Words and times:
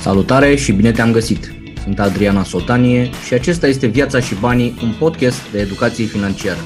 Salutare 0.00 0.54
și 0.54 0.72
bine 0.72 0.92
te-am 0.92 1.12
găsit! 1.12 1.52
Sunt 1.82 1.98
Adriana 1.98 2.42
Sotanie 2.42 3.10
și 3.26 3.34
acesta 3.34 3.66
este 3.66 3.86
Viața 3.86 4.20
și 4.20 4.34
Banii, 4.34 4.78
un 4.82 4.94
podcast 4.98 5.50
de 5.50 5.58
educație 5.60 6.04
financiară. 6.04 6.58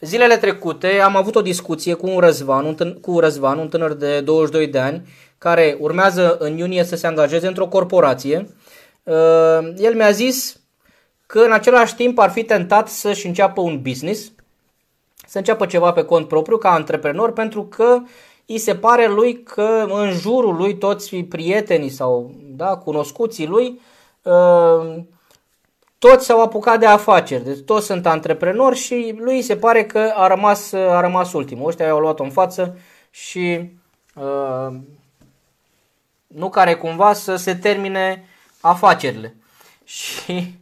Zilele 0.00 0.36
trecute 0.36 0.86
am 0.86 1.16
avut 1.16 1.34
o 1.34 1.40
discuție 1.42 1.94
cu 1.94 2.08
un 2.08 2.18
Răzvan, 2.18 2.64
un 2.64 2.74
tân- 2.74 3.00
cu 3.00 3.18
Răzvan, 3.18 3.58
un 3.58 3.68
tânăr 3.68 3.92
de 3.92 4.20
22 4.20 4.66
de 4.66 4.78
ani, 4.78 5.08
care 5.38 5.76
urmează 5.80 6.36
în 6.38 6.56
iunie 6.56 6.84
să 6.84 6.96
se 6.96 7.06
angajeze 7.06 7.46
într-o 7.46 7.66
corporație. 7.66 8.46
Uh, 9.02 9.14
El 9.76 9.94
mi-a 9.94 10.10
zis 10.10 10.60
că 11.26 11.38
în 11.38 11.52
același 11.52 11.94
timp 11.94 12.18
ar 12.18 12.30
fi 12.30 12.42
tentat 12.42 12.88
să-și 12.88 13.26
înceapă 13.26 13.60
un 13.60 13.80
business, 13.82 14.32
să 15.28 15.38
înceapă 15.38 15.66
ceva 15.66 15.92
pe 15.92 16.04
cont 16.04 16.28
propriu 16.28 16.56
ca 16.56 16.72
antreprenor, 16.72 17.32
pentru 17.32 17.64
că 17.64 17.98
îi 18.46 18.58
se 18.58 18.74
pare 18.74 19.06
lui 19.06 19.42
că 19.42 19.86
în 19.88 20.10
jurul 20.10 20.56
lui 20.56 20.78
toți 20.78 21.16
prietenii 21.16 21.88
sau 21.88 22.30
da, 22.44 22.76
cunoscuții 22.76 23.46
lui 23.46 23.80
uh, 24.22 25.02
toți 25.98 26.24
s-au 26.24 26.42
apucat 26.42 26.78
de 26.78 26.86
afaceri, 26.86 27.44
deci 27.44 27.58
toți 27.58 27.86
sunt 27.86 28.06
antreprenori 28.06 28.76
și 28.76 29.14
lui 29.18 29.36
îi 29.36 29.42
se 29.42 29.56
pare 29.56 29.84
că 29.84 30.12
a 30.14 30.26
rămas, 30.26 30.72
a 30.72 31.00
rămas 31.00 31.32
ultimul. 31.32 31.68
Ăștia 31.68 31.90
au 31.90 31.98
luat-o 31.98 32.22
în 32.22 32.30
față 32.30 32.78
și 33.10 33.70
uh, 34.14 34.76
nu 36.26 36.48
care 36.48 36.74
cumva 36.74 37.12
să 37.12 37.36
se 37.36 37.54
termine 37.54 38.24
afacerile. 38.60 39.36
Și 39.84 40.54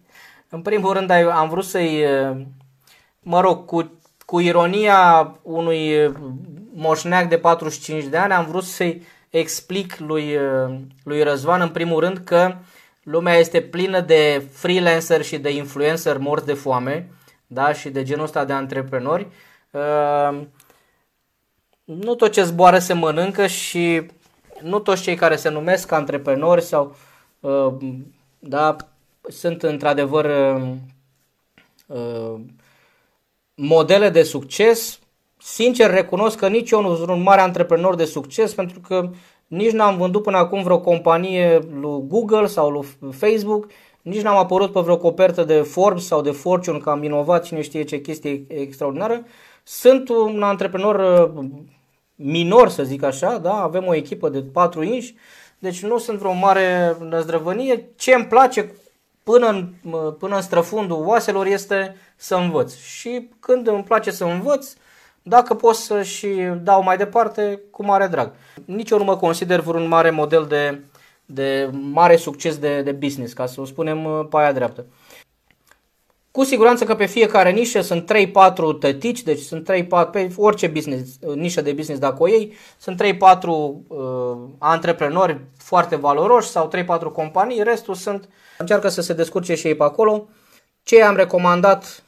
în 0.48 0.62
primul 0.62 0.92
rând 0.92 1.10
am 1.10 1.48
vrut 1.48 1.64
să-i, 1.64 2.04
uh, 2.04 2.36
mă 3.20 3.40
rog, 3.40 3.64
cu, 3.64 3.90
cu 4.26 4.40
ironia 4.40 5.34
unui 5.42 6.04
uh, 6.04 6.14
moșneac 6.74 7.28
de 7.28 7.38
45 7.38 8.04
de 8.04 8.16
ani, 8.16 8.32
am 8.32 8.46
vrut 8.46 8.64
să-i 8.64 9.02
explic 9.30 9.98
lui, 9.98 10.36
uh, 10.36 10.78
lui 11.04 11.22
Răzvan 11.22 11.60
în 11.60 11.68
primul 11.68 12.00
rând 12.00 12.18
că 12.18 12.54
lumea 13.02 13.34
este 13.34 13.60
plină 13.60 14.00
de 14.00 14.42
freelancer 14.52 15.22
și 15.22 15.38
de 15.38 15.50
influencer 15.50 16.18
morți 16.18 16.46
de 16.46 16.54
foame 16.54 17.10
da? 17.46 17.72
și 17.72 17.88
de 17.88 18.02
genul 18.02 18.24
ăsta 18.24 18.44
de 18.44 18.52
antreprenori. 18.52 19.26
Nu 21.84 22.14
tot 22.14 22.32
ce 22.32 22.42
zboară 22.42 22.78
se 22.78 22.92
mănâncă 22.92 23.46
și 23.46 24.06
nu 24.62 24.78
toți 24.78 25.02
cei 25.02 25.14
care 25.14 25.36
se 25.36 25.48
numesc 25.48 25.92
antreprenori 25.92 26.62
sau 26.62 26.96
da, 28.38 28.76
sunt 29.28 29.62
într-adevăr 29.62 30.26
modele 33.56 34.08
de 34.08 34.22
succes. 34.22 34.98
Sincer 35.38 35.90
recunosc 35.90 36.38
că 36.38 36.48
nici 36.48 36.70
eu 36.70 36.82
nu 36.82 36.96
sunt 36.96 37.08
un 37.08 37.22
mare 37.22 37.40
antreprenor 37.40 37.94
de 37.94 38.04
succes 38.04 38.54
pentru 38.54 38.80
că 38.80 39.10
nici 39.46 39.72
n-am 39.72 39.96
vândut 39.96 40.22
până 40.22 40.36
acum 40.36 40.62
vreo 40.62 40.80
companie 40.80 41.58
lui 41.80 42.02
Google 42.06 42.46
sau 42.46 42.70
lui 42.70 43.12
Facebook, 43.12 43.66
nici 44.02 44.22
n-am 44.22 44.36
apărut 44.36 44.72
pe 44.72 44.80
vreo 44.80 44.96
copertă 44.96 45.44
de 45.44 45.60
Forbes 45.60 46.06
sau 46.06 46.22
de 46.22 46.30
Fortune 46.30 46.78
că 46.78 46.90
am 46.90 47.02
inovat 47.02 47.44
cine 47.44 47.62
știe 47.62 47.84
ce 47.84 48.00
chestie 48.00 48.44
extraordinară. 48.48 49.24
Sunt 49.62 50.08
un 50.08 50.42
antreprenor 50.42 51.30
minor, 52.14 52.68
să 52.68 52.82
zic 52.82 53.02
așa, 53.02 53.38
da? 53.38 53.62
avem 53.62 53.86
o 53.86 53.94
echipă 53.94 54.28
de 54.28 54.42
4 54.42 54.82
inși, 54.82 55.14
deci 55.58 55.82
nu 55.82 55.98
sunt 55.98 56.18
vreo 56.18 56.32
mare 56.32 56.96
năzdrăvănie. 57.08 57.88
Ce 57.96 58.14
îmi 58.14 58.26
place 58.26 58.74
până 59.30 59.48
în, 59.48 59.72
până 60.18 60.36
în 60.36 60.42
străfundul 60.42 61.02
oaselor 61.06 61.46
este 61.46 61.96
să 62.16 62.34
învăț. 62.34 62.74
Și 62.74 63.28
când 63.40 63.66
îmi 63.66 63.82
place 63.82 64.10
să 64.10 64.24
învăț, 64.24 64.72
dacă 65.22 65.54
pot 65.54 65.74
să 65.74 66.02
și 66.02 66.28
dau 66.62 66.82
mai 66.82 66.96
departe, 66.96 67.60
cu 67.70 67.84
mare 67.84 68.06
drag. 68.06 68.32
Nici 68.64 68.90
eu 68.90 68.98
nu 68.98 69.04
mă 69.04 69.16
consider 69.16 69.60
vreun 69.60 69.88
mare 69.88 70.10
model 70.10 70.44
de, 70.48 70.80
de 71.24 71.70
mare 71.72 72.16
succes 72.16 72.58
de, 72.58 72.82
de 72.82 72.92
business, 72.92 73.32
ca 73.32 73.46
să 73.46 73.60
o 73.60 73.64
spunem 73.64 74.26
pe 74.30 74.36
aia 74.36 74.52
dreaptă. 74.52 74.86
Cu 76.30 76.44
siguranță 76.44 76.84
că 76.84 76.94
pe 76.94 77.06
fiecare 77.06 77.50
nișă 77.50 77.80
sunt 77.80 78.12
3-4 78.12 78.78
tătici, 78.80 79.22
deci 79.22 79.40
sunt 79.40 79.70
3-4, 79.72 79.86
pe 80.12 80.32
orice 80.36 80.66
business, 80.66 81.18
nișă 81.34 81.60
de 81.60 81.72
business 81.72 82.00
dacă 82.00 82.22
o 82.22 82.28
iei, 82.28 82.52
sunt 82.78 83.02
3-4 83.02 83.06
uh, 83.42 83.76
antreprenori 84.58 85.40
foarte 85.66 85.96
valoroși 85.96 86.48
sau 86.48 86.70
3-4 86.98 87.12
companii, 87.12 87.62
restul 87.62 87.94
sunt, 87.94 88.28
încearcă 88.58 88.88
să 88.88 89.00
se 89.00 89.12
descurce 89.12 89.54
și 89.54 89.66
ei 89.66 89.74
pe 89.74 89.82
acolo. 89.82 90.28
Ce 90.82 91.02
am 91.02 91.16
recomandat 91.16 92.02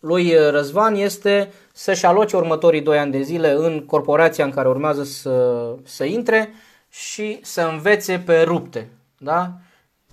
lui 0.00 0.34
Răzvan 0.50 0.94
este 0.94 1.52
să-și 1.72 2.06
aloce 2.06 2.36
următorii 2.36 2.80
2 2.80 2.98
ani 2.98 3.12
de 3.12 3.20
zile 3.20 3.50
în 3.50 3.84
corporația 3.86 4.44
în 4.44 4.50
care 4.50 4.68
urmează 4.68 5.04
să, 5.04 5.74
să 5.84 6.04
intre 6.04 6.52
și 6.88 7.38
să 7.42 7.62
învețe 7.62 8.18
pe 8.18 8.42
rupte. 8.42 8.88
Da? 9.18 9.52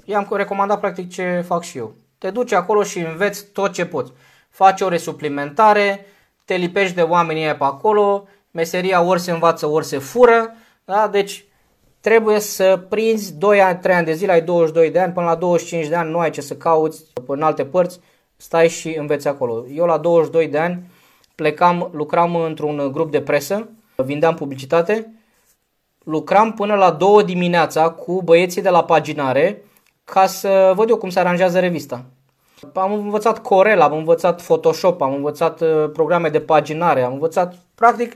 I-am 0.06 0.28
recomandat 0.32 0.80
practic 0.80 1.10
ce 1.10 1.44
fac 1.48 1.64
și 1.64 1.78
eu. 1.78 1.94
Te 2.18 2.30
duci 2.30 2.52
acolo 2.52 2.84
și 2.84 3.00
înveți 3.00 3.46
tot 3.46 3.72
ce 3.72 3.86
poți. 3.86 4.12
Faci 4.50 4.82
ore 4.82 4.98
suplimentare, 4.98 6.06
te 6.46 6.56
lipești 6.56 6.96
de 6.96 7.02
oamenii 7.02 7.56
pe 7.56 7.64
acolo, 7.64 8.28
meseria 8.52 9.02
ori 9.02 9.22
se 9.22 9.32
învață, 9.32 9.66
ori 9.68 9.86
se 9.86 9.98
fură. 9.98 10.54
Da? 10.86 11.08
Deci 11.08 11.46
trebuie 12.04 12.40
să 12.40 12.86
prinzi 12.90 13.34
2 13.34 13.62
ani, 13.62 13.80
3 13.80 13.96
ani 13.96 14.06
de 14.06 14.14
zile, 14.14 14.32
ai 14.32 14.42
22 14.42 14.92
de 14.92 15.00
ani, 15.00 15.14
până 15.14 15.26
la 15.26 15.36
25 15.36 15.88
de 15.88 15.96
ani 15.96 16.12
nu 16.12 16.20
ai 16.20 16.30
ce 16.30 16.42
să 16.42 16.56
cauți 16.56 17.04
în 17.28 17.42
alte 17.42 17.66
părți, 17.66 18.00
stai 18.36 18.70
și 18.70 18.96
înveți 18.98 19.28
acolo. 19.28 19.66
Eu 19.74 19.86
la 19.86 19.98
22 19.98 20.48
de 20.48 20.58
ani 20.58 20.92
plecam, 21.36 21.90
lucram 21.94 22.36
într-un 22.36 22.90
grup 22.92 23.12
de 23.12 23.22
presă, 23.22 23.70
vindeam 23.96 24.36
publicitate, 24.36 25.14
lucram 26.04 26.54
până 26.54 26.76
la 26.76 26.92
2 26.92 27.24
dimineața 27.24 27.90
cu 27.90 28.22
băieții 28.24 28.62
de 28.62 28.70
la 28.70 28.84
paginare 28.84 29.64
ca 30.04 30.26
să 30.26 30.74
văd 30.76 30.90
eu 30.90 30.98
cum 30.98 31.10
se 31.10 31.20
aranjează 31.20 31.60
revista. 31.60 32.06
Am 32.74 32.94
învățat 32.94 33.42
Corel, 33.42 33.82
am 33.82 33.94
învățat 33.94 34.42
Photoshop, 34.42 35.02
am 35.02 35.14
învățat 35.14 35.62
uh, 35.62 35.90
programe 35.94 36.30
de 36.30 36.40
paginare, 36.40 37.02
am 37.02 37.14
învățat, 37.14 37.56
practic, 37.76 38.16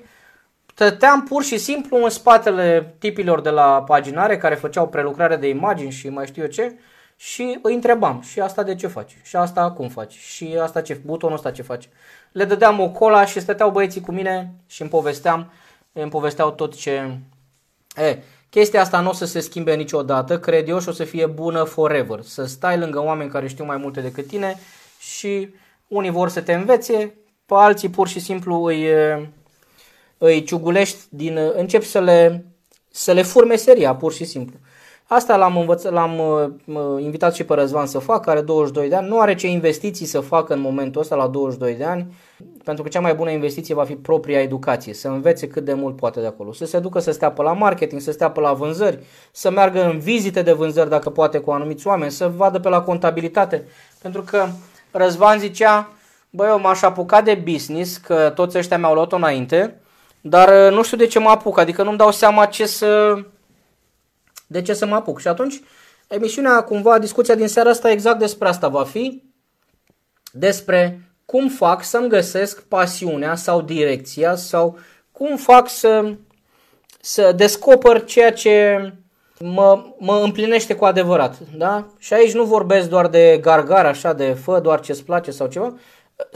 stăteam 0.78 1.24
pur 1.24 1.44
și 1.44 1.58
simplu 1.58 2.04
în 2.04 2.10
spatele 2.10 2.96
tipilor 3.00 3.42
de 3.42 3.50
la 3.50 3.84
paginare 3.84 4.38
care 4.38 4.56
făceau 4.56 4.88
prelucrare 4.88 5.36
de 5.36 5.48
imagini 5.48 5.92
și 5.92 6.10
mai 6.10 6.26
știu 6.26 6.42
eu 6.42 6.48
ce 6.48 6.76
și 7.16 7.60
îi 7.62 7.74
întrebam 7.74 8.22
și 8.22 8.40
asta 8.40 8.64
de 8.64 8.76
ce 8.76 8.88
faci 8.88 9.18
și 9.24 9.36
asta 9.36 9.72
cum 9.72 9.88
faci 9.88 10.14
și 10.14 10.58
asta 10.62 10.82
ce, 10.82 11.02
butonul 11.06 11.36
ăsta 11.36 11.52
ce 11.52 11.62
face. 11.62 11.88
Le 12.32 12.46
dădeam 12.46 12.80
o 12.80 12.90
cola 12.90 13.26
și 13.26 13.40
stăteau 13.40 13.72
băieții 13.72 14.02
cu 14.02 14.12
mine 14.12 14.54
și 14.68 14.82
îmi 14.82 14.90
povesteam, 14.90 15.52
îmi 15.94 16.10
povesteau 16.10 16.52
tot 16.52 16.76
ce... 16.76 17.18
E, 17.96 18.18
chestia 18.50 18.82
asta 18.82 19.00
nu 19.00 19.10
o 19.10 19.14
să 19.14 19.26
se 19.26 19.40
schimbe 19.40 19.76
niciodată, 19.76 20.40
cred 20.40 20.68
eu, 20.68 20.80
și 20.80 20.90
o 20.90 20.92
să 20.92 21.04
fie 21.04 21.26
bună 21.26 21.64
forever. 21.64 22.22
Să 22.22 22.46
stai 22.46 22.78
lângă 22.78 23.04
oameni 23.04 23.30
care 23.30 23.48
știu 23.48 23.66
mai 23.66 23.78
multe 23.78 24.02
decât 24.02 24.28
tine 24.28 24.58
și 25.00 25.50
unii 25.88 26.10
vor 26.10 26.30
să 26.30 26.42
te 26.42 26.54
învețe, 26.54 27.14
pe 27.46 27.54
alții 27.54 27.90
pur 27.90 28.08
și 28.08 28.20
simplu 28.20 28.64
îi, 28.64 28.86
îi 30.18 30.44
ciugulești, 30.44 30.98
din, 31.10 31.40
începi 31.56 31.86
să 31.86 32.00
le, 32.00 32.46
să 32.90 33.12
le 33.12 33.22
furi 33.22 33.48
meseria, 33.48 33.96
pur 33.96 34.14
și 34.14 34.26
simplu. 34.26 34.58
Asta 35.10 35.36
l-am, 35.36 35.58
învăț- 35.58 35.90
l-am 35.90 36.20
uh, 36.66 37.04
invitat 37.04 37.34
și 37.34 37.44
pe 37.44 37.54
Răzvan 37.54 37.86
să 37.86 38.00
facă, 38.00 38.30
are 38.30 38.42
22 38.42 38.90
de 38.90 38.96
ani, 38.96 39.08
nu 39.08 39.20
are 39.20 39.36
ce 39.36 39.48
investiții 39.48 40.06
să 40.06 40.20
facă 40.20 40.54
în 40.54 40.60
momentul 40.60 41.02
ăsta 41.02 41.16
la 41.16 41.28
22 41.28 41.76
de 41.76 41.84
ani, 41.84 42.14
pentru 42.64 42.84
că 42.84 42.90
cea 42.90 43.00
mai 43.00 43.16
bună 43.16 43.30
investiție 43.30 43.76
va 43.76 43.84
fi 43.84 43.96
propria 43.96 44.42
educație, 44.42 44.94
să 44.94 45.08
învețe 45.08 45.48
cât 45.48 45.66
de 45.66 45.74
mult 45.74 45.96
poate 45.96 46.20
de 46.20 46.26
acolo, 46.26 46.54
să 46.54 46.66
se 46.66 46.80
ducă 46.80 47.00
să 47.00 47.12
stea 47.12 47.32
pe 47.32 47.42
la 47.42 47.54
marketing, 47.54 48.02
să 48.02 48.12
stea 48.12 48.32
pe 48.32 48.40
la 48.40 48.54
vânzări, 48.54 49.00
să 49.32 49.50
meargă 49.50 49.84
în 49.84 50.00
vizite 50.00 50.42
de 50.42 50.52
vânzări 50.52 50.90
dacă 50.90 51.10
poate 51.10 51.38
cu 51.38 51.52
anumiți 51.52 51.88
oameni, 51.88 52.12
să 52.12 52.32
vadă 52.36 52.60
pe 52.60 52.70
la 52.70 52.82
contabilitate, 52.82 53.68
pentru 54.02 54.22
că 54.22 54.48
Răzvan 54.92 55.40
zicea, 55.40 55.90
băi, 56.30 56.50
eu 56.50 56.60
m-aș 56.60 56.82
apuca 56.82 57.22
de 57.22 57.42
business, 57.52 57.98
că 57.98 58.32
toți 58.36 58.58
ăștia 58.58 58.78
mi-au 58.78 58.94
luat-o 58.94 59.16
înainte, 59.16 59.82
dar 60.30 60.68
uh, 60.68 60.76
nu 60.76 60.84
știu 60.84 60.98
de 60.98 61.06
ce 61.06 61.20
mă 61.20 61.30
apuc, 61.30 61.58
adică 61.58 61.84
nu-mi 61.84 61.98
dau 61.98 62.12
seama 62.12 62.46
ce 62.46 62.66
să 62.66 63.22
de 64.48 64.62
ce 64.62 64.74
să 64.74 64.86
mă 64.86 64.96
apuc? 64.96 65.20
Și 65.20 65.28
atunci, 65.28 65.62
emisiunea, 66.08 66.64
cumva, 66.64 67.00
discuția 67.00 67.36
din 67.36 67.48
seara 67.48 67.70
asta 67.70 67.92
exact 67.92 68.20
despre 68.20 68.48
asta 68.48 68.68
va 68.68 68.84
fi, 68.84 69.24
despre 70.32 71.02
cum 71.26 71.50
fac 71.50 71.84
să-mi 71.84 72.10
găsesc 72.10 72.62
pasiunea 72.62 73.36
sau 73.36 73.62
direcția 73.62 74.36
sau 74.36 74.78
cum 75.12 75.36
fac 75.36 75.70
să, 75.70 76.14
să 77.02 77.32
descoper 77.32 78.04
ceea 78.04 78.34
ce 78.34 78.94
mă, 79.40 79.84
mă 79.98 80.20
împlinește 80.24 80.76
cu 80.76 80.86
adevărat. 80.86 81.38
Da? 81.58 81.88
Și 81.98 82.14
aici 82.14 82.34
nu 82.34 82.44
vorbesc 82.44 82.90
doar 82.90 83.08
de 83.08 83.40
gargar, 83.42 83.86
așa, 83.86 84.14
de 84.14 84.34
fă 84.34 84.60
doar 84.60 84.80
ce-ți 84.80 85.04
place 85.04 85.32
sau 85.32 85.48
ceva. 85.48 85.74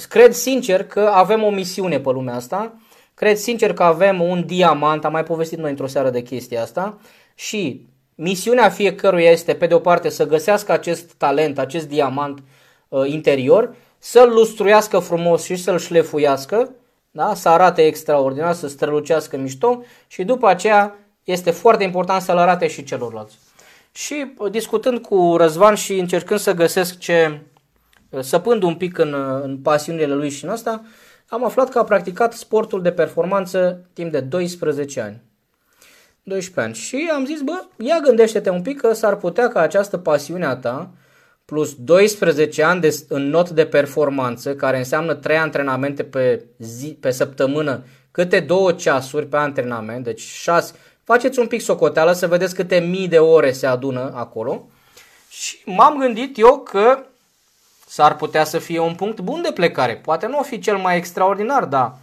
Cred 0.10 0.34
sincer 0.34 0.84
că 0.84 1.12
avem 1.14 1.44
o 1.44 1.50
misiune 1.50 2.00
pe 2.00 2.10
lumea 2.10 2.36
asta. 2.36 2.74
Cred 3.22 3.38
sincer 3.38 3.74
că 3.74 3.84
avem 3.84 4.22
un 4.22 4.46
diamant, 4.46 5.06
am 5.06 5.12
mai 5.12 5.24
povestit 5.24 5.58
noi 5.58 5.70
într-o 5.70 5.88
seară 5.88 6.10
de 6.10 6.22
chestia 6.22 6.62
asta, 6.62 6.98
și 7.36 7.86
Misiunea 8.16 8.70
fiecăruia 8.70 9.32
este, 9.32 9.54
pe 9.54 9.68
de 9.68 9.74
o 9.74 9.80
parte, 9.80 10.10
să 10.10 10.28
găsească 10.28 10.72
acest 10.72 11.14
talent, 11.14 11.60
acest 11.60 11.88
diamant 11.88 12.44
uh, 12.88 13.10
interior, 13.10 13.76
să-l 13.98 14.30
lustruiască 14.30 15.00
frumos 15.00 15.44
și 15.44 15.56
să-l 15.56 15.78
șlefuiască 15.78 16.72
da? 17.12 17.34
să 17.34 17.50
arate 17.50 17.86
extraordinar, 17.86 18.54
să 18.54 18.68
strălucească 18.68 19.38
mișto 19.38 19.84
și 20.08 20.24
după 20.24 20.48
aceea 20.48 20.96
este 21.24 21.52
foarte 21.52 21.84
important 21.84 22.22
să-l 22.22 22.38
arate 22.38 22.68
și 22.68 22.84
celorlalți. 22.84 23.38
Și 23.92 24.34
discutând 24.52 25.00
cu 25.00 25.36
Răzvan 25.38 25.76
și 25.76 26.00
încercând 26.00 26.40
să 26.40 26.54
găsesc 26.54 26.98
ce, 27.00 27.42
săpând 28.20 28.64
un 28.64 28.76
pic 28.76 28.98
în, 28.98 29.14
în 29.44 29.58
pasiunile 29.58 30.14
lui 30.14 30.30
și 30.30 30.44
în 30.44 30.50
asta, 30.50 30.84
am 31.34 31.44
aflat 31.44 31.70
că 31.70 31.80
a 31.80 31.84
practicat 31.84 32.34
sportul 32.34 32.82
de 32.82 32.92
performanță 32.92 33.86
timp 33.94 34.12
de 34.12 34.20
12 34.20 35.02
ani. 35.02 35.22
12 36.24 36.60
ani. 36.60 36.74
Și 36.74 37.10
am 37.14 37.26
zis, 37.26 37.42
bă, 37.42 37.64
ia 37.78 38.00
gândește-te 38.04 38.50
un 38.50 38.62
pic 38.62 38.82
că 38.82 38.94
s-ar 38.94 39.16
putea 39.16 39.48
ca 39.48 39.60
această 39.60 39.98
pasiune 39.98 40.46
a 40.46 40.56
ta, 40.56 40.90
plus 41.46 41.76
12 41.76 42.64
ani 42.64 42.82
de, 42.82 43.06
în 43.08 43.30
not 43.30 43.50
de 43.50 43.66
performanță, 43.66 44.56
care 44.56 44.78
înseamnă 44.78 45.14
3 45.14 45.38
antrenamente 45.38 46.04
pe, 46.04 46.46
zi, 46.58 46.98
pe 47.00 47.12
săptămână, 47.12 47.84
câte 48.12 48.40
2 48.40 48.76
ceasuri 48.76 49.26
pe 49.26 49.38
antrenament, 49.38 50.04
deci 50.04 50.22
6, 50.22 50.74
faceți 51.04 51.40
un 51.40 51.48
pic 51.48 51.62
socoteală 51.62 52.12
să 52.12 52.28
vedeți 52.28 52.56
câte 52.56 52.80
mii 52.80 53.08
de 53.08 53.20
ore 53.20 53.52
se 53.52 53.66
adună 53.66 54.12
acolo. 54.16 54.68
Și 55.30 55.58
m-am 55.66 55.98
gândit 55.98 56.38
eu 56.38 56.60
că 56.60 57.06
s-ar 57.92 58.16
putea 58.16 58.44
să 58.44 58.60
fie 58.60 58.80
un 58.80 58.96
punct 58.96 59.20
bun 59.20 59.42
de 59.42 59.52
plecare. 59.52 59.96
Poate 59.96 60.28
nu 60.28 60.40
o 60.40 60.44
fi 60.44 60.60
cel 60.60 60.78
mai 60.78 60.98
extraordinar, 60.98 61.66
dar 61.66 61.98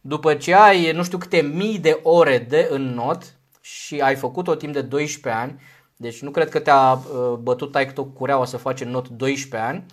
după 0.00 0.34
ce 0.34 0.54
ai 0.54 0.92
nu 0.92 1.02
știu 1.02 1.18
câte 1.18 1.40
mii 1.40 1.78
de 1.78 2.00
ore 2.02 2.46
de 2.48 2.68
în 2.70 2.94
not 2.94 3.22
și 3.60 4.00
ai 4.00 4.14
făcut-o 4.14 4.54
timp 4.54 4.72
de 4.72 4.80
12 4.80 5.42
ani, 5.42 5.60
deci 5.96 6.22
nu 6.22 6.30
cred 6.30 6.48
că 6.48 6.58
te-a 6.58 6.92
uh, 6.92 7.32
bătut 7.32 7.72
taică 7.72 8.02
cureaua 8.02 8.44
să 8.44 8.56
faci 8.56 8.80
în 8.80 8.90
not 8.90 9.08
12 9.08 9.68
ani, 9.68 9.84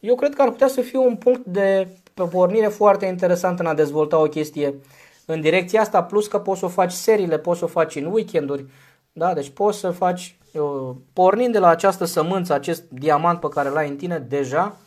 eu 0.00 0.14
cred 0.14 0.34
că 0.34 0.42
ar 0.42 0.50
putea 0.50 0.68
să 0.68 0.80
fie 0.80 0.98
un 0.98 1.16
punct 1.16 1.46
de 1.46 1.88
pornire 2.30 2.68
foarte 2.68 3.06
interesant 3.06 3.58
în 3.58 3.66
a 3.66 3.74
dezvolta 3.74 4.18
o 4.18 4.28
chestie 4.28 4.74
în 5.24 5.40
direcția 5.40 5.80
asta, 5.80 6.02
plus 6.02 6.26
că 6.26 6.38
poți 6.38 6.58
să 6.58 6.64
o 6.64 6.68
faci 6.68 6.92
seriile, 6.92 7.38
poți 7.38 7.58
să 7.58 7.64
o 7.64 7.68
faci 7.68 7.96
în 7.96 8.04
weekenduri, 8.04 8.64
da? 9.12 9.34
deci 9.34 9.48
poți 9.48 9.78
să 9.78 9.90
faci, 9.90 10.38
uh, 10.52 10.90
pornind 11.12 11.52
de 11.52 11.58
la 11.58 11.68
această 11.68 12.04
sămânță, 12.04 12.52
acest 12.52 12.82
diamant 12.88 13.40
pe 13.40 13.48
care 13.48 13.68
l-ai 13.68 13.88
în 13.88 13.96
tine 13.96 14.18
deja, 14.18 14.76
uh, 14.76 14.86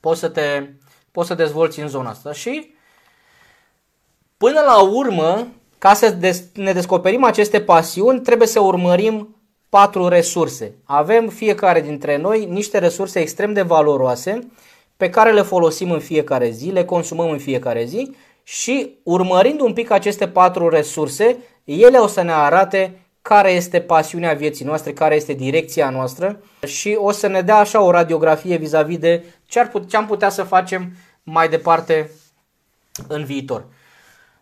poți 0.00 0.20
să 0.20 0.28
te 0.28 0.68
poți 1.10 1.28
să 1.28 1.34
dezvolți 1.34 1.80
în 1.80 1.88
zona 1.88 2.10
asta 2.10 2.32
și 2.32 2.74
până 4.36 4.60
la 4.60 4.82
urmă, 4.82 5.46
ca 5.78 5.94
să 5.94 6.16
ne 6.54 6.72
descoperim 6.72 7.24
aceste 7.24 7.60
pasiuni, 7.60 8.20
trebuie 8.20 8.48
să 8.48 8.60
urmărim 8.60 9.36
patru 9.68 10.08
resurse. 10.08 10.74
Avem 10.84 11.28
fiecare 11.28 11.80
dintre 11.80 12.16
noi 12.16 12.44
niște 12.44 12.78
resurse 12.78 13.20
extrem 13.20 13.52
de 13.52 13.62
valoroase 13.62 14.50
pe 14.96 15.10
care 15.10 15.32
le 15.32 15.42
folosim 15.42 15.90
în 15.90 16.00
fiecare 16.00 16.50
zi, 16.50 16.70
le 16.70 16.84
consumăm 16.84 17.30
în 17.30 17.38
fiecare 17.38 17.84
zi 17.84 18.16
și 18.42 18.98
urmărind 19.02 19.60
un 19.60 19.72
pic 19.72 19.90
aceste 19.90 20.28
patru 20.28 20.68
resurse, 20.68 21.36
ele 21.64 21.98
o 21.98 22.06
să 22.06 22.22
ne 22.22 22.32
arate 22.32 23.03
care 23.28 23.50
este 23.50 23.80
pasiunea 23.80 24.34
vieții 24.34 24.64
noastre, 24.64 24.92
care 24.92 25.14
este 25.14 25.32
direcția 25.32 25.90
noastră 25.90 26.40
și 26.66 26.96
o 27.00 27.10
să 27.10 27.26
ne 27.26 27.40
dea 27.40 27.56
așa 27.56 27.80
o 27.80 27.90
radiografie 27.90 28.56
vis-a-vis 28.56 28.98
de 28.98 29.24
ce, 29.46 29.60
ar 29.60 29.68
put- 29.68 29.88
ce 29.88 29.96
am 29.96 30.06
putea 30.06 30.28
să 30.28 30.42
facem 30.42 30.92
mai 31.22 31.48
departe 31.48 32.10
în 33.08 33.24
viitor. 33.24 33.64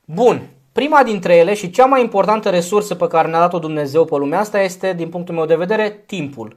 Bun, 0.04 0.48
prima 0.72 1.02
dintre 1.02 1.36
ele 1.36 1.54
și 1.54 1.70
cea 1.70 1.86
mai 1.86 2.00
importantă 2.00 2.50
resursă 2.50 2.94
pe 2.94 3.06
care 3.06 3.28
ne-a 3.28 3.38
dat-o 3.38 3.58
Dumnezeu 3.58 4.04
pe 4.04 4.16
lumea 4.16 4.38
asta 4.38 4.60
este, 4.60 4.92
din 4.92 5.08
punctul 5.08 5.34
meu 5.34 5.46
de 5.46 5.56
vedere, 5.56 6.02
timpul. 6.06 6.56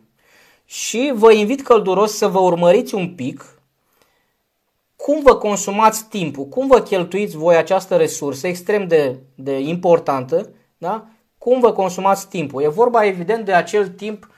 Și 0.66 1.12
vă 1.16 1.32
invit 1.32 1.62
călduros 1.62 2.18
să 2.18 2.28
vă 2.28 2.40
urmăriți 2.40 2.96
un 2.96 3.10
pic 3.16 3.60
cum 4.96 5.22
vă 5.22 5.36
consumați 5.36 6.06
timpul, 6.10 6.46
cum 6.46 6.68
vă 6.68 6.82
cheltuiți 6.82 7.38
voi 7.38 7.56
această 7.56 7.96
resursă 7.96 8.48
extrem 8.48 8.88
de, 8.88 9.20
de 9.36 9.60
importantă, 9.60 10.50
da? 10.78 11.08
Cum 11.46 11.60
vă 11.60 11.72
consumați 11.72 12.28
timpul. 12.28 12.64
E 12.64 12.68
vorba 12.68 13.06
evident 13.06 13.46
de 13.46 13.54
acel 13.54 13.88
timp 13.88 14.30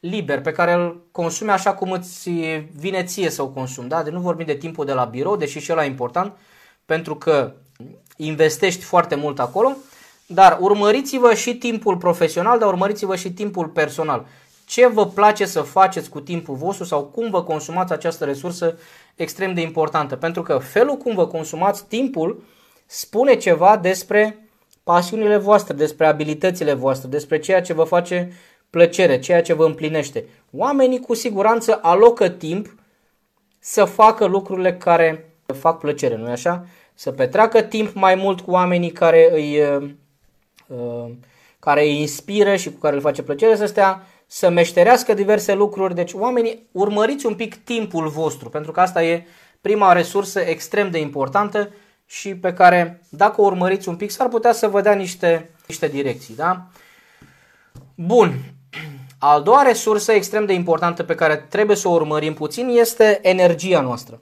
liber 0.00 0.40
pe 0.40 0.52
care 0.52 0.72
îl 0.72 1.00
consumi 1.12 1.50
așa 1.50 1.74
cum 1.74 1.90
îți 1.90 2.30
vine 2.76 3.04
ție 3.04 3.30
să 3.30 3.42
o 3.42 3.48
consumi. 3.48 3.88
Da? 3.88 4.02
Deci 4.02 4.12
nu 4.12 4.20
vorbim 4.20 4.46
de 4.46 4.54
timpul 4.54 4.84
de 4.84 4.92
la 4.92 5.04
birou, 5.04 5.36
deși 5.36 5.58
și 5.58 5.72
ăla 5.72 5.84
e 5.84 5.86
important, 5.86 6.32
pentru 6.84 7.14
că 7.16 7.52
investești 8.16 8.84
foarte 8.84 9.14
mult 9.14 9.38
acolo, 9.38 9.76
dar 10.26 10.58
urmăriți-vă 10.60 11.34
și 11.34 11.54
timpul 11.56 11.96
profesional, 11.96 12.58
dar 12.58 12.68
urmăriți-vă 12.68 13.16
și 13.16 13.32
timpul 13.32 13.66
personal 13.66 14.26
ce 14.66 14.86
vă 14.86 15.06
place 15.06 15.46
să 15.46 15.60
faceți 15.60 16.10
cu 16.10 16.20
timpul 16.20 16.54
vostru 16.54 16.84
sau 16.84 17.04
cum 17.04 17.30
vă 17.30 17.42
consumați 17.42 17.92
această 17.92 18.24
resursă 18.24 18.78
extrem 19.14 19.54
de 19.54 19.60
importantă. 19.60 20.16
Pentru 20.16 20.42
că 20.42 20.58
felul 20.58 20.96
cum 20.96 21.14
vă 21.14 21.26
consumați 21.26 21.84
timpul 21.86 22.42
spune 22.86 23.34
ceva 23.34 23.76
despre 23.76 24.49
pasiunile 24.90 25.36
voastre, 25.36 25.74
despre 25.74 26.06
abilitățile 26.06 26.72
voastre, 26.72 27.08
despre 27.08 27.38
ceea 27.38 27.62
ce 27.62 27.72
vă 27.72 27.84
face 27.84 28.32
plăcere, 28.70 29.18
ceea 29.18 29.42
ce 29.42 29.52
vă 29.52 29.64
împlinește. 29.64 30.24
Oamenii 30.52 31.00
cu 31.00 31.14
siguranță 31.14 31.78
alocă 31.82 32.28
timp 32.28 32.74
să 33.58 33.84
facă 33.84 34.24
lucrurile 34.24 34.76
care 34.76 35.34
fac 35.46 35.78
plăcere, 35.78 36.16
nu-i 36.16 36.30
așa? 36.30 36.66
Să 36.94 37.10
petreacă 37.10 37.62
timp 37.62 37.94
mai 37.94 38.14
mult 38.14 38.40
cu 38.40 38.50
oamenii 38.50 38.90
care 38.90 39.28
îi, 39.32 39.60
uh, 39.60 39.90
uh 40.66 41.10
care 41.58 41.82
îi 41.82 42.00
inspiră 42.00 42.56
și 42.56 42.70
cu 42.70 42.78
care 42.78 42.94
îl 42.94 43.00
face 43.00 43.22
plăcere 43.22 43.56
să 43.56 43.66
stea 43.66 44.06
să 44.26 44.48
meșterească 44.48 45.14
diverse 45.14 45.54
lucruri. 45.54 45.94
Deci 45.94 46.12
oamenii, 46.12 46.66
urmăriți 46.72 47.26
un 47.26 47.34
pic 47.34 47.64
timpul 47.64 48.08
vostru, 48.08 48.48
pentru 48.48 48.72
că 48.72 48.80
asta 48.80 49.04
e 49.04 49.26
prima 49.60 49.92
resursă 49.92 50.40
extrem 50.40 50.90
de 50.90 50.98
importantă 50.98 51.70
și 52.10 52.34
pe 52.34 52.52
care, 52.52 53.02
dacă 53.08 53.40
o 53.40 53.44
urmăriți 53.44 53.88
un 53.88 53.96
pic, 53.96 54.10
s-ar 54.10 54.28
putea 54.28 54.52
să 54.52 54.68
vă 54.68 54.80
dea 54.80 54.94
niște, 54.94 55.50
niște 55.66 55.88
direcții. 55.88 56.34
Da? 56.34 56.66
Bun. 57.94 58.34
Al 59.18 59.42
doua 59.42 59.62
resursă 59.62 60.12
extrem 60.12 60.46
de 60.46 60.52
importantă 60.52 61.02
pe 61.02 61.14
care 61.14 61.36
trebuie 61.36 61.76
să 61.76 61.88
o 61.88 61.92
urmărim 61.92 62.34
puțin 62.34 62.68
este 62.68 63.18
energia 63.22 63.80
noastră. 63.80 64.20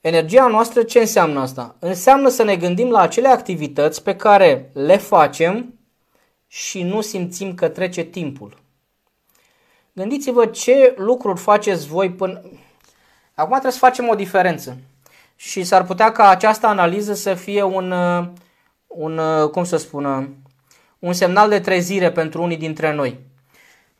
Energia 0.00 0.46
noastră 0.46 0.82
ce 0.82 0.98
înseamnă 0.98 1.40
asta? 1.40 1.76
Înseamnă 1.78 2.28
să 2.28 2.42
ne 2.42 2.56
gândim 2.56 2.90
la 2.90 3.00
acele 3.00 3.28
activități 3.28 4.02
pe 4.02 4.16
care 4.16 4.70
le 4.72 4.96
facem 4.96 5.78
și 6.46 6.82
nu 6.82 7.00
simțim 7.00 7.54
că 7.54 7.68
trece 7.68 8.02
timpul. 8.02 8.58
Gândiți-vă 9.92 10.46
ce 10.46 10.94
lucruri 10.96 11.40
faceți 11.40 11.86
voi 11.86 12.10
până... 12.10 12.40
Acum 13.34 13.50
trebuie 13.50 13.72
să 13.72 13.78
facem 13.78 14.08
o 14.08 14.14
diferență. 14.14 14.78
Și 15.46 15.64
s-ar 15.64 15.84
putea 15.84 16.12
ca 16.12 16.28
această 16.28 16.66
analiză 16.66 17.14
să 17.14 17.34
fie 17.34 17.62
un, 17.62 17.90
uh, 17.90 18.24
un 18.86 19.18
uh, 19.18 19.48
cum 19.50 19.64
să 19.64 19.76
spună, 19.76 20.28
un 20.98 21.12
semnal 21.12 21.48
de 21.48 21.60
trezire 21.60 22.10
pentru 22.10 22.42
unii 22.42 22.56
dintre 22.56 22.94
noi. 22.94 23.18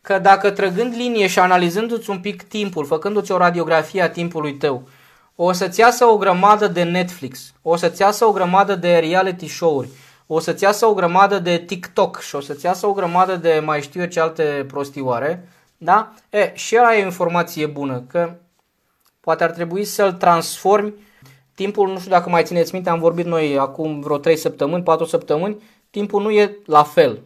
Că 0.01 0.19
dacă 0.19 0.51
trăgând 0.51 0.95
linie 0.97 1.27
și 1.27 1.39
analizându-ți 1.39 2.11
un 2.11 2.21
pic 2.21 2.43
timpul, 2.43 2.85
făcându-ți 2.85 3.33
o 3.33 3.37
radiografie 3.37 4.03
a 4.03 4.11
timpului 4.11 4.55
tău, 4.55 4.89
o 5.37 5.53
să-ți 5.53 5.81
iasă 5.81 6.05
o 6.05 6.17
grămadă 6.17 6.67
de 6.67 6.83
Netflix, 6.83 7.53
o 7.63 7.77
să-ți 7.77 8.01
iasă 8.01 8.25
o 8.25 8.33
grămadă 8.33 8.75
de 8.75 8.99
reality 8.99 9.47
show-uri, 9.47 9.89
o 10.27 10.39
să-ți 10.39 10.63
iasă 10.63 10.87
o 10.87 10.95
grămadă 10.95 11.39
de 11.39 11.59
TikTok 11.59 12.21
și 12.21 12.35
o 12.35 12.41
să-ți 12.41 12.65
iasă 12.65 12.87
o 12.87 12.93
grămadă 12.93 13.37
de 13.37 13.63
mai 13.65 13.83
știu 13.83 14.01
eu 14.01 14.07
ce 14.07 14.21
alte 14.21 14.65
prostioare, 14.69 15.49
da? 15.77 16.13
E, 16.31 16.53
și 16.55 16.77
ăla 16.79 16.97
e 16.97 17.03
o 17.03 17.05
informație 17.05 17.67
bună, 17.67 18.05
că 18.09 18.35
poate 19.21 19.45
ar 19.45 19.51
trebui 19.51 19.85
să-l 19.85 20.13
transformi. 20.13 20.95
Timpul, 21.55 21.89
nu 21.89 21.99
știu 21.99 22.11
dacă 22.11 22.29
mai 22.29 22.45
țineți 22.45 22.75
minte, 22.75 22.91
am 22.91 22.99
vorbit 22.99 23.25
noi 23.25 23.59
acum 23.59 24.01
vreo 24.01 24.19
3 24.19 24.37
săptămâni, 24.37 24.83
4 24.83 25.05
săptămâni, 25.05 25.63
timpul 25.91 26.23
nu 26.23 26.31
e 26.31 26.57
la 26.67 26.83
fel. 26.83 27.23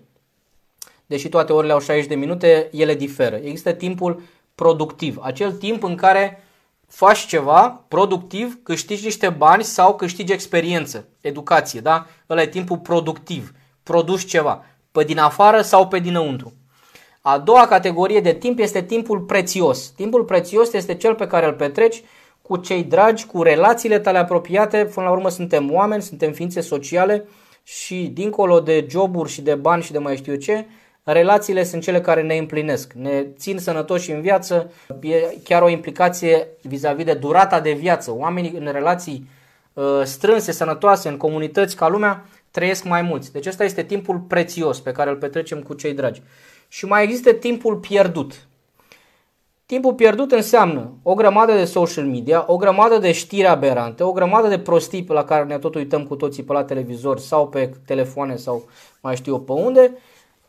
Deși 1.07 1.29
toate 1.29 1.53
orele 1.53 1.73
au 1.73 1.81
60 1.81 2.07
de 2.09 2.15
minute, 2.15 2.69
ele 2.73 2.95
diferă. 2.95 3.37
Există 3.37 3.73
timpul 3.73 4.23
productiv, 4.55 5.19
acel 5.21 5.53
timp 5.53 5.83
în 5.83 5.95
care 5.95 6.43
faci 6.87 7.27
ceva 7.27 7.85
productiv, 7.89 8.59
câștigi 8.63 9.05
niște 9.05 9.29
bani 9.29 9.65
sau 9.65 9.95
câștigi 9.95 10.33
experiență, 10.33 11.09
educație, 11.21 11.81
da? 11.81 12.07
Ăla 12.31 12.43
e 12.43 12.47
timpul 12.47 12.79
productiv, 12.79 13.53
produci 13.83 14.25
ceva, 14.25 14.65
pe 14.93 15.05
din 15.05 15.19
afară 15.19 15.61
sau 15.63 15.89
pe 15.89 15.99
dinăuntru. 15.99 16.53
A 17.21 17.39
doua 17.39 17.67
categorie 17.67 18.21
de 18.21 18.33
timp 18.33 18.59
este 18.59 18.83
timpul 18.83 19.21
prețios. 19.21 19.89
Timpul 19.89 20.25
prețios 20.25 20.73
este 20.73 20.95
cel 20.95 21.15
pe 21.15 21.27
care 21.27 21.47
îl 21.47 21.53
petreci 21.53 22.03
cu 22.49 22.57
cei 22.57 22.85
dragi, 22.85 23.27
cu 23.27 23.43
relațiile 23.43 23.99
tale 23.99 24.19
apropiate. 24.19 24.91
Până 24.95 25.07
la 25.07 25.13
urmă 25.13 25.29
suntem 25.29 25.73
oameni, 25.73 26.03
suntem 26.03 26.33
ființe 26.33 26.61
sociale 26.61 27.29
și 27.63 28.11
dincolo 28.13 28.61
de 28.61 28.87
joburi 28.91 29.31
și 29.31 29.43
de 29.43 29.55
bani 29.55 29.83
și 29.83 29.93
de 29.93 29.99
mai 29.99 30.17
știu 30.17 30.35
ce, 30.35 30.67
relațiile 31.03 31.65
sunt 31.65 31.83
cele 31.83 32.01
care 32.01 32.23
ne 32.23 32.37
împlinesc, 32.37 32.93
ne 32.93 33.27
țin 33.37 33.59
sănătoși 33.59 34.11
în 34.11 34.21
viață, 34.21 34.73
e 35.01 35.37
chiar 35.45 35.63
o 35.63 35.69
implicație 35.69 36.49
vis-a-vis 36.63 37.05
de 37.05 37.15
durata 37.15 37.61
de 37.61 37.73
viață. 37.73 38.15
Oamenii 38.15 38.55
în 38.59 38.73
relații 38.73 39.29
uh, 39.73 39.85
strânse, 40.05 40.53
sănătoase, 40.53 41.09
în 41.09 41.17
comunități 41.17 41.77
ca 41.77 41.89
lumea, 41.89 42.25
trăiesc 42.51 42.85
mai 42.85 43.03
mulți. 43.03 43.33
Deci 43.33 43.47
ăsta 43.47 43.65
este 43.65 43.83
timpul 43.83 44.19
prețios 44.19 44.81
pe 44.81 44.93
care 44.93 45.11
îl 45.11 45.17
petrecem 45.17 45.63
cu 45.63 45.75
cei 45.75 45.93
dragi. 45.93 46.23
Și 46.69 46.85
mai 46.85 47.03
există 47.03 47.33
timpul 47.33 47.77
pierdut. 47.77 48.48
Timpul 49.69 49.95
pierdut 49.95 50.33
înseamnă 50.33 50.93
o 51.03 51.15
grămadă 51.15 51.53
de 51.53 51.65
social 51.65 52.05
media, 52.05 52.45
o 52.47 52.57
grămadă 52.57 52.99
de 52.99 53.13
știri 53.13 53.47
aberante, 53.47 54.03
o 54.03 54.13
grămadă 54.13 54.49
de 54.49 54.59
prostii 54.59 55.05
pe 55.05 55.13
la 55.13 55.25
care 55.25 55.45
ne 55.45 55.59
tot 55.59 55.75
uităm 55.75 56.05
cu 56.07 56.17
toții 56.17 56.43
pe 56.43 56.53
la 56.53 56.65
televizor 56.65 57.19
sau 57.19 57.49
pe 57.49 57.71
telefoane 57.87 58.37
sau 58.37 58.69
mai 59.01 59.17
știu 59.17 59.33
eu 59.33 59.41
pe 59.41 59.53
unde. 59.53 59.99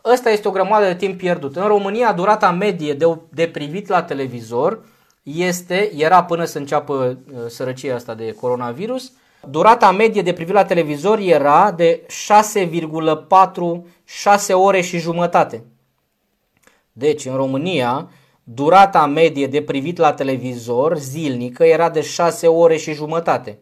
Ăsta 0.06 0.30
este 0.30 0.48
o 0.48 0.52
grămadă 0.52 0.86
de 0.86 0.96
timp 0.96 1.18
pierdut. 1.18 1.56
În 1.56 1.68
România, 1.68 2.14
durata 2.14 2.52
medie 2.52 2.94
de, 2.94 3.18
de 3.30 3.48
privit 3.48 3.88
la 3.88 4.04
televizor 4.04 4.80
este, 5.24 5.92
era 5.98 6.24
până 6.24 6.46
să 6.46 6.58
înceapă 6.58 6.94
uh, 7.34 7.40
sărăcia 7.48 7.96
asta 7.96 8.14
de 8.14 8.32
coronavirus, 8.32 9.12
durata 9.50 9.92
medie 9.92 10.22
de 10.22 10.34
privit 10.34 10.54
la 10.54 10.66
televizor 10.66 11.20
era 11.20 11.72
de 11.72 12.06
6,4 12.66 14.54
ore 14.54 14.82
și 14.82 14.98
jumătate. 14.98 15.64
Deci, 16.92 17.26
în 17.26 17.36
România, 17.36 18.10
durata 18.54 19.06
medie 19.06 19.48
de 19.48 19.62
privit 19.62 19.98
la 19.98 20.14
televizor 20.14 20.98
zilnică 20.98 21.64
era 21.64 21.90
de 21.90 22.02
6 22.02 22.48
ore 22.48 22.78
și 22.78 22.94
jumătate. 22.94 23.60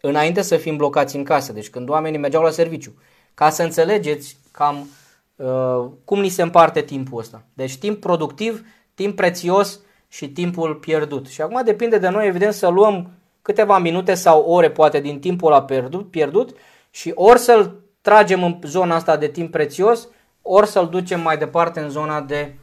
Înainte 0.00 0.42
să 0.42 0.56
fim 0.56 0.76
blocați 0.76 1.16
în 1.16 1.24
casă, 1.24 1.52
deci 1.52 1.70
când 1.70 1.88
oamenii 1.88 2.18
mergeau 2.18 2.42
la 2.42 2.50
serviciu. 2.50 2.94
Ca 3.34 3.50
să 3.50 3.62
înțelegeți 3.62 4.36
cam 4.50 4.88
uh, 5.36 5.86
cum 6.04 6.20
ni 6.20 6.28
se 6.28 6.42
împarte 6.42 6.80
timpul 6.80 7.18
ăsta. 7.18 7.44
Deci 7.54 7.76
timp 7.76 8.00
productiv, 8.00 8.66
timp 8.94 9.16
prețios 9.16 9.80
și 10.08 10.28
timpul 10.28 10.74
pierdut. 10.74 11.26
Și 11.28 11.40
acum 11.42 11.60
depinde 11.64 11.98
de 11.98 12.08
noi, 12.08 12.26
evident, 12.26 12.52
să 12.52 12.68
luăm 12.68 13.10
câteva 13.42 13.78
minute 13.78 14.14
sau 14.14 14.42
ore, 14.42 14.70
poate, 14.70 15.00
din 15.00 15.20
timpul 15.20 15.52
ăla 15.52 15.62
pierdut, 15.62 16.10
pierdut 16.10 16.56
și 16.90 17.12
ori 17.14 17.38
să-l 17.38 17.80
tragem 18.00 18.44
în 18.44 18.58
zona 18.62 18.94
asta 18.94 19.16
de 19.16 19.28
timp 19.28 19.50
prețios, 19.50 20.08
ori 20.42 20.66
să-l 20.66 20.88
ducem 20.88 21.20
mai 21.20 21.38
departe 21.38 21.80
în 21.80 21.90
zona 21.90 22.20
de 22.20 22.54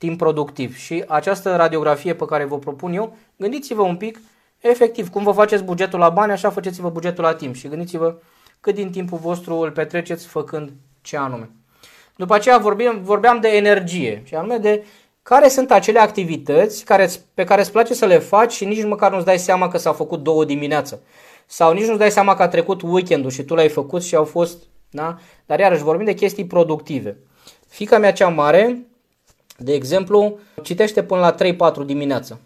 timp 0.00 0.18
productiv. 0.18 0.76
Și 0.76 1.04
această 1.08 1.56
radiografie 1.56 2.14
pe 2.14 2.24
care 2.24 2.44
vă 2.44 2.58
propun 2.58 2.92
eu, 2.92 3.16
gândiți-vă 3.36 3.82
un 3.82 3.96
pic, 3.96 4.20
efectiv, 4.58 5.08
cum 5.08 5.22
vă 5.22 5.32
faceți 5.32 5.62
bugetul 5.62 5.98
la 5.98 6.08
bani, 6.08 6.32
așa 6.32 6.50
faceți-vă 6.50 6.88
bugetul 6.88 7.24
la 7.24 7.34
timp 7.34 7.54
și 7.54 7.68
gândiți-vă 7.68 8.16
cât 8.60 8.74
din 8.74 8.90
timpul 8.90 9.18
vostru 9.18 9.54
îl 9.54 9.70
petreceți 9.70 10.26
făcând 10.26 10.72
ce 11.00 11.16
anume. 11.16 11.50
După 12.16 12.34
aceea 12.34 12.58
vorbim, 12.58 13.00
vorbeam 13.02 13.40
de 13.40 13.48
energie 13.48 14.22
și 14.24 14.34
anume 14.34 14.56
de 14.56 14.84
care 15.22 15.48
sunt 15.48 15.70
acele 15.70 15.98
activități 15.98 16.84
care, 16.84 17.10
pe 17.34 17.44
care 17.44 17.60
îți 17.60 17.72
place 17.72 17.94
să 17.94 18.06
le 18.06 18.18
faci 18.18 18.52
și 18.52 18.64
nici 18.64 18.84
măcar 18.84 19.12
nu-ți 19.12 19.24
dai 19.24 19.38
seama 19.38 19.68
că 19.68 19.78
s-au 19.78 19.92
făcut 19.92 20.22
două 20.22 20.44
dimineață. 20.44 21.02
Sau 21.46 21.72
nici 21.72 21.86
nu-ți 21.86 21.98
dai 21.98 22.10
seama 22.10 22.34
că 22.34 22.42
a 22.42 22.48
trecut 22.48 22.82
weekendul 22.82 23.30
și 23.30 23.42
tu 23.42 23.54
l-ai 23.54 23.68
făcut 23.68 24.02
și 24.02 24.14
au 24.14 24.24
fost, 24.24 24.62
da? 24.90 25.18
Dar 25.46 25.58
iarăși 25.58 25.82
vorbim 25.82 26.04
de 26.04 26.14
chestii 26.14 26.46
productive. 26.46 27.16
Fica 27.68 27.98
mea 27.98 28.12
cea 28.12 28.28
mare, 28.28 28.89
de 29.62 29.74
exemplu, 29.74 30.38
citește 30.62 31.02
până 31.02 31.20
la 31.20 31.34
3-4 31.82 31.84
dimineața. 31.84 32.38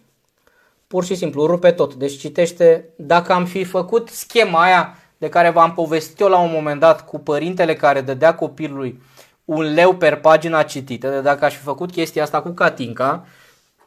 Pur 0.86 1.04
și 1.04 1.14
simplu, 1.14 1.46
rupe 1.46 1.70
tot. 1.70 1.94
Deci 1.94 2.18
citește, 2.18 2.88
dacă 2.96 3.32
am 3.32 3.44
fi 3.44 3.64
făcut 3.64 4.08
schema 4.08 4.62
aia 4.62 4.98
de 5.18 5.28
care 5.28 5.50
v-am 5.50 5.74
povestit 5.74 6.20
eu 6.20 6.28
la 6.28 6.38
un 6.38 6.50
moment 6.52 6.80
dat 6.80 7.06
cu 7.06 7.18
părintele 7.18 7.74
care 7.74 8.00
dădea 8.00 8.34
copilului 8.34 9.00
un 9.44 9.74
leu 9.74 9.96
per 9.96 10.20
pagina 10.20 10.62
citită, 10.62 11.10
de 11.10 11.20
dacă 11.20 11.44
aș 11.44 11.56
fi 11.56 11.62
făcut 11.62 11.90
chestia 11.90 12.22
asta 12.22 12.42
cu 12.42 12.50
Catinca, 12.50 13.26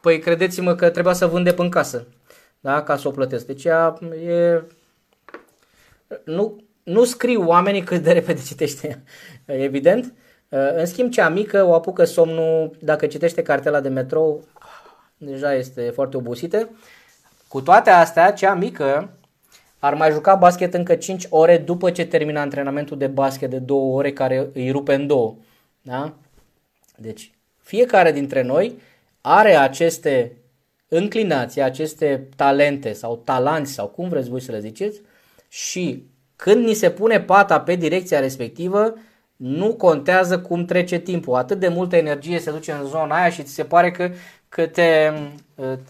păi 0.02 0.20
credeți-mă 0.20 0.76
că 0.76 0.90
trebuia 0.90 1.14
să 1.14 1.28
vând 1.28 1.44
de 1.46 1.56
în 1.58 1.70
casă, 1.70 2.08
da? 2.60 2.84
ca 2.84 2.98
să 2.98 3.08
o 3.08 3.12
plătesc. 3.12 3.46
Deci 3.46 3.64
ea 3.64 3.98
e... 4.26 4.62
Nu, 6.24 6.64
nu 6.84 7.04
scriu 7.04 7.48
oamenii 7.48 7.84
cât 7.84 8.04
de 8.04 8.12
repede 8.12 8.42
citește, 8.42 9.04
evident. 9.46 10.14
În 10.50 10.86
schimb, 10.86 11.12
cea 11.12 11.30
mică 11.30 11.64
o 11.64 11.74
apucă 11.74 12.04
somnul, 12.04 12.78
dacă 12.80 13.06
citește 13.06 13.42
cartela 13.42 13.80
de 13.80 13.90
metrou, 13.90 14.44
deja 15.18 15.54
este 15.54 15.82
foarte 15.82 16.18
obosită. 16.18 16.70
Cu 17.48 17.62
toate 17.62 17.90
astea, 17.90 18.32
cea 18.32 18.54
mică 18.54 19.18
ar 19.80 19.94
mai 19.94 20.12
juca 20.12 20.36
basket 20.36 20.74
încă 20.74 20.96
5 20.96 21.28
ore 21.30 21.58
după 21.58 21.92
ce 21.92 22.06
termină 22.06 22.40
antrenamentul 22.40 22.98
de 22.98 23.08
basket 23.08 23.50
de 23.50 23.60
2 23.60 23.78
ore 23.78 24.14
care 24.14 24.50
îi 24.54 24.72
rupe 24.72 24.94
în 24.94 25.08
două. 25.08 25.36
Da? 25.82 26.14
Deci, 26.98 27.32
fiecare 27.62 28.12
dintre 28.12 28.42
noi 28.42 28.80
are 29.22 29.56
aceste 29.56 30.38
înclinații, 30.88 31.62
aceste 31.62 32.30
talente 32.36 32.94
sau 32.94 33.18
talanți 33.18 33.74
sau 33.74 33.88
cum 33.88 34.10
vreți 34.10 34.30
voi 34.30 34.42
să 34.42 34.52
le 34.52 34.60
ziceți 34.60 35.02
și 35.48 36.06
când 36.36 36.66
ni 36.66 36.74
se 36.74 36.92
pune 36.92 37.22
pata 37.22 37.60
pe 37.60 37.76
direcția 37.76 38.20
respectivă, 38.20 38.94
nu 39.38 39.74
contează 39.74 40.40
cum 40.40 40.66
trece 40.66 40.98
timpul. 40.98 41.36
Atât 41.36 41.60
de 41.60 41.68
multă 41.68 41.96
energie 41.96 42.40
se 42.40 42.52
duce 42.52 42.72
în 42.72 42.86
zona 42.86 43.16
aia 43.16 43.30
și 43.30 43.44
ți 43.44 43.54
se 43.54 43.64
pare 43.64 43.92
că, 43.92 44.10
că, 44.50 44.66
te, 44.66 45.12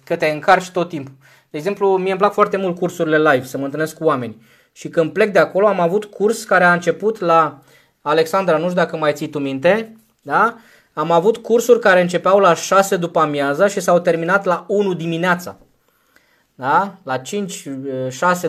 că 0.03 0.15
te 0.15 0.27
încarci 0.27 0.69
tot 0.69 0.89
timpul. 0.89 1.13
De 1.49 1.57
exemplu, 1.57 1.97
mie 1.97 2.09
îmi 2.09 2.19
plac 2.19 2.33
foarte 2.33 2.57
mult 2.57 2.77
cursurile 2.77 3.31
live, 3.31 3.45
să 3.45 3.57
mă 3.57 3.63
întâlnesc 3.63 3.97
cu 3.97 4.03
oameni. 4.03 4.41
Și 4.71 4.89
când 4.89 5.11
plec 5.11 5.31
de 5.31 5.39
acolo 5.39 5.67
am 5.67 5.79
avut 5.79 6.05
curs 6.05 6.43
care 6.43 6.63
a 6.63 6.73
început 6.73 7.19
la 7.19 7.59
Alexandra, 8.01 8.57
nu 8.57 8.63
știu 8.63 8.75
dacă 8.75 8.97
mai 8.97 9.13
ții 9.13 9.29
tu 9.29 9.39
minte, 9.39 9.95
da? 10.21 10.57
Am 10.93 11.11
avut 11.11 11.37
cursuri 11.37 11.79
care 11.79 12.01
începeau 12.01 12.39
la 12.39 12.53
6 12.53 12.95
după 12.95 13.19
amiaza 13.19 13.67
și 13.67 13.79
s-au 13.79 13.99
terminat 13.99 14.45
la 14.45 14.65
1 14.67 14.93
dimineața. 14.93 15.55
Da? 16.55 16.93
La 17.03 17.21
5-6 17.21 17.21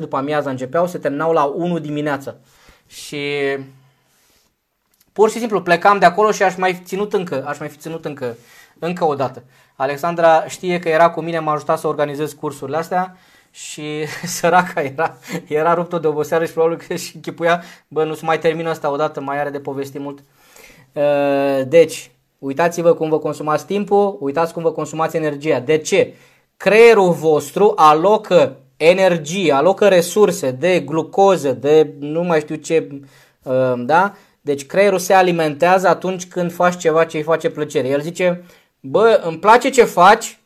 după 0.00 0.16
amiaza 0.16 0.50
începeau, 0.50 0.86
se 0.86 0.98
terminau 0.98 1.32
la 1.32 1.44
1 1.44 1.78
dimineața. 1.78 2.34
Și 2.86 3.18
pur 5.18 5.30
și 5.30 5.38
simplu 5.38 5.62
plecam 5.62 5.98
de 5.98 6.04
acolo 6.04 6.30
și 6.30 6.42
aș 6.42 6.56
mai 6.56 6.80
ținut 6.84 7.12
încă, 7.12 7.44
aș 7.46 7.58
mai 7.58 7.68
fi 7.68 7.76
ținut 7.76 8.04
încă, 8.04 8.36
încă 8.78 9.04
o 9.04 9.14
dată. 9.14 9.42
Alexandra 9.76 10.44
știe 10.46 10.78
că 10.78 10.88
era 10.88 11.10
cu 11.10 11.20
mine, 11.20 11.38
m-a 11.38 11.52
ajutat 11.52 11.78
să 11.78 11.86
organizez 11.86 12.32
cursurile 12.32 12.76
astea 12.76 13.16
și 13.50 14.06
săraca 14.36 14.82
era, 14.82 15.16
era 15.46 15.74
ruptă 15.74 15.98
de 15.98 16.06
oboseală 16.06 16.44
și 16.44 16.52
probabil 16.52 16.76
că 16.76 16.94
și 16.94 17.14
închipuia, 17.14 17.62
bă, 17.88 18.04
nu 18.04 18.14
se 18.14 18.24
mai 18.24 18.38
termină 18.38 18.68
asta 18.68 18.92
odată, 18.92 19.20
mai 19.20 19.40
are 19.40 19.50
de 19.50 19.60
povesti 19.60 19.98
mult. 19.98 20.18
Uh, 20.92 21.62
deci, 21.68 22.10
uitați-vă 22.38 22.94
cum 22.94 23.08
vă 23.08 23.18
consumați 23.18 23.66
timpul, 23.66 24.16
uitați 24.20 24.52
cum 24.52 24.62
vă 24.62 24.72
consumați 24.72 25.16
energia. 25.16 25.60
De 25.60 25.78
ce? 25.78 26.14
Creierul 26.56 27.10
vostru 27.10 27.72
alocă 27.76 28.56
energie, 28.76 29.52
alocă 29.52 29.88
resurse 29.88 30.50
de 30.50 30.80
glucoză, 30.80 31.52
de 31.52 31.94
nu 31.98 32.22
mai 32.22 32.40
știu 32.40 32.54
ce, 32.54 33.00
uh, 33.42 33.72
da? 33.76 34.12
Deci 34.40 34.66
creierul 34.66 34.98
se 34.98 35.12
alimentează 35.12 35.88
atunci 35.88 36.26
când 36.26 36.52
faci 36.52 36.76
ceva 36.76 37.04
ce 37.04 37.16
îi 37.16 37.22
face 37.22 37.50
plăcere. 37.50 37.88
El 37.88 38.00
zice, 38.00 38.44
bă, 38.80 39.20
îmi 39.24 39.38
place 39.38 39.70
ce 39.70 39.84
faci, 39.84 40.38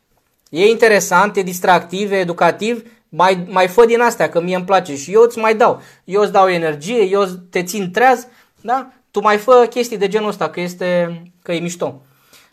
e 0.50 0.68
interesant, 0.68 1.37
e 1.37 1.42
distractiv, 1.42 2.12
e 2.12 2.16
educativ, 2.16 2.82
mai, 3.08 3.46
mai 3.49 3.68
fă 3.68 3.84
din 3.84 4.00
astea, 4.00 4.28
că 4.28 4.40
mie 4.40 4.56
îmi 4.56 4.64
place 4.64 4.96
și 4.96 5.12
eu 5.12 5.22
îți 5.22 5.38
mai 5.38 5.54
dau. 5.54 5.82
Eu 6.04 6.20
îți 6.20 6.32
dau 6.32 6.49
energie, 6.49 7.02
eu 7.02 7.25
te 7.50 7.62
țin 7.62 7.90
treaz, 7.90 8.26
da? 8.61 8.92
Tu 9.11 9.20
mai 9.20 9.37
fă 9.37 9.66
chestii 9.70 9.96
de 9.99 10.08
genul 10.08 10.28
ăsta, 10.28 10.50
că, 10.50 10.61
este, 10.61 11.22
că 11.42 11.52
e 11.52 11.58
mișto. 11.61 12.02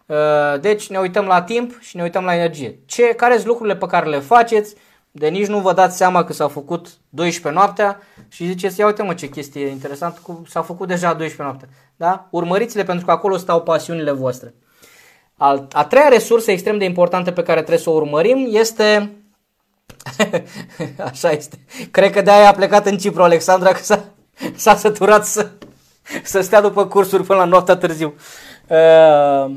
Uh, 0.06 0.60
deci 0.62 0.90
ne 0.90 0.98
uităm 0.98 1.26
la 1.26 1.42
timp 1.42 1.80
și 1.80 1.96
ne 1.96 2.02
uităm 2.02 2.24
la 2.24 2.36
energie. 2.36 2.80
Ce, 2.86 3.04
care 3.04 3.34
sunt 3.34 3.46
lucrurile 3.46 3.76
pe 3.76 3.86
care 3.86 4.10
le 4.10 4.20
faceți, 4.20 4.76
de 5.12 5.28
nici 5.28 5.48
nu 5.48 5.60
vă 5.60 5.74
dați 5.74 5.98
seama 5.98 6.24
că 6.24 6.34
s-a 6.34 6.48
făcut 6.48 6.88
12 7.10 7.62
noaptea 7.62 8.00
și 8.28 8.46
ziceți, 8.46 8.80
ia 8.80 8.86
uite 8.86 9.04
mă 9.04 9.14
ce 9.14 9.30
chestie 9.30 9.68
interesantă, 9.68 10.20
s-a 10.48 10.62
făcut 10.62 10.88
deja 10.88 11.14
12 11.14 11.42
noaptea. 11.42 11.68
Da? 11.96 12.28
Urmăriți-le 12.32 12.84
pentru 12.84 13.06
că 13.06 13.12
acolo 13.12 13.38
stau 13.38 13.62
pasiunile 13.62 14.12
voastre. 14.12 14.54
A 15.72 15.86
treia 15.90 16.08
resursă 16.08 16.52
extrem 16.52 16.78
de 16.78 16.86
importantă 16.86 17.32
pe 17.32 17.44
care 17.44 17.60
trebuie 17.60 17.84
să 17.84 17.90
o 17.90 17.94
urmărim 17.94 18.48
este... 18.52 19.12
Așa 21.12 21.32
este. 21.32 21.60
Cred 21.92 22.12
că 22.12 22.22
de-aia 22.22 22.50
a 22.50 22.54
plecat 22.54 22.86
în 22.86 22.98
Cipru 22.98 23.24
Alexandra, 23.24 23.72
că 23.72 23.82
s-a, 23.82 24.04
s-a 24.56 24.76
săturat 24.76 25.26
să, 25.26 25.50
să 26.24 26.42
stea 26.42 26.62
după 26.62 26.88
cursuri 26.88 27.24
până 27.24 27.40
la 27.40 27.46
noaptea 27.46 27.76
târziu. 27.76 28.14
Uh, 28.68 29.52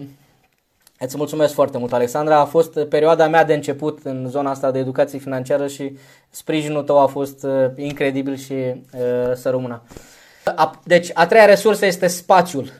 îți 1.04 1.16
mulțumesc 1.16 1.54
foarte 1.54 1.78
mult, 1.78 1.92
Alexandra. 1.92 2.38
A 2.38 2.44
fost 2.44 2.78
perioada 2.84 3.28
mea 3.28 3.44
de 3.44 3.54
început 3.54 3.98
în 4.02 4.26
zona 4.28 4.50
asta 4.50 4.70
de 4.70 4.78
educație 4.78 5.18
financiară 5.18 5.66
și 5.66 5.96
sprijinul 6.30 6.82
tău 6.82 6.98
a 6.98 7.06
fost 7.06 7.44
uh, 7.44 7.66
incredibil 7.76 8.36
și 8.36 8.52
uh, 8.52 9.34
să 9.34 9.50
rămână. 9.50 9.82
Deci, 10.84 11.10
a 11.14 11.26
treia 11.26 11.44
resursă 11.44 11.86
este 11.86 12.06
spațiul. 12.06 12.72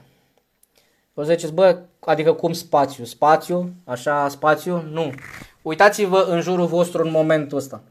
O 1.15 1.23
să 1.23 1.33
ziceți, 1.33 1.53
bă, 1.53 1.79
adică 2.01 2.33
cum 2.33 2.53
spațiu? 2.53 3.05
Spațiu? 3.05 3.73
Așa, 3.85 4.29
spațiu? 4.29 4.85
Nu. 4.91 5.13
Uitați-vă 5.63 6.27
în 6.29 6.41
jurul 6.41 6.67
vostru 6.67 7.03
în 7.03 7.11
momentul 7.11 7.59
ăsta. 7.59 7.83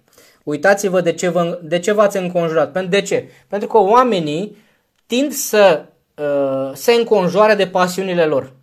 Uitați-vă 0.43 1.01
de 1.01 1.13
ce, 1.13 1.29
vă, 1.29 1.59
de 1.63 1.79
ce 1.79 1.91
v-ați 1.91 2.17
înconjurat. 2.17 2.85
De 2.85 3.01
ce? 3.01 3.29
Pentru 3.47 3.67
că 3.67 3.77
oamenii 3.77 4.57
tind 5.05 5.31
să 5.31 5.85
uh, 6.15 6.71
se 6.73 6.91
înconjoare 6.91 7.55
de 7.55 7.67
pasiunile 7.67 8.25
lor. 8.25 8.53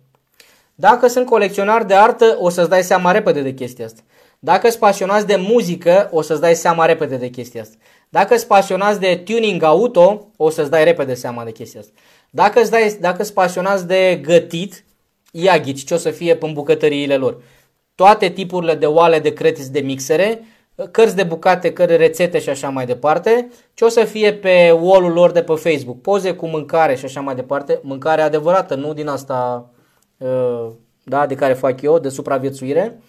Dacă 0.79 1.07
sunt 1.07 1.25
colecționar 1.25 1.83
de 1.83 1.93
artă, 1.93 2.37
o 2.39 2.49
să-ți 2.49 2.69
dai 2.69 2.83
seama 2.83 3.11
repede 3.11 3.41
de 3.41 3.53
chestia 3.53 3.85
asta. 3.85 4.01
Dacă 4.39 4.67
sunt 4.67 4.79
pasionați 4.79 5.27
de 5.27 5.35
muzică, 5.35 6.09
o 6.11 6.21
să-ți 6.21 6.41
dai 6.41 6.55
seama 6.55 6.85
repede 6.85 7.15
de 7.15 7.27
chestia 7.27 7.61
asta. 7.61 7.75
Dacă 8.09 8.35
sunt 8.35 8.47
pasionați 8.47 8.99
de 8.99 9.21
tuning 9.25 9.63
auto, 9.63 10.27
o 10.37 10.49
să-ți 10.49 10.69
dai 10.69 10.83
repede 10.83 11.13
seama 11.13 11.43
de 11.43 11.51
chestia 11.51 11.79
asta. 11.79 11.91
Dacă 12.29 12.59
îți 12.59 12.71
dai, 12.71 12.97
dacă 12.99 13.23
sunt 13.23 13.35
pasionați 13.35 13.87
de 13.87 14.19
gătit, 14.23 14.83
ia 15.31 15.59
ghici 15.59 15.83
ce 15.83 15.93
o 15.93 15.97
să 15.97 16.09
fie 16.09 16.37
în 16.39 16.53
bucătăriile 16.53 17.15
lor. 17.15 17.41
toate 17.95 18.29
tipurile 18.29 18.75
de 18.75 18.85
oale 18.85 19.19
de 19.19 19.33
credit 19.33 19.65
de 19.65 19.79
mixere, 19.79 20.41
cărți 20.91 21.15
de 21.15 21.23
bucate, 21.23 21.73
cărți 21.73 21.95
rețete 21.95 22.39
și 22.39 22.49
așa 22.49 22.69
mai 22.69 22.85
departe, 22.85 23.49
ce 23.73 23.85
o 23.85 23.89
să 23.89 24.03
fie 24.03 24.33
pe 24.33 24.71
wall-ul 24.81 25.11
lor 25.11 25.31
de 25.31 25.41
pe 25.41 25.53
Facebook, 25.53 26.01
poze 26.01 26.33
cu 26.33 26.47
mâncare 26.47 26.95
și 26.95 27.05
așa 27.05 27.21
mai 27.21 27.35
departe, 27.35 27.79
mâncare 27.83 28.21
adevărată, 28.21 28.75
nu 28.75 28.93
din 28.93 29.07
asta 29.07 29.69
uh, 29.71 29.77
da, 31.03 31.25
de 31.25 31.35
care 31.35 31.53
fac 31.53 31.81
eu, 31.81 31.99
de 31.99 32.09
supraviețuire. 32.09 33.01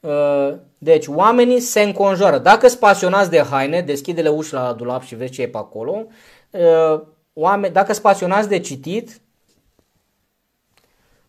Uh, 0.00 0.54
deci, 0.78 1.06
oamenii 1.06 1.60
se 1.60 1.80
înconjoară. 1.80 2.38
Dacă 2.38 2.68
sunt 2.68 2.80
pasionați 2.80 3.30
de 3.30 3.42
haine, 3.42 3.80
deschide-le 3.80 4.28
uși 4.28 4.52
la 4.52 4.72
dulap 4.72 5.02
și 5.02 5.14
vezi 5.14 5.32
ce 5.32 5.42
e 5.42 5.48
pe 5.48 5.58
acolo. 5.58 6.06
Uh, 6.50 7.00
oameni, 7.32 7.72
dacă 7.72 7.92
sunt 7.92 8.04
pasionați 8.04 8.48
de 8.48 8.58
citit, 8.58 9.20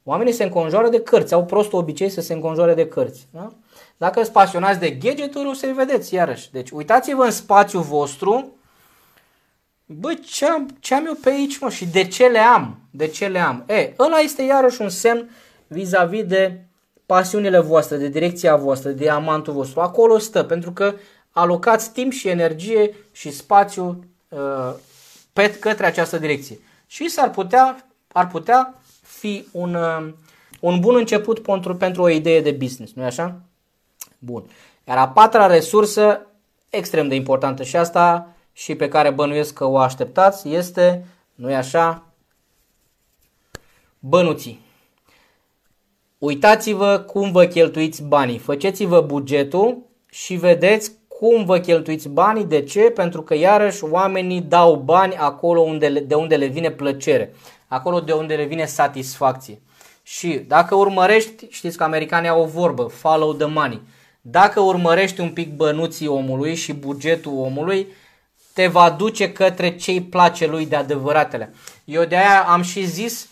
oamenii 0.04 0.34
se 0.34 0.44
înconjoară 0.44 0.90
de 0.90 1.02
cărți, 1.02 1.34
au 1.34 1.46
prostul 1.46 1.80
obicei 1.80 2.10
să 2.10 2.22
se 2.22 2.34
înconjoare 2.34 2.74
de 2.74 2.88
cărți. 2.88 3.28
Da? 3.32 3.54
Dacă 3.98 4.22
sunt 4.22 4.34
pasionați 4.34 4.80
de 4.80 4.90
gadgeturi, 4.90 5.48
o 5.48 5.54
să-i 5.54 5.74
vedeți 5.74 6.14
iarăși. 6.14 6.52
Deci 6.52 6.70
uitați-vă 6.72 7.24
în 7.24 7.32
spațiul 7.32 7.82
vostru, 7.82 8.56
bă, 9.86 10.14
ce 10.14 10.46
am, 10.46 10.78
ce 10.80 10.94
am 10.94 11.06
eu 11.06 11.14
pe 11.14 11.30
aici, 11.30 11.60
mă, 11.60 11.70
și 11.70 11.86
de 11.86 12.08
ce 12.08 12.28
le 12.28 12.40
am? 12.40 12.80
De 12.92 13.08
ce 13.08 13.28
le 13.28 13.40
am? 13.40 13.64
E, 13.68 13.94
ăla 14.00 14.18
este 14.18 14.42
iarăși 14.42 14.82
un 14.82 14.90
semn 14.90 15.30
vis-a-vis 15.68 16.26
de 16.26 16.66
pasiunile 17.06 17.60
voastre, 17.60 17.98
de 17.98 18.08
direcția 18.08 18.56
voastră, 18.56 18.90
de 18.90 19.10
amantul 19.10 19.54
vostru. 19.54 19.80
Acolo 19.80 20.18
stă, 20.18 20.44
pentru 20.44 20.72
că 20.72 20.94
alocați 21.32 21.92
timp 21.92 22.12
și 22.12 22.28
energie 22.28 22.96
și 23.12 23.32
spațiu 23.32 24.04
uh, 24.30 24.74
pe, 25.34 25.56
către 25.60 25.86
această 25.86 26.18
direcție. 26.18 26.60
Și 26.88 27.10
s-ar 27.10 27.30
putea, 27.30 27.88
ar 28.12 28.28
putea 28.28 28.82
fi 29.02 29.48
un, 29.52 29.74
uh, 29.74 30.14
un 30.60 30.80
bun 30.80 30.96
început 30.96 31.40
pentru, 31.40 31.76
pentru 31.76 32.02
o 32.02 32.10
idee 32.10 32.42
de 32.42 32.52
business, 32.52 32.94
nu-i 32.94 33.06
așa? 33.06 33.42
Bun. 34.20 34.44
Iar 34.88 34.98
a 34.98 35.08
patra 35.08 35.46
resursă, 35.46 36.26
extrem 36.70 37.08
de 37.08 37.16
importantă 37.16 37.64
și 37.64 37.76
asta 37.76 38.35
și 38.58 38.76
pe 38.76 38.88
care 38.88 39.10
bănuiesc 39.10 39.54
că 39.54 39.66
o 39.66 39.78
așteptați, 39.78 40.50
este, 40.50 41.06
nu-i 41.34 41.56
așa, 41.56 42.04
bănuții. 44.00 44.60
Uitați-vă 46.18 46.98
cum 47.08 47.32
vă 47.32 47.46
cheltuiți 47.46 48.04
banii, 48.04 48.38
faceți-vă 48.38 49.02
bugetul 49.02 49.78
și 50.10 50.36
vedeți 50.36 50.92
cum 51.08 51.46
vă 51.46 51.60
cheltuiți 51.60 52.10
banii, 52.10 52.46
de 52.46 52.64
ce? 52.64 52.82
Pentru 52.82 53.22
că 53.22 53.36
iarăși 53.36 53.84
oamenii 53.84 54.42
dau 54.42 54.76
bani 54.76 55.16
acolo 55.16 55.62
unde, 55.62 55.90
de 55.90 56.16
unde 56.16 56.36
le 56.36 56.46
vine 56.46 56.72
plăcere, 56.72 57.34
acolo 57.68 58.00
de 58.00 58.12
unde 58.12 58.36
le 58.36 58.44
vine 58.44 58.66
satisfacție. 58.66 59.62
Și 60.04 60.30
dacă 60.48 60.76
urmărești, 60.76 61.48
știți 61.50 61.78
că 61.78 61.84
americanii 61.84 62.30
au 62.30 62.42
o 62.42 62.46
vorbă, 62.46 62.84
follow 62.84 63.34
the 63.34 63.46
money. 63.46 63.82
Dacă 64.22 64.60
urmărești 64.60 65.20
un 65.22 65.30
pic 65.30 65.56
bănuții 65.56 66.08
omului 66.08 66.56
și 66.56 66.74
bugetul 66.74 67.38
omului, 67.38 67.88
te 68.56 68.68
va 68.68 68.90
duce 68.90 69.32
către 69.32 69.76
ce 69.76 69.92
îi 69.92 70.02
place 70.02 70.48
lui 70.48 70.66
de 70.66 70.76
adevăratele. 70.76 71.54
Eu 71.86 72.04
de 72.04 72.18
aia 72.18 72.42
am 72.42 72.62
și 72.62 72.86
zis 72.86 73.28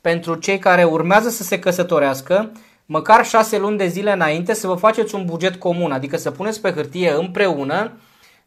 pentru 0.00 0.34
cei 0.34 0.58
care 0.58 0.84
urmează 0.84 1.28
să 1.28 1.42
se 1.42 1.58
căsătorească, 1.58 2.52
măcar 2.86 3.26
șase 3.26 3.58
luni 3.58 3.78
de 3.78 3.86
zile 3.86 4.12
înainte 4.12 4.54
să 4.54 4.66
vă 4.66 4.74
faceți 4.74 5.14
un 5.14 5.24
buget 5.24 5.56
comun, 5.56 5.92
adică 5.92 6.16
să 6.16 6.30
puneți 6.30 6.60
pe 6.60 6.70
hârtie 6.70 7.10
împreună 7.10 7.92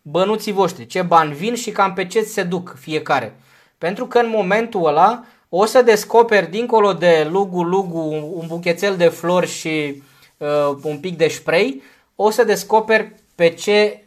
bănuții 0.01 0.51
voștri, 0.51 0.85
ce 0.85 1.01
bani 1.01 1.33
vin 1.33 1.55
și 1.55 1.71
cam 1.71 1.93
pe 1.93 2.05
ce 2.05 2.21
se 2.21 2.43
duc 2.43 2.75
fiecare. 2.79 3.35
Pentru 3.77 4.05
că 4.05 4.19
în 4.19 4.29
momentul 4.29 4.87
ăla 4.87 5.23
o 5.49 5.65
să 5.65 5.81
descoperi 5.81 6.49
dincolo 6.49 6.93
de 6.93 7.27
lugu-lugu 7.31 8.33
un 8.33 8.47
buchețel 8.47 8.97
de 8.97 9.07
flori 9.07 9.47
și 9.47 10.03
uh, 10.37 10.77
un 10.81 10.97
pic 10.97 11.17
de 11.17 11.27
spray, 11.27 11.81
o 12.15 12.29
să 12.29 12.43
descoperi 12.43 13.13
pe 13.35 13.49
ce, 13.49 14.06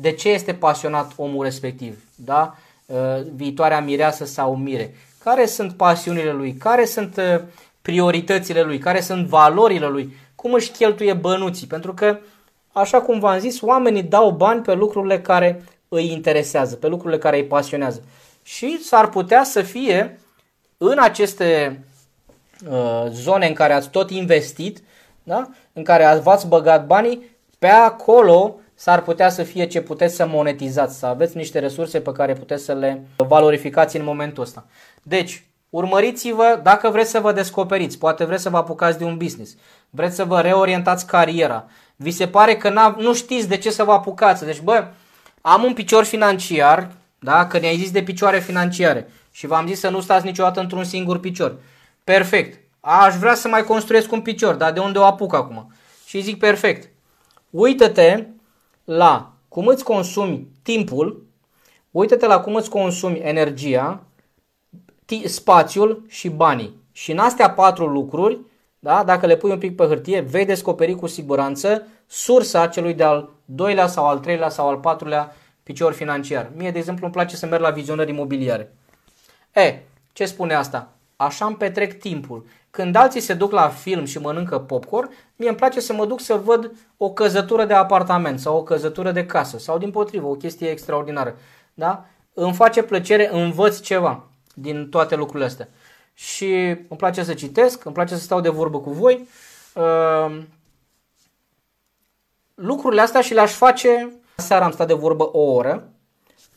de 0.00 0.12
ce 0.12 0.28
este 0.28 0.54
pasionat 0.54 1.12
omul 1.16 1.44
respectiv, 1.44 2.04
da? 2.14 2.54
Uh, 2.86 2.96
viitoarea 3.34 3.80
mireasă 3.80 4.24
sau 4.24 4.56
mire. 4.56 4.94
Care 5.22 5.46
sunt 5.46 5.72
pasiunile 5.72 6.32
lui, 6.32 6.52
care 6.52 6.84
sunt 6.84 7.16
uh, 7.16 7.40
prioritățile 7.82 8.62
lui, 8.62 8.78
care 8.78 9.00
sunt 9.00 9.26
valorile 9.26 9.86
lui, 9.86 10.16
cum 10.34 10.52
își 10.52 10.70
cheltuie 10.70 11.12
bănuții, 11.12 11.66
pentru 11.66 11.94
că, 11.94 12.18
așa 12.72 13.00
cum 13.00 13.18
v-am 13.18 13.38
zis, 13.38 13.60
oamenii 13.60 14.02
dau 14.02 14.30
bani 14.30 14.62
pe 14.62 14.74
lucrurile 14.74 15.20
care 15.20 15.64
îi 15.88 16.10
interesează, 16.10 16.76
pe 16.76 16.88
lucrurile 16.88 17.18
care 17.18 17.36
îi 17.36 17.44
pasionează. 17.44 18.02
Și 18.42 18.82
s-ar 18.82 19.08
putea 19.08 19.44
să 19.44 19.62
fie 19.62 20.20
în 20.76 20.98
aceste 20.98 21.80
uh, 22.70 23.06
zone 23.10 23.46
în 23.46 23.54
care 23.54 23.72
ați 23.72 23.90
tot 23.90 24.10
investit, 24.10 24.82
da? 25.22 25.48
în 25.72 25.82
care 25.82 26.20
v-ați 26.22 26.46
băgat 26.46 26.86
banii, 26.86 27.36
pe 27.58 27.66
acolo 27.66 28.56
s-ar 28.74 29.02
putea 29.02 29.28
să 29.28 29.42
fie 29.42 29.66
ce 29.66 29.80
puteți 29.80 30.14
să 30.14 30.26
monetizați, 30.26 30.98
să 30.98 31.06
aveți 31.06 31.36
niște 31.36 31.58
resurse 31.58 32.00
pe 32.00 32.12
care 32.12 32.32
puteți 32.32 32.64
să 32.64 32.72
le 32.72 33.02
valorificați 33.16 33.96
în 33.96 34.04
momentul 34.04 34.42
ăsta. 34.42 34.66
Deci, 35.02 35.44
urmăriți-vă 35.70 36.60
dacă 36.62 36.90
vreți 36.90 37.10
să 37.10 37.20
vă 37.20 37.32
descoperiți, 37.32 37.98
poate 37.98 38.24
vreți 38.24 38.42
să 38.42 38.50
vă 38.50 38.56
apucați 38.56 38.98
de 38.98 39.04
un 39.04 39.16
business, 39.16 39.56
vreți 39.90 40.14
să 40.14 40.24
vă 40.24 40.40
reorientați 40.40 41.06
cariera, 41.06 41.66
vi 41.96 42.10
se 42.10 42.26
pare 42.26 42.56
că 42.56 42.94
nu 42.98 43.14
știți 43.14 43.48
de 43.48 43.56
ce 43.56 43.70
să 43.70 43.84
vă 43.84 43.92
apucați. 43.92 44.44
Deci, 44.44 44.60
bă, 44.60 44.86
am 45.40 45.62
un 45.62 45.72
picior 45.72 46.04
financiar, 46.04 46.90
da? 47.18 47.46
că 47.46 47.58
ne-ai 47.58 47.76
zis 47.76 47.90
de 47.90 48.02
picioare 48.02 48.38
financiare 48.38 49.08
și 49.30 49.46
v-am 49.46 49.66
zis 49.66 49.80
să 49.80 49.88
nu 49.88 50.00
stați 50.00 50.24
niciodată 50.24 50.60
într-un 50.60 50.84
singur 50.84 51.18
picior. 51.18 51.56
Perfect. 52.04 52.60
Aș 52.80 53.14
vrea 53.14 53.34
să 53.34 53.48
mai 53.48 53.64
construiesc 53.64 54.12
un 54.12 54.20
picior, 54.20 54.54
dar 54.54 54.72
de 54.72 54.80
unde 54.80 54.98
o 54.98 55.04
apuc 55.04 55.34
acum? 55.34 55.72
Și 56.06 56.20
zic 56.20 56.38
perfect. 56.38 56.88
Uită-te 57.50 58.24
la 58.84 59.32
cum 59.48 59.66
îți 59.66 59.84
consumi 59.84 60.48
timpul, 60.62 61.26
uită-te 61.90 62.26
la 62.26 62.40
cum 62.40 62.54
îți 62.54 62.70
consumi 62.70 63.18
energia, 63.18 64.02
spațiul 65.24 66.04
și 66.08 66.28
banii. 66.28 66.82
Și 66.92 67.10
în 67.10 67.18
astea 67.18 67.50
patru 67.50 67.86
lucruri, 67.86 68.38
da, 68.78 69.04
dacă 69.04 69.26
le 69.26 69.36
pui 69.36 69.50
un 69.50 69.58
pic 69.58 69.76
pe 69.76 69.84
hârtie, 69.84 70.20
vei 70.20 70.44
descoperi 70.44 70.94
cu 70.94 71.06
siguranță 71.06 71.86
sursa 72.06 72.66
celui 72.66 72.94
de-al 72.94 73.30
doilea 73.44 73.86
sau 73.86 74.06
al 74.06 74.18
treilea 74.18 74.48
sau 74.48 74.68
al 74.68 74.76
patrulea 74.76 75.34
picior 75.62 75.92
financiar. 75.92 76.50
Mie, 76.56 76.70
de 76.70 76.78
exemplu, 76.78 77.04
îmi 77.04 77.14
place 77.14 77.36
să 77.36 77.46
merg 77.46 77.62
la 77.62 77.70
vizionări 77.70 78.10
imobiliare. 78.10 78.74
E, 79.52 79.78
ce 80.12 80.24
spune 80.24 80.54
asta? 80.54 80.92
Așa 81.16 81.44
îmi 81.44 81.56
petrec 81.56 81.98
timpul. 81.98 82.46
Când 82.74 82.94
alții 82.94 83.20
se 83.20 83.34
duc 83.34 83.52
la 83.52 83.68
film 83.68 84.04
și 84.04 84.18
mănâncă 84.18 84.58
popcorn, 84.58 85.10
mie 85.36 85.48
îmi 85.48 85.56
place 85.56 85.80
să 85.80 85.92
mă 85.92 86.06
duc 86.06 86.20
să 86.20 86.34
văd 86.34 86.72
o 86.96 87.12
căzătură 87.12 87.64
de 87.64 87.74
apartament 87.74 88.40
sau 88.40 88.56
o 88.56 88.62
căzătură 88.62 89.12
de 89.12 89.26
casă 89.26 89.58
sau 89.58 89.78
din 89.78 89.90
potrivă, 89.90 90.26
o 90.26 90.34
chestie 90.34 90.70
extraordinară. 90.70 91.36
Da? 91.74 92.04
Îmi 92.32 92.54
face 92.54 92.82
plăcere, 92.82 93.28
învăț 93.32 93.80
ceva 93.80 94.26
din 94.54 94.88
toate 94.88 95.14
lucrurile 95.14 95.44
astea. 95.44 95.68
Și 96.14 96.54
îmi 96.88 96.98
place 96.98 97.22
să 97.22 97.34
citesc, 97.34 97.84
îmi 97.84 97.94
place 97.94 98.14
să 98.14 98.20
stau 98.20 98.40
de 98.40 98.48
vorbă 98.48 98.80
cu 98.80 98.90
voi. 98.90 99.28
Uh, 99.74 100.42
lucrurile 102.54 103.00
astea 103.00 103.20
și 103.20 103.34
le-aș 103.34 103.52
face. 103.52 104.12
Seara 104.36 104.64
am 104.64 104.70
stat 104.70 104.86
de 104.86 104.94
vorbă 104.94 105.28
o 105.32 105.40
oră, 105.40 105.88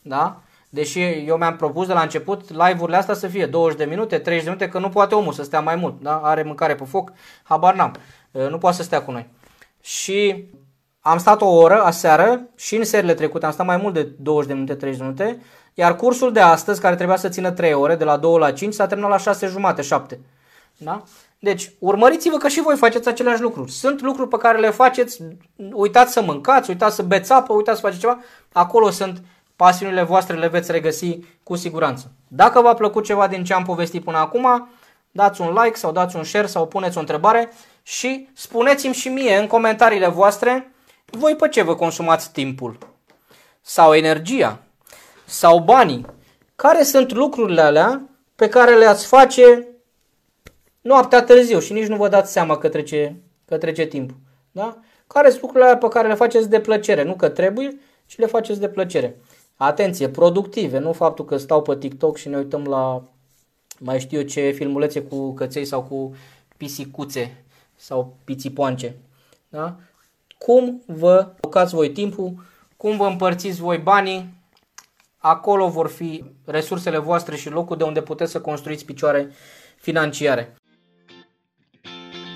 da? 0.02 0.42
Deși 0.70 1.00
eu 1.00 1.36
mi-am 1.36 1.56
propus 1.56 1.86
de 1.86 1.92
la 1.92 2.00
început 2.00 2.50
live-urile 2.50 2.96
astea 2.96 3.14
să 3.14 3.26
fie 3.26 3.46
20 3.46 3.78
de 3.78 3.84
minute, 3.84 4.18
30 4.18 4.44
de 4.44 4.50
minute, 4.50 4.68
că 4.68 4.78
nu 4.78 4.88
poate 4.88 5.14
omul 5.14 5.32
să 5.32 5.42
stea 5.42 5.60
mai 5.60 5.76
mult, 5.76 6.00
da? 6.00 6.16
Are 6.16 6.42
mâncare 6.42 6.74
pe 6.74 6.84
foc, 6.84 7.12
habar 7.42 7.74
n-am. 7.74 7.94
Nu 8.30 8.58
poate 8.58 8.76
să 8.76 8.82
stea 8.82 9.02
cu 9.02 9.10
noi. 9.10 9.28
Și 9.80 10.44
am 11.00 11.18
stat 11.18 11.40
o 11.40 11.46
oră 11.48 11.82
aseară 11.82 12.40
și 12.56 12.76
în 12.76 12.84
serile 12.84 13.14
trecute 13.14 13.46
am 13.46 13.52
stat 13.52 13.66
mai 13.66 13.76
mult 13.76 13.94
de 13.94 14.02
20 14.02 14.48
de 14.48 14.54
minute, 14.54 14.74
30 14.74 14.98
de 14.98 15.04
minute, 15.04 15.42
iar 15.74 15.96
cursul 15.96 16.32
de 16.32 16.40
astăzi, 16.40 16.80
care 16.80 16.96
trebuia 16.96 17.16
să 17.16 17.28
țină 17.28 17.50
3 17.50 17.72
ore, 17.72 17.94
de 17.96 18.04
la 18.04 18.16
2 18.16 18.38
la 18.38 18.52
5, 18.52 18.74
s-a 18.74 18.86
terminat 18.86 19.10
la 19.10 19.18
6 19.18 19.46
jumate, 19.46 19.82
7. 19.82 20.20
Da? 20.76 21.02
Deci, 21.38 21.72
urmăriți-vă 21.78 22.36
că 22.36 22.48
și 22.48 22.60
voi 22.60 22.76
faceți 22.76 23.08
aceleași 23.08 23.40
lucruri. 23.40 23.70
Sunt 23.70 24.00
lucruri 24.00 24.28
pe 24.28 24.36
care 24.36 24.58
le 24.58 24.70
faceți, 24.70 25.22
uitați 25.72 26.12
să 26.12 26.22
mâncați, 26.22 26.70
uitați 26.70 26.94
să 26.94 27.02
beți 27.02 27.32
apă, 27.32 27.52
uitați 27.52 27.80
să 27.80 27.84
faceți 27.84 28.00
ceva. 28.00 28.18
Acolo 28.52 28.90
sunt 28.90 29.22
pasiunile 29.58 30.02
voastre, 30.02 30.36
le 30.36 30.48
veți 30.48 30.72
regăsi 30.72 31.18
cu 31.42 31.56
siguranță. 31.56 32.12
Dacă 32.28 32.60
v-a 32.60 32.74
plăcut 32.74 33.04
ceva 33.04 33.26
din 33.26 33.44
ce 33.44 33.54
am 33.54 33.64
povestit 33.64 34.04
până 34.04 34.16
acum, 34.16 34.68
dați 35.10 35.40
un 35.40 35.58
like 35.62 35.76
sau 35.76 35.92
dați 35.92 36.16
un 36.16 36.24
share 36.24 36.46
sau 36.46 36.66
puneți 36.66 36.96
o 36.96 37.00
întrebare 37.00 37.52
și 37.82 38.28
spuneți-mi 38.32 38.94
și 38.94 39.08
mie 39.08 39.36
în 39.36 39.46
comentariile 39.46 40.08
voastre 40.08 40.72
voi 41.04 41.36
pe 41.36 41.48
ce 41.48 41.62
vă 41.62 41.74
consumați 41.74 42.32
timpul 42.32 42.78
sau 43.60 43.94
energia 43.94 44.58
sau 45.24 45.58
banii. 45.58 46.06
Care 46.56 46.82
sunt 46.82 47.12
lucrurile 47.12 47.60
alea 47.60 48.08
pe 48.36 48.48
care 48.48 48.76
le-ați 48.76 49.06
face 49.06 49.66
noaptea 50.80 51.22
târziu 51.22 51.58
și 51.60 51.72
nici 51.72 51.86
nu 51.86 51.96
vă 51.96 52.08
dați 52.08 52.32
seama 52.32 52.58
către 52.58 52.82
ce, 52.82 53.14
către 53.44 53.72
ce 53.72 53.86
timp. 53.86 54.10
Da? 54.50 54.78
Care 55.06 55.28
sunt 55.28 55.40
lucrurile 55.40 55.68
alea 55.68 55.80
pe 55.80 55.88
care 55.88 56.08
le 56.08 56.14
faceți 56.14 56.48
de 56.48 56.60
plăcere, 56.60 57.02
nu 57.02 57.14
că 57.14 57.28
trebuie, 57.28 57.78
ci 58.06 58.16
le 58.16 58.26
faceți 58.26 58.60
de 58.60 58.68
plăcere. 58.68 59.16
Atenție, 59.60 60.08
productive, 60.08 60.78
nu 60.78 60.92
faptul 60.92 61.24
că 61.24 61.36
stau 61.36 61.62
pe 61.62 61.76
TikTok 61.76 62.16
și 62.16 62.28
ne 62.28 62.36
uităm 62.36 62.64
la 62.64 63.02
mai 63.78 64.00
știu 64.00 64.18
eu 64.18 64.24
ce 64.24 64.50
filmulețe 64.50 65.02
cu 65.02 65.34
căței 65.34 65.64
sau 65.64 65.82
cu 65.82 66.14
pisicuțe 66.56 67.44
sau 67.76 68.16
pițipoance. 68.24 68.96
Da? 69.48 69.76
Cum 70.38 70.82
vă 70.86 71.32
alocați 71.40 71.74
voi 71.74 71.90
timpul, 71.90 72.34
cum 72.76 72.96
vă 72.96 73.06
împărțiți 73.06 73.60
voi 73.60 73.78
banii, 73.78 74.34
acolo 75.16 75.68
vor 75.68 75.88
fi 75.88 76.24
resursele 76.44 76.98
voastre 76.98 77.36
și 77.36 77.50
locul 77.50 77.76
de 77.76 77.84
unde 77.84 78.02
puteți 78.02 78.32
să 78.32 78.40
construiți 78.40 78.84
picioare 78.84 79.30
financiare. 79.76 80.56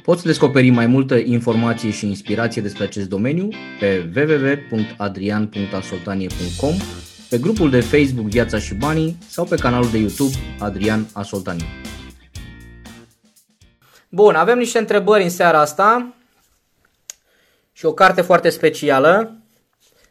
Poți 0.02 0.24
descoperi 0.24 0.70
mai 0.70 0.86
multă 0.86 1.16
informație 1.16 1.90
și 1.90 2.06
inspirație 2.06 2.62
despre 2.62 2.84
acest 2.84 3.08
domeniu 3.08 3.48
pe 3.78 4.10
www.adrian.asoltanie.com, 4.16 6.74
pe 7.32 7.38
grupul 7.38 7.70
de 7.70 7.80
Facebook 7.80 8.26
Viața 8.26 8.58
și 8.58 8.74
Banii 8.74 9.16
sau 9.28 9.44
pe 9.44 9.56
canalul 9.56 9.90
de 9.90 9.98
YouTube 9.98 10.34
Adrian 10.58 11.06
Asoltanie. 11.12 11.66
Bun, 14.08 14.34
avem 14.34 14.58
niște 14.58 14.78
întrebări 14.78 15.22
în 15.22 15.30
seara 15.30 15.60
asta 15.60 16.14
și 17.72 17.84
o 17.84 17.92
carte 17.92 18.20
foarte 18.20 18.48
specială. 18.48 19.36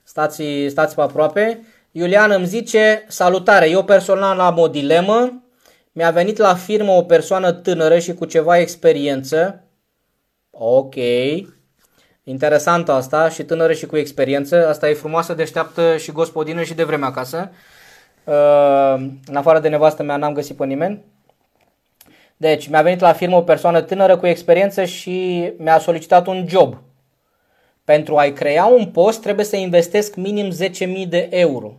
Stați, 0.03 0.43
stați 0.67 0.95
pe 0.95 1.01
aproape. 1.01 1.65
Iulian 1.91 2.31
îmi 2.31 2.45
zice, 2.45 3.05
salutare, 3.07 3.69
eu 3.69 3.83
personal 3.83 4.39
am 4.39 4.57
o 4.57 4.67
dilemă. 4.67 5.43
Mi-a 5.91 6.11
venit 6.11 6.37
la 6.37 6.55
firmă 6.55 6.91
o 6.91 7.03
persoană 7.03 7.51
tânără 7.51 7.99
și 7.99 8.13
cu 8.13 8.25
ceva 8.25 8.59
experiență. 8.59 9.63
Ok. 10.49 10.95
Interesant 12.31 12.89
asta 12.89 13.29
și 13.29 13.43
tânără 13.43 13.73
și 13.73 13.85
cu 13.85 13.97
experiență. 13.97 14.67
Asta 14.67 14.89
e 14.89 14.93
frumoasă, 14.93 15.33
deșteaptă 15.33 15.97
și 15.97 16.11
gospodină 16.11 16.63
și 16.63 16.73
de 16.73 16.83
vreme 16.83 17.05
acasă. 17.05 17.51
Uh, 18.23 18.93
în 19.25 19.35
afară 19.35 19.59
de 19.59 19.67
nevastă 19.67 20.03
mea 20.03 20.17
n-am 20.17 20.33
găsit 20.33 20.55
pe 20.55 20.65
nimeni. 20.65 21.03
Deci, 22.37 22.67
mi-a 22.67 22.81
venit 22.81 22.99
la 22.99 23.13
firmă 23.13 23.35
o 23.35 23.41
persoană 23.41 23.81
tânără 23.81 24.17
cu 24.17 24.27
experiență 24.27 24.85
și 24.85 25.49
mi-a 25.57 25.79
solicitat 25.79 26.27
un 26.27 26.47
job. 26.47 26.77
Pentru 27.83 28.17
a-i 28.17 28.33
crea 28.33 28.65
un 28.65 28.85
post 28.85 29.21
trebuie 29.21 29.45
să 29.45 29.55
investesc 29.55 30.15
minim 30.15 30.51
10.000 31.03 31.07
de 31.07 31.27
euro. 31.31 31.73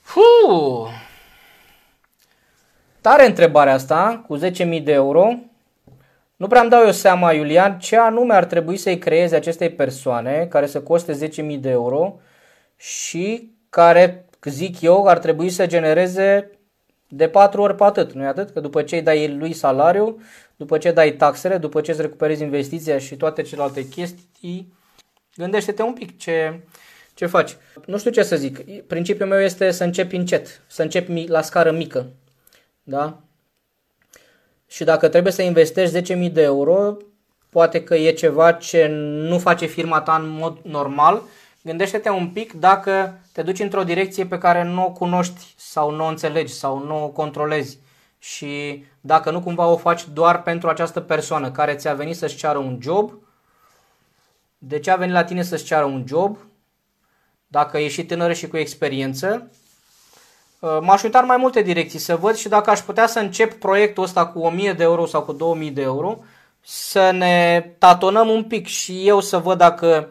Fuh! 0.00 0.88
Tare 3.00 3.26
întrebarea 3.26 3.72
asta, 3.72 4.24
cu 4.26 4.38
10.000 4.38 4.82
de 4.82 4.92
euro. 4.92 5.38
Nu 6.36 6.46
prea 6.46 6.60
îmi 6.60 6.70
dau 6.70 6.84
eu 6.84 6.92
seama, 6.92 7.32
Iulian, 7.32 7.78
ce 7.78 7.96
anume 7.96 8.34
ar 8.34 8.44
trebui 8.44 8.76
să-i 8.76 8.98
creeze 8.98 9.36
acestei 9.36 9.70
persoane 9.70 10.46
care 10.50 10.66
să 10.66 10.80
coste 10.80 11.28
10.000 11.28 11.58
de 11.58 11.68
euro 11.70 12.20
și 12.76 13.52
care, 13.70 14.28
zic 14.42 14.80
eu, 14.80 15.06
ar 15.06 15.18
trebui 15.18 15.50
să 15.50 15.66
genereze 15.66 16.50
de 17.08 17.28
patru 17.28 17.62
ori 17.62 17.74
pe 17.74 17.84
atât, 17.84 18.12
nu-i 18.12 18.26
atât? 18.26 18.50
Că 18.50 18.60
după 18.60 18.82
ce 18.82 18.96
îi 18.96 19.02
dai 19.02 19.36
lui 19.36 19.52
salariu, 19.52 20.20
după 20.56 20.78
ce 20.78 20.92
dai 20.92 21.12
taxele, 21.12 21.58
după 21.58 21.80
ce 21.80 21.90
îți 21.90 22.00
recuperezi 22.00 22.42
investiția 22.42 22.98
și 22.98 23.16
toate 23.16 23.42
celelalte 23.42 23.88
chestii, 23.88 24.74
gândește-te 25.36 25.82
un 25.82 25.92
pic 25.92 26.18
ce, 26.18 26.60
ce 27.14 27.26
faci. 27.26 27.56
Nu 27.86 27.98
știu 27.98 28.10
ce 28.10 28.22
să 28.22 28.36
zic. 28.36 28.82
Principiul 28.86 29.28
meu 29.28 29.40
este 29.40 29.70
să 29.70 29.84
începi 29.84 30.16
încet, 30.16 30.62
să 30.66 30.82
începi 30.82 31.26
la 31.28 31.42
scară 31.42 31.70
mică. 31.70 32.10
Da? 32.82 33.25
Și 34.66 34.84
dacă 34.84 35.08
trebuie 35.08 35.32
să 35.32 35.42
investești 35.42 36.14
10.000 36.28 36.32
de 36.32 36.42
euro, 36.42 36.96
poate 37.48 37.82
că 37.84 37.94
e 37.94 38.12
ceva 38.12 38.52
ce 38.52 38.86
nu 39.28 39.38
face 39.38 39.66
firma 39.66 40.00
ta 40.00 40.14
în 40.14 40.28
mod 40.28 40.58
normal, 40.62 41.22
gândește-te 41.62 42.10
un 42.10 42.28
pic 42.28 42.52
dacă 42.52 43.20
te 43.32 43.42
duci 43.42 43.58
într-o 43.58 43.84
direcție 43.84 44.26
pe 44.26 44.38
care 44.38 44.62
nu 44.64 44.84
o 44.84 44.90
cunoști 44.90 45.54
sau 45.56 45.90
nu 45.90 46.04
o 46.04 46.08
înțelegi 46.08 46.52
sau 46.52 46.84
nu 46.84 47.04
o 47.04 47.08
controlezi. 47.08 47.78
Și 48.18 48.84
dacă 49.00 49.30
nu 49.30 49.40
cumva 49.40 49.66
o 49.66 49.76
faci 49.76 50.08
doar 50.12 50.42
pentru 50.42 50.68
această 50.68 51.00
persoană 51.00 51.50
care 51.50 51.74
ți-a 51.74 51.94
venit 51.94 52.16
să-și 52.16 52.36
ceară 52.36 52.58
un 52.58 52.78
job, 52.82 53.12
de 54.58 54.78
ce 54.78 54.90
a 54.90 54.96
venit 54.96 55.14
la 55.14 55.24
tine 55.24 55.42
să-și 55.42 55.64
ceară 55.64 55.84
un 55.84 56.04
job, 56.06 56.38
dacă 57.46 57.78
e 57.78 57.88
și 57.88 58.04
tânără 58.04 58.32
și 58.32 58.48
cu 58.48 58.56
experiență, 58.56 59.50
uh, 59.50 59.65
m-aș 60.80 61.02
uita 61.02 61.18
în 61.18 61.26
mai 61.26 61.36
multe 61.36 61.62
direcții 61.62 61.98
să 61.98 62.16
văd 62.16 62.34
și 62.34 62.48
dacă 62.48 62.70
aș 62.70 62.80
putea 62.80 63.06
să 63.06 63.18
încep 63.18 63.52
proiectul 63.52 64.02
ăsta 64.02 64.26
cu 64.26 64.38
1000 64.38 64.72
de 64.72 64.82
euro 64.82 65.06
sau 65.06 65.22
cu 65.22 65.32
2000 65.32 65.70
de 65.70 65.82
euro, 65.82 66.18
să 66.60 67.10
ne 67.10 67.66
tatonăm 67.78 68.28
un 68.28 68.44
pic 68.44 68.66
și 68.66 69.08
eu 69.08 69.20
să 69.20 69.38
văd 69.38 69.58
dacă 69.58 70.08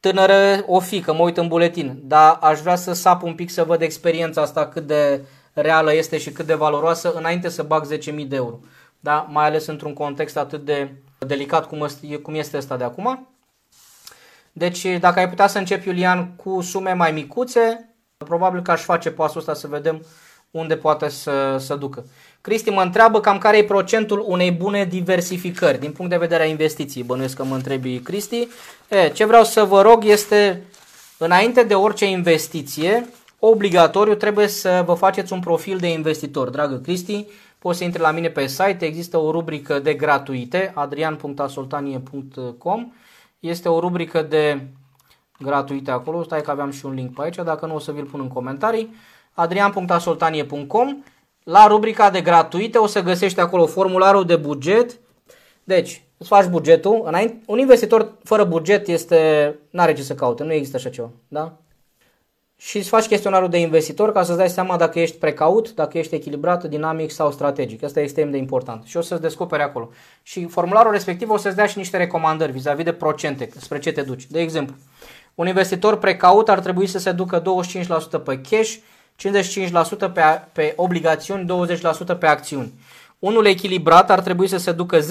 tânără 0.00 0.64
o 0.66 0.80
fi, 0.80 1.00
că 1.00 1.12
mă 1.12 1.22
uit 1.22 1.36
în 1.36 1.48
buletin, 1.48 2.00
dar 2.02 2.38
aș 2.40 2.60
vrea 2.60 2.76
să 2.76 2.92
sap 2.92 3.22
un 3.22 3.34
pic 3.34 3.50
să 3.50 3.64
văd 3.64 3.80
experiența 3.80 4.42
asta 4.42 4.66
cât 4.66 4.86
de 4.86 5.20
reală 5.52 5.94
este 5.94 6.18
și 6.18 6.30
cât 6.32 6.46
de 6.46 6.54
valoroasă 6.54 7.12
înainte 7.12 7.48
să 7.48 7.62
bag 7.62 7.86
10.000 7.92 7.98
de 8.26 8.36
euro. 8.36 8.58
Da? 9.00 9.26
Mai 9.30 9.44
ales 9.44 9.66
într-un 9.66 9.92
context 9.92 10.36
atât 10.36 10.64
de 10.64 10.92
delicat 11.18 11.68
cum 12.22 12.34
este 12.34 12.56
ăsta 12.56 12.76
de 12.76 12.84
acum. 12.84 13.28
Deci 14.52 14.86
dacă 14.98 15.18
ai 15.18 15.28
putea 15.28 15.46
să 15.46 15.58
începi, 15.58 15.88
Iulian, 15.88 16.34
cu 16.36 16.60
sume 16.60 16.92
mai 16.92 17.12
micuțe, 17.12 17.89
probabil 18.24 18.62
că 18.62 18.70
aș 18.70 18.82
face 18.82 19.10
pasul 19.10 19.38
ăsta 19.38 19.54
să 19.54 19.66
vedem 19.66 20.04
unde 20.50 20.76
poate 20.76 21.08
să, 21.08 21.56
să 21.58 21.74
ducă. 21.74 22.04
Cristi 22.40 22.70
mă 22.70 22.82
întreabă 22.82 23.20
cam 23.20 23.38
care 23.38 23.56
e 23.56 23.64
procentul 23.64 24.24
unei 24.26 24.50
bune 24.50 24.84
diversificări 24.84 25.78
din 25.78 25.92
punct 25.92 26.10
de 26.10 26.16
vedere 26.16 26.42
a 26.42 26.46
investiției. 26.46 27.04
Bănuiesc 27.04 27.36
că 27.36 27.44
mă 27.44 27.54
întrebi 27.54 27.98
Cristi. 27.98 28.48
E, 28.88 29.08
ce 29.08 29.24
vreau 29.24 29.44
să 29.44 29.64
vă 29.64 29.82
rog 29.82 30.04
este, 30.04 30.62
înainte 31.18 31.62
de 31.62 31.74
orice 31.74 32.06
investiție, 32.06 33.08
obligatoriu 33.38 34.14
trebuie 34.14 34.46
să 34.46 34.82
vă 34.86 34.94
faceți 34.94 35.32
un 35.32 35.40
profil 35.40 35.78
de 35.78 35.92
investitor. 35.92 36.48
Dragă 36.48 36.76
Cristi, 36.76 37.26
poți 37.58 37.78
să 37.78 37.84
intri 37.84 38.00
la 38.00 38.10
mine 38.10 38.28
pe 38.28 38.46
site, 38.46 38.84
există 38.84 39.18
o 39.18 39.30
rubrică 39.30 39.78
de 39.78 39.94
gratuite, 39.94 40.72
adrian.asoltanie.com 40.74 42.92
Este 43.38 43.68
o 43.68 43.80
rubrică 43.80 44.22
de 44.22 44.66
gratuite 45.42 45.90
acolo, 45.90 46.22
stai 46.22 46.42
că 46.42 46.50
aveam 46.50 46.70
și 46.70 46.86
un 46.86 46.94
link 46.94 47.14
pe 47.14 47.22
aici, 47.22 47.34
dacă 47.34 47.66
nu 47.66 47.74
o 47.74 47.78
să 47.78 47.92
vi-l 47.92 48.04
pun 48.04 48.20
în 48.20 48.28
comentarii, 48.28 48.94
adrian.asoltanie.com 49.32 51.02
La 51.44 51.66
rubrica 51.66 52.10
de 52.10 52.20
gratuite 52.20 52.78
o 52.78 52.86
să 52.86 53.02
găsești 53.02 53.40
acolo 53.40 53.66
formularul 53.66 54.24
de 54.24 54.36
buget, 54.36 54.98
deci 55.64 56.02
îți 56.16 56.28
faci 56.28 56.46
bugetul, 56.46 57.02
înainte, 57.04 57.40
un 57.46 57.58
investitor 57.58 58.12
fără 58.24 58.44
buget 58.44 58.88
este, 58.88 59.58
n-are 59.70 59.92
ce 59.92 60.02
să 60.02 60.14
caute, 60.14 60.44
nu 60.44 60.52
există 60.52 60.76
așa 60.76 60.88
ceva, 60.88 61.10
da? 61.28 61.52
și 62.60 62.76
îți 62.76 62.88
faci 62.88 63.06
chestionarul 63.06 63.48
de 63.48 63.58
investitor 63.58 64.12
ca 64.12 64.22
să-ți 64.22 64.38
dai 64.38 64.48
seama 64.48 64.76
dacă 64.76 65.00
ești 65.00 65.16
precaut, 65.16 65.74
dacă 65.74 65.98
ești 65.98 66.14
echilibrat, 66.14 66.64
dinamic 66.64 67.10
sau 67.10 67.30
strategic. 67.30 67.82
Asta 67.82 68.00
este 68.00 68.00
extrem 68.00 68.30
de 68.30 68.36
important 68.36 68.84
și 68.84 68.96
o 68.96 69.00
să-ți 69.00 69.20
descoperi 69.20 69.62
acolo. 69.62 69.90
Și 70.22 70.46
formularul 70.46 70.92
respectiv 70.92 71.30
o 71.30 71.36
să-ți 71.36 71.56
dea 71.56 71.66
și 71.66 71.78
niște 71.78 71.96
recomandări 71.96 72.52
vis-a-vis 72.52 72.84
de 72.84 72.92
procente, 72.92 73.48
spre 73.56 73.78
ce 73.78 73.92
te 73.92 74.02
duci. 74.02 74.26
De 74.26 74.40
exemplu, 74.40 74.74
un 75.40 75.46
investitor 75.46 75.98
precaut 75.98 76.48
ar 76.48 76.60
trebui 76.60 76.86
să 76.86 76.98
se 76.98 77.12
ducă 77.12 77.42
25% 77.42 78.24
pe 78.24 78.40
cash, 78.50 78.74
55% 80.08 80.12
pe, 80.12 80.22
pe 80.52 80.72
obligațiuni, 80.76 81.46
20% 82.14 82.18
pe 82.18 82.26
acțiuni. 82.26 82.72
Unul 83.18 83.46
echilibrat 83.46 84.10
ar 84.10 84.20
trebui 84.20 84.48
să 84.48 84.56
se 84.56 84.72
ducă 84.72 84.98
10% 84.98 85.02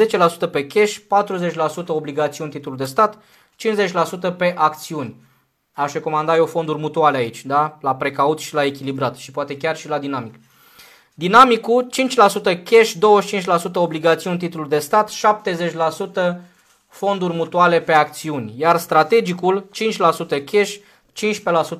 pe 0.51 0.67
cash, 0.67 0.97
40% 0.97 1.87
obligațiuni 1.87 2.51
titlul 2.51 2.77
de 2.77 2.85
stat, 2.85 3.17
50% 4.27 4.37
pe 4.37 4.53
acțiuni 4.57 5.15
aș 5.79 5.93
recomanda 5.93 6.35
eu 6.35 6.45
fonduri 6.45 6.79
mutuale 6.79 7.17
aici, 7.17 7.45
da? 7.45 7.77
la 7.81 7.95
precaut 7.95 8.39
și 8.39 8.53
la 8.53 8.65
echilibrat 8.65 9.15
și 9.15 9.31
poate 9.31 9.57
chiar 9.57 9.77
și 9.77 9.87
la 9.87 9.99
dinamic. 9.99 10.35
Dinamicul 11.13 11.89
5% 12.53 12.63
cash, 12.63 12.93
25% 13.69 13.73
obligațiuni 13.73 14.37
titluri 14.37 14.69
de 14.69 14.79
stat, 14.79 15.11
70% 15.11 16.35
fonduri 16.89 17.33
mutuale 17.33 17.81
pe 17.81 17.93
acțiuni, 17.93 18.53
iar 18.57 18.77
strategicul 18.77 19.69
5% 20.39 20.43
cash, 20.45 20.75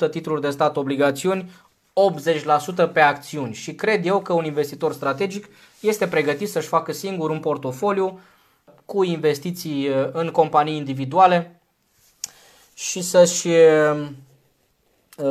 15% 0.07 0.09
titluri 0.11 0.41
de 0.41 0.49
stat 0.49 0.77
obligațiuni, 0.77 1.51
80% 2.87 2.91
pe 2.93 2.99
acțiuni 2.99 3.53
și 3.53 3.73
cred 3.73 4.05
eu 4.05 4.19
că 4.19 4.33
un 4.33 4.45
investitor 4.45 4.93
strategic 4.93 5.49
este 5.79 6.07
pregătit 6.07 6.49
să-și 6.49 6.67
facă 6.67 6.91
singur 6.91 7.29
un 7.29 7.39
portofoliu 7.39 8.19
cu 8.85 9.03
investiții 9.03 9.89
uh, 9.89 10.09
în 10.11 10.29
companii 10.29 10.75
individuale 10.75 11.61
și 12.73 13.01
să-și, 13.01 13.47
uh, 13.47 14.07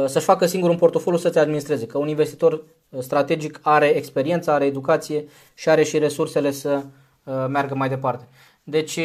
să-și 0.06 0.24
facă 0.24 0.46
singur 0.46 0.70
un 0.70 0.76
portofoliu 0.76 1.18
să-ți 1.18 1.38
administreze. 1.38 1.86
Că 1.86 1.98
un 1.98 2.08
investitor 2.08 2.62
strategic 2.98 3.60
are 3.62 3.86
experiență, 3.86 4.50
are 4.50 4.64
educație 4.64 5.24
și 5.54 5.68
are 5.68 5.82
și 5.82 5.98
resursele 5.98 6.50
să 6.50 6.82
uh, 7.24 7.46
meargă 7.48 7.74
mai 7.74 7.88
departe. 7.88 8.28
Deci 8.70 8.96
uh, 8.96 9.04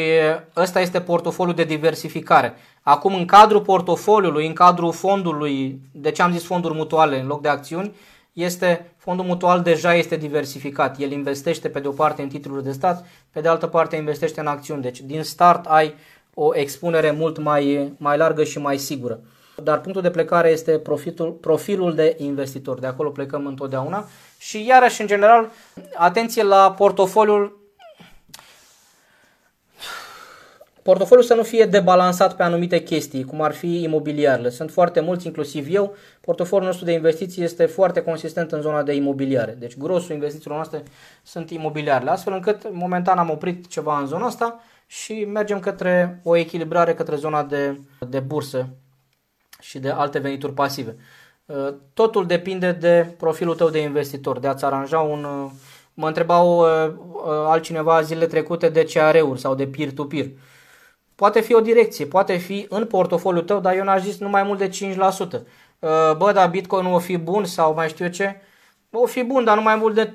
ăsta 0.56 0.80
este 0.80 1.00
portofoliul 1.00 1.54
de 1.54 1.64
diversificare. 1.64 2.54
Acum 2.82 3.14
în 3.14 3.24
cadrul 3.24 3.60
portofoliului, 3.60 4.46
în 4.46 4.52
cadrul 4.52 4.92
fondului, 4.92 5.80
de 5.92 6.10
ce 6.10 6.22
am 6.22 6.32
zis 6.32 6.44
fonduri 6.44 6.74
mutuale 6.74 7.20
în 7.20 7.26
loc 7.26 7.42
de 7.42 7.48
acțiuni, 7.48 7.94
este 8.32 8.92
fondul 8.96 9.24
mutual 9.24 9.62
deja 9.62 9.94
este 9.94 10.16
diversificat. 10.16 10.98
El 10.98 11.10
investește 11.10 11.68
pe 11.68 11.80
de 11.80 11.88
o 11.88 11.92
parte 11.92 12.22
în 12.22 12.28
titluri 12.28 12.64
de 12.64 12.72
stat, 12.72 13.06
pe 13.30 13.40
de 13.40 13.48
altă 13.48 13.66
parte 13.66 13.96
investește 13.96 14.40
în 14.40 14.46
acțiuni. 14.46 14.82
Deci 14.82 15.00
din 15.00 15.22
start 15.22 15.64
ai 15.66 15.86
uh, 15.86 15.92
o 16.34 16.50
expunere 16.54 17.10
mult 17.10 17.38
mai, 17.38 17.92
mai 17.96 18.16
largă 18.16 18.44
și 18.44 18.58
mai 18.58 18.78
sigură. 18.78 19.20
Dar 19.62 19.80
punctul 19.80 20.02
de 20.02 20.10
plecare 20.10 20.50
este 20.50 20.78
profitul, 20.78 21.30
profilul 21.30 21.94
de 21.94 22.16
investitor. 22.18 22.78
De 22.78 22.86
acolo 22.86 23.10
plecăm 23.10 23.46
întotdeauna. 23.46 24.08
Și 24.38 24.66
iarăși, 24.66 25.00
în 25.00 25.06
general, 25.06 25.50
atenție 25.94 26.42
la 26.42 26.72
portofoliul 26.72 27.63
portofoliul 30.84 31.26
să 31.26 31.34
nu 31.34 31.42
fie 31.42 31.64
debalansat 31.64 32.36
pe 32.36 32.42
anumite 32.42 32.82
chestii, 32.82 33.24
cum 33.24 33.42
ar 33.42 33.52
fi 33.52 33.82
imobiliarele. 33.82 34.48
Sunt 34.48 34.70
foarte 34.70 35.00
mulți, 35.00 35.26
inclusiv 35.26 35.66
eu. 35.70 35.96
Portofoliul 36.20 36.66
nostru 36.66 36.84
de 36.84 36.92
investiții 36.92 37.42
este 37.42 37.66
foarte 37.66 38.02
consistent 38.02 38.52
în 38.52 38.60
zona 38.60 38.82
de 38.82 38.94
imobiliare. 38.94 39.56
Deci 39.58 39.76
grosul 39.76 40.14
investițiilor 40.14 40.56
noastre 40.56 40.82
sunt 41.22 41.50
imobiliarele, 41.50 42.10
astfel 42.10 42.32
încât 42.32 42.72
momentan 42.72 43.18
am 43.18 43.30
oprit 43.30 43.66
ceva 43.68 43.98
în 43.98 44.06
zona 44.06 44.26
asta 44.26 44.60
și 44.86 45.24
mergem 45.24 45.60
către 45.60 46.20
o 46.24 46.36
echilibrare 46.36 46.94
către 46.94 47.16
zona 47.16 47.42
de, 47.42 47.80
de 48.08 48.20
bursă 48.20 48.68
și 49.60 49.78
de 49.78 49.90
alte 49.90 50.18
venituri 50.18 50.52
pasive. 50.52 50.96
Uh, 51.46 51.74
totul 51.94 52.26
depinde 52.26 52.72
de 52.72 53.14
profilul 53.18 53.54
tău 53.54 53.70
de 53.70 53.78
investitor, 53.78 54.38
de 54.38 54.46
a-ți 54.46 54.64
aranja 54.64 54.98
un... 54.98 55.24
Uh, 55.24 55.50
mă 55.94 56.06
întrebau 56.06 56.58
uh, 56.58 56.92
altcineva 57.24 58.02
zilele 58.02 58.26
trecute 58.26 58.68
de 58.68 58.84
CR-uri 58.84 59.40
sau 59.40 59.54
de 59.54 59.66
peer-to-peer. 59.66 60.26
Poate 61.14 61.40
fi 61.40 61.54
o 61.54 61.60
direcție, 61.60 62.06
poate 62.06 62.36
fi 62.36 62.66
în 62.68 62.86
portofoliul 62.86 63.44
tău, 63.44 63.60
dar 63.60 63.76
eu 63.76 63.84
n-aș 63.84 64.02
zis 64.02 64.18
nu 64.18 64.28
mai 64.28 64.42
mult 64.42 64.58
de 64.58 64.68
5%. 64.68 65.40
Bă, 66.16 66.30
dar 66.34 66.50
Bitcoin 66.50 66.86
o 66.86 66.98
fi 66.98 67.16
bun 67.16 67.44
sau 67.44 67.74
mai 67.74 67.88
știu 67.88 68.04
eu 68.04 68.10
ce? 68.10 68.40
O 68.90 69.06
fi 69.06 69.22
bun, 69.22 69.44
dar 69.44 69.56
nu 69.56 69.62
mai 69.62 69.76
mult 69.76 69.94
de 69.94 70.12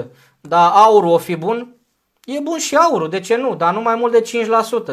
3-5%. 0.00 0.04
Dar 0.40 0.70
aurul 0.74 1.10
o 1.10 1.18
fi 1.18 1.36
bun? 1.36 1.76
E 2.24 2.40
bun 2.40 2.58
și 2.58 2.76
aurul, 2.76 3.08
de 3.08 3.20
ce 3.20 3.36
nu? 3.36 3.54
Dar 3.54 3.74
nu 3.74 3.80
mai 3.80 3.94
mult 3.94 4.12
de 4.12 4.46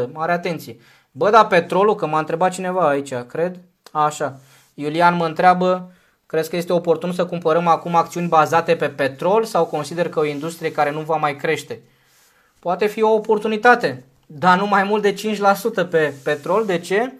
5%. 0.07 0.11
Mare 0.13 0.31
atenție. 0.31 0.77
Bă, 1.11 1.29
dar 1.29 1.47
petrolul, 1.47 1.95
că 1.95 2.05
m-a 2.05 2.19
întrebat 2.19 2.51
cineva 2.51 2.87
aici, 2.87 3.13
cred? 3.13 3.59
Așa. 3.91 4.39
Iulian 4.73 5.15
mă 5.15 5.25
întreabă, 5.25 5.91
crezi 6.25 6.49
că 6.49 6.55
este 6.55 6.73
oportun 6.73 7.11
să 7.11 7.25
cumpărăm 7.25 7.67
acum 7.67 7.95
acțiuni 7.95 8.27
bazate 8.27 8.75
pe 8.75 8.89
petrol 8.89 9.43
sau 9.43 9.65
consider 9.65 10.09
că 10.09 10.19
o 10.19 10.25
industrie 10.25 10.71
care 10.71 10.91
nu 10.91 10.99
va 10.99 11.15
mai 11.15 11.35
crește? 11.35 11.81
Poate 12.59 12.85
fi 12.85 13.01
o 13.01 13.13
oportunitate, 13.13 14.05
dar 14.25 14.59
nu 14.59 14.67
mai 14.67 14.83
mult 14.83 15.01
de 15.01 15.13
5% 15.13 15.89
pe 15.89 16.13
petrol. 16.23 16.65
De 16.65 16.79
ce? 16.79 17.13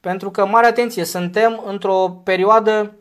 Pentru 0.00 0.30
că, 0.30 0.46
mare 0.46 0.66
atenție, 0.66 1.04
suntem 1.04 1.62
într-o 1.66 2.20
perioadă, 2.24 2.96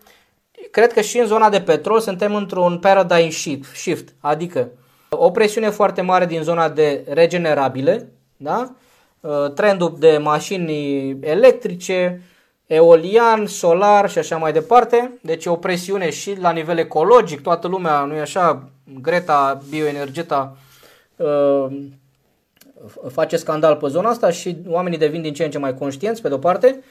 cred 0.72 0.94
că 0.94 1.02
și 1.02 1.18
în 1.18 1.26
zona 1.26 1.50
de 1.50 1.62
petrol 1.62 2.00
suntem 2.00 2.36
într-un 2.36 2.80
paradigm 2.80 3.64
shift, 3.74 4.14
adică 4.20 4.70
o 5.10 5.32
presiune 5.32 5.70
foarte 5.70 6.02
mare 6.02 6.26
din 6.26 6.42
zona 6.42 6.70
de 6.70 7.06
regenerabile, 7.10 8.12
da? 8.38 8.76
trendul 9.56 9.96
de 10.00 10.18
mașini 10.18 11.10
electrice, 11.22 12.22
eolian, 12.66 13.46
solar 13.46 14.10
și 14.10 14.18
așa 14.18 14.38
mai 14.38 14.54
departe. 14.54 15.20
Deci 15.22 15.46
o 15.46 15.56
presiune 15.56 16.10
și 16.10 16.40
la 16.40 16.52
nivel 16.52 16.78
ecologic, 16.78 17.42
toată 17.42 17.68
lumea, 17.68 18.04
nu 18.04 18.14
e 18.14 18.20
așa, 18.20 18.70
Greta, 19.02 19.62
bioenergeta, 19.70 20.58
uh, 21.16 21.66
face 23.12 23.38
scandal 23.38 23.76
pe 23.76 23.88
zona 23.88 24.10
asta 24.10 24.30
și 24.30 24.58
oamenii 24.68 24.98
devin 24.98 25.22
din 25.22 25.34
ce 25.34 25.44
în 25.44 25.52
ce 25.52 25.58
mai 25.58 25.74
conștienți, 25.74 26.22
pe 26.22 26.28
de-o 26.28 26.38
parte. 26.38 26.84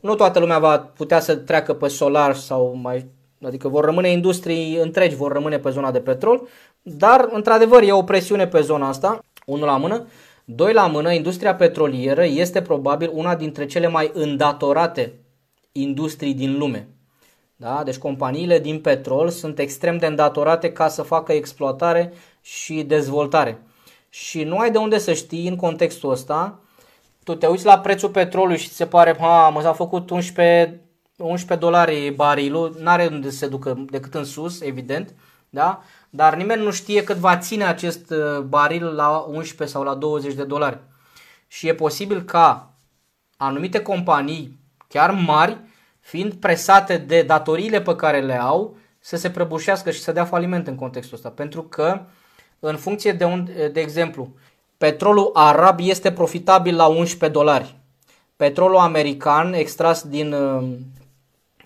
Nu 0.00 0.14
toată 0.14 0.38
lumea 0.38 0.58
va 0.58 0.78
putea 0.78 1.20
să 1.20 1.36
treacă 1.36 1.74
pe 1.74 1.88
solar 1.88 2.34
sau 2.34 2.78
mai 2.82 3.10
Adică 3.46 3.68
vor 3.68 3.84
rămâne 3.84 4.10
industrii 4.10 4.76
întregi, 4.76 5.16
vor 5.16 5.32
rămâne 5.32 5.58
pe 5.58 5.70
zona 5.70 5.90
de 5.90 6.00
petrol, 6.00 6.48
dar 6.82 7.28
într-adevăr 7.32 7.82
e 7.82 7.92
o 7.92 8.02
presiune 8.02 8.46
pe 8.46 8.60
zona 8.60 8.88
asta, 8.88 9.24
unul 9.46 9.66
la 9.66 9.76
mână. 9.76 10.06
Doi 10.44 10.72
la 10.72 10.86
mână, 10.86 11.12
industria 11.12 11.54
petrolieră 11.54 12.24
este 12.24 12.62
probabil 12.62 13.10
una 13.12 13.36
dintre 13.36 13.66
cele 13.66 13.88
mai 13.88 14.10
îndatorate 14.14 15.12
industrii 15.72 16.34
din 16.34 16.58
lume. 16.58 16.88
Da? 17.56 17.82
Deci 17.84 17.96
companiile 17.96 18.58
din 18.58 18.80
petrol 18.80 19.28
sunt 19.28 19.58
extrem 19.58 19.98
de 19.98 20.06
îndatorate 20.06 20.72
ca 20.72 20.88
să 20.88 21.02
facă 21.02 21.32
exploatare 21.32 22.12
și 22.40 22.82
dezvoltare. 22.82 23.62
Și 24.14 24.44
nu 24.44 24.58
ai 24.58 24.70
de 24.70 24.78
unde 24.78 24.98
să 24.98 25.12
știi 25.12 25.48
în 25.48 25.56
contextul 25.56 26.10
ăsta, 26.10 26.58
tu 27.24 27.34
te 27.34 27.46
uiți 27.46 27.64
la 27.64 27.78
prețul 27.78 28.08
petrolului 28.08 28.58
și 28.58 28.68
ți 28.68 28.76
se 28.76 28.86
pare, 28.86 29.16
ha, 29.20 29.48
mă 29.48 29.60
s-a 29.60 29.72
făcut 29.72 30.10
11, 30.10 30.80
11 31.16 31.66
dolari 31.66 32.10
barilul, 32.10 32.76
n-are 32.80 33.08
unde 33.10 33.30
să 33.30 33.36
se 33.36 33.48
ducă 33.48 33.84
decât 33.90 34.14
în 34.14 34.24
sus, 34.24 34.60
evident, 34.60 35.14
da? 35.50 35.82
dar 36.10 36.34
nimeni 36.34 36.62
nu 36.62 36.70
știe 36.70 37.04
cât 37.04 37.16
va 37.16 37.36
ține 37.36 37.64
acest 37.64 38.10
uh, 38.10 38.38
baril 38.38 38.84
la 38.84 39.24
11 39.28 39.76
sau 39.76 39.82
la 39.82 39.94
20 39.94 40.34
de 40.34 40.44
dolari. 40.44 40.78
Și 41.46 41.68
e 41.68 41.74
posibil 41.74 42.22
ca 42.22 42.74
anumite 43.36 43.82
companii, 43.82 44.58
chiar 44.88 45.10
mari, 45.10 45.60
fiind 46.00 46.32
presate 46.32 46.96
de 46.96 47.22
datoriile 47.22 47.82
pe 47.82 47.96
care 47.96 48.20
le 48.20 48.40
au, 48.40 48.76
să 48.98 49.16
se 49.16 49.30
prăbușească 49.30 49.90
și 49.90 50.00
să 50.00 50.12
dea 50.12 50.24
faliment 50.24 50.66
în 50.66 50.74
contextul 50.74 51.16
ăsta. 51.16 51.28
Pentru 51.28 51.62
că, 51.62 52.00
în 52.64 52.76
funcție 52.76 53.12
de, 53.12 53.24
un, 53.24 53.48
de 53.72 53.80
exemplu, 53.80 54.28
petrolul 54.78 55.30
arab 55.32 55.78
este 55.80 56.12
profitabil 56.12 56.76
la 56.76 56.86
11 56.86 57.28
dolari. 57.28 57.76
Petrolul 58.36 58.76
american 58.76 59.52
extras 59.52 60.02
din 60.02 60.32
uh, 60.32 60.62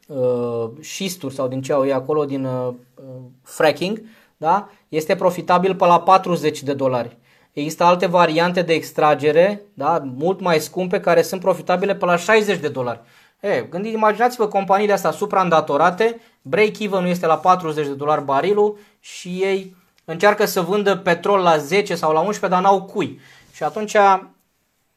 uh, 0.07 0.71
șisturi 0.81 1.35
sau 1.35 1.49
din 1.49 1.63
ce 1.63 1.73
au 1.73 1.85
ei 1.85 1.93
acolo, 1.93 2.25
din 2.25 2.45
uh, 2.45 2.75
uh 2.95 3.05
fracking, 3.43 4.03
da? 4.37 4.69
este 4.89 5.15
profitabil 5.15 5.75
pe 5.75 5.87
la 5.87 6.01
40 6.01 6.63
de 6.63 6.73
dolari. 6.73 7.17
Există 7.53 7.85
alte 7.85 8.07
variante 8.07 8.63
de 8.63 8.73
extragere, 8.73 9.63
da? 9.75 10.03
mult 10.17 10.41
mai 10.41 10.61
scumpe, 10.61 11.01
care 11.01 11.23
sunt 11.23 11.41
profitabile 11.41 11.95
pe 11.95 12.05
la 12.05 12.17
60 12.17 12.59
de 12.59 12.69
dolari. 12.69 13.01
E, 13.41 13.67
gândiți, 13.71 13.95
imaginați-vă 13.95 14.49
companiile 14.49 14.93
astea 14.93 15.11
supraîndatorate, 15.11 16.21
break-even 16.43 17.01
nu 17.01 17.07
este 17.07 17.27
la 17.27 17.39
40 17.39 17.87
de 17.87 17.93
dolari 17.95 18.25
barilul 18.25 18.79
și 19.01 19.29
ei 19.29 19.77
încearcă 20.09 20.45
să 20.45 20.61
vândă 20.61 20.97
petrol 20.97 21.41
la 21.41 21.57
10 21.57 21.95
sau 21.95 22.13
la 22.13 22.21
11, 22.21 22.49
dar 22.49 22.61
n-au 22.63 22.83
cui. 22.83 23.21
Și 23.53 23.63
atunci 23.63 23.97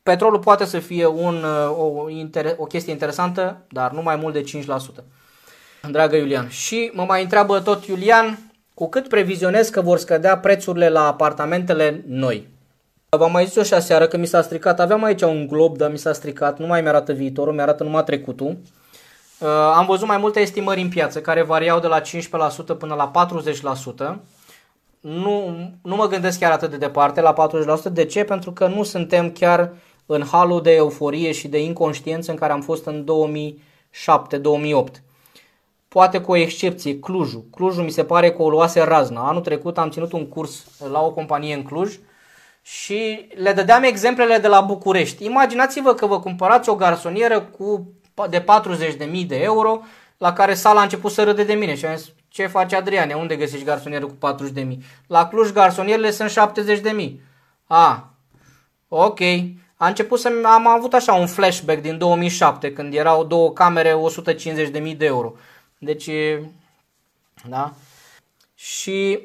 petrolul 0.04 0.40
poate 0.40 0.66
să 0.66 0.80
fie 0.80 1.06
un, 1.06 1.46
o, 1.78 2.08
o 2.58 2.66
chestie 2.66 2.92
interesantă, 2.92 3.66
dar 3.70 3.92
nu 3.92 4.02
mai 4.02 4.16
mult 4.16 4.34
de 4.34 4.44
5%. 4.44 5.04
Dragă 5.92 6.16
Iulian. 6.16 6.50
Și 6.50 6.92
mă 6.94 7.04
mai 7.04 7.22
întreabă 7.22 7.60
tot 7.60 7.86
Iulian, 7.86 8.40
cu 8.74 8.90
cât 8.90 9.08
previzionez 9.08 9.70
că 9.70 9.82
vor 9.82 9.98
scădea 9.98 10.38
prețurile 10.38 10.90
la 10.90 11.08
apartamentele 11.08 12.04
noi. 12.08 12.48
V-am 13.10 13.32
mai 13.32 13.46
zis 13.46 13.56
eu 13.56 13.64
și 13.64 13.74
aseară 13.74 14.08
că 14.08 14.18
mi 14.18 14.26
s-a 14.26 14.42
stricat, 14.42 14.80
aveam 14.80 15.04
aici 15.04 15.22
un 15.22 15.48
glob, 15.48 15.78
dar 15.78 15.92
mi 15.92 15.98
s-a 15.98 16.14
stricat, 16.14 16.60
nu 16.60 16.66
mai 16.66 16.82
mi-arată 16.82 17.14
viitorul, 17.14 17.54
mi-arată 17.54 17.84
numai 17.84 18.04
trecutul. 18.04 18.58
Uh, 19.40 19.48
am 19.76 19.86
văzut 19.86 20.08
mai 20.08 20.18
multe 20.18 20.40
estimări 20.40 20.82
în 20.82 20.90
piață 20.90 21.22
care 21.22 21.42
variau 21.42 21.80
de 21.80 21.88
la 21.88 22.02
15% 22.02 22.04
până 22.78 22.96
la 22.96 23.12
40%. 24.14 24.16
Nu, 25.00 25.56
nu 25.82 25.96
mă 25.96 26.08
gândesc 26.08 26.40
chiar 26.40 26.52
atât 26.52 26.70
de 26.70 26.78
departe 26.78 27.22
la 27.22 27.34
40%. 27.90 27.92
De 27.92 28.06
ce? 28.06 28.24
Pentru 28.24 28.52
că 28.52 28.68
nu 28.68 28.84
suntem 28.84 29.32
chiar 29.32 29.74
în 30.06 30.24
halul 30.32 30.62
de 30.62 30.72
euforie 30.72 31.32
și 31.32 31.48
de 31.48 31.64
inconștiență 31.64 32.32
în 32.32 32.38
care 32.38 32.54
am 32.54 32.62
fost 32.62 32.86
în 32.86 33.06
2007-2008 34.98 35.02
poate 35.90 36.22
cu 36.22 36.32
o 36.32 36.36
excepție, 36.36 37.00
Clujul. 37.00 37.46
Clujul 37.52 37.84
mi 37.84 37.90
se 37.90 38.04
pare 38.04 38.32
că 38.32 38.42
o 38.42 38.50
luase 38.50 38.82
razna. 38.82 39.28
Anul 39.28 39.42
trecut 39.42 39.78
am 39.78 39.90
ținut 39.90 40.12
un 40.12 40.28
curs 40.28 40.66
la 40.92 41.02
o 41.02 41.12
companie 41.12 41.54
în 41.54 41.64
Cluj 41.64 42.00
și 42.62 43.28
le 43.36 43.54
dădeam 43.54 43.84
exemplele 43.84 44.38
de 44.38 44.48
la 44.48 44.62
București. 44.62 45.26
Imaginați-vă 45.26 45.94
că 45.94 46.06
vă 46.06 46.20
cumpărați 46.20 46.70
o 46.70 46.76
garsonieră 46.76 47.42
cu 47.42 47.94
de 48.30 48.44
40.000 48.44 49.26
de 49.28 49.36
euro 49.36 49.82
la 50.18 50.34
care 50.34 50.54
sala 50.54 50.80
a 50.80 50.84
început 50.84 51.12
să 51.12 51.24
râde 51.24 51.44
de 51.44 51.54
mine 51.54 51.76
și 51.76 51.86
am 51.86 51.96
zis, 51.96 52.12
ce 52.30 52.48
face 52.48 52.76
Adriane, 52.76 53.14
unde 53.14 53.36
găsești 53.36 53.66
garsonieră 53.66 54.06
cu 54.06 54.36
40.000? 54.56 54.78
La 55.08 55.28
Cluj 55.28 55.52
garsonierele 55.52 56.12
sunt 56.12 56.32
70.000. 57.00 57.12
A, 57.68 58.14
ok. 58.88 59.20
A 59.76 59.88
început 59.88 60.20
să 60.20 60.32
am 60.44 60.68
avut 60.68 60.94
așa 60.94 61.14
un 61.14 61.28
flashback 61.28 61.82
din 61.82 61.98
2007 61.98 62.74
când 62.74 62.94
erau 62.94 63.24
două 63.24 63.52
camere 63.54 63.96
150.000 64.92 64.98
de 64.98 65.06
euro. 65.06 65.34
Deci, 65.78 66.10
da? 67.50 67.74
Și 68.56 69.20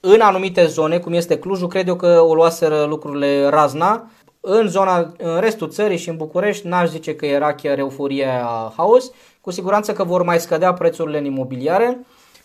în 0.00 0.20
anumite 0.20 0.66
zone, 0.66 0.98
cum 0.98 1.12
este 1.12 1.38
Clujul, 1.38 1.68
cred 1.68 1.88
eu 1.88 1.96
că 1.96 2.20
o 2.20 2.34
luaseră 2.34 2.84
lucrurile 2.84 3.48
razna. 3.48 4.10
În 4.40 4.68
zona, 4.68 5.12
în 5.18 5.40
restul 5.40 5.70
țării 5.70 5.98
și 5.98 6.08
în 6.08 6.16
București, 6.16 6.66
n-aș 6.66 6.88
zice 6.88 7.16
că 7.16 7.26
era 7.26 7.54
chiar 7.54 7.78
euforia 7.78 8.72
haos. 8.76 9.10
Cu 9.40 9.50
siguranță 9.50 9.92
că 9.92 10.04
vor 10.04 10.22
mai 10.22 10.40
scădea 10.40 10.72
prețurile 10.72 11.18
în 11.18 11.24
imobiliare. 11.24 11.98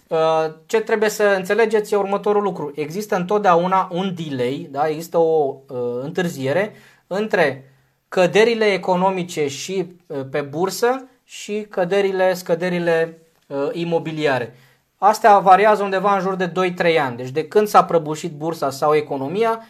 Uh, 0.08 0.18
ce 0.66 0.80
trebuie 0.82 1.10
să 1.10 1.24
înțelegeți 1.38 1.94
e 1.94 1.98
următorul 1.98 2.44
lucru. 2.44 2.72
Există 2.76 3.16
întotdeauna 3.16 3.90
un 3.92 4.16
delay, 4.16 4.68
da? 4.72 4.88
există 4.88 5.18
o 5.18 5.56
uh, 5.68 5.78
întârziere 6.02 6.74
între 7.08 7.74
căderile 8.08 8.66
economice 8.66 9.48
și 9.48 9.88
uh, 10.08 10.20
pe 10.32 10.42
bursă 10.42 11.08
și 11.24 11.66
căderile, 11.70 12.34
scăderile 12.34 13.18
uh, 13.48 13.70
imobiliare. 13.72 14.56
Astea 14.98 15.40
variază 15.40 15.84
undeva 15.84 16.16
în 16.16 16.22
jur 16.22 16.36
de 16.36 16.52
2-3 16.94 17.00
ani, 17.00 17.18
deci 17.18 17.30
de 17.30 17.48
când 17.48 17.68
s-a 17.68 17.84
prăbușit 17.84 18.32
bursa 18.32 18.70
sau 18.70 18.96
economia 18.96 19.66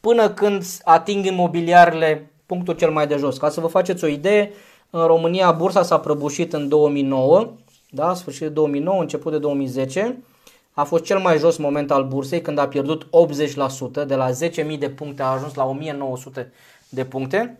până 0.00 0.30
când 0.30 0.64
ating 0.84 1.24
imobiliarele 1.24 2.30
punctul 2.46 2.74
cel 2.74 2.90
mai 2.90 3.06
de 3.06 3.16
jos. 3.16 3.36
Ca 3.36 3.48
să 3.48 3.60
vă 3.60 3.66
faceți 3.66 4.04
o 4.04 4.06
idee, 4.06 4.52
în 4.90 5.06
România 5.06 5.52
bursa 5.52 5.82
s-a 5.82 5.98
prăbușit 5.98 6.52
în 6.52 6.68
2009, 6.68 7.50
da, 7.90 8.14
sfârșit 8.14 8.42
de 8.42 8.48
2009, 8.48 9.00
început 9.00 9.32
de 9.32 9.38
2010, 9.38 10.18
a 10.72 10.84
fost 10.84 11.04
cel 11.04 11.18
mai 11.18 11.38
jos 11.38 11.56
moment 11.56 11.90
al 11.90 12.04
bursei 12.04 12.42
când 12.42 12.58
a 12.58 12.68
pierdut 12.68 13.06
80%, 14.02 14.06
de 14.06 14.14
la 14.14 14.30
10.000 14.30 14.78
de 14.78 14.88
puncte 14.88 15.22
a 15.22 15.26
ajuns 15.26 15.54
la 15.54 15.76
1.900 16.40 16.46
de 16.88 17.04
puncte, 17.04 17.58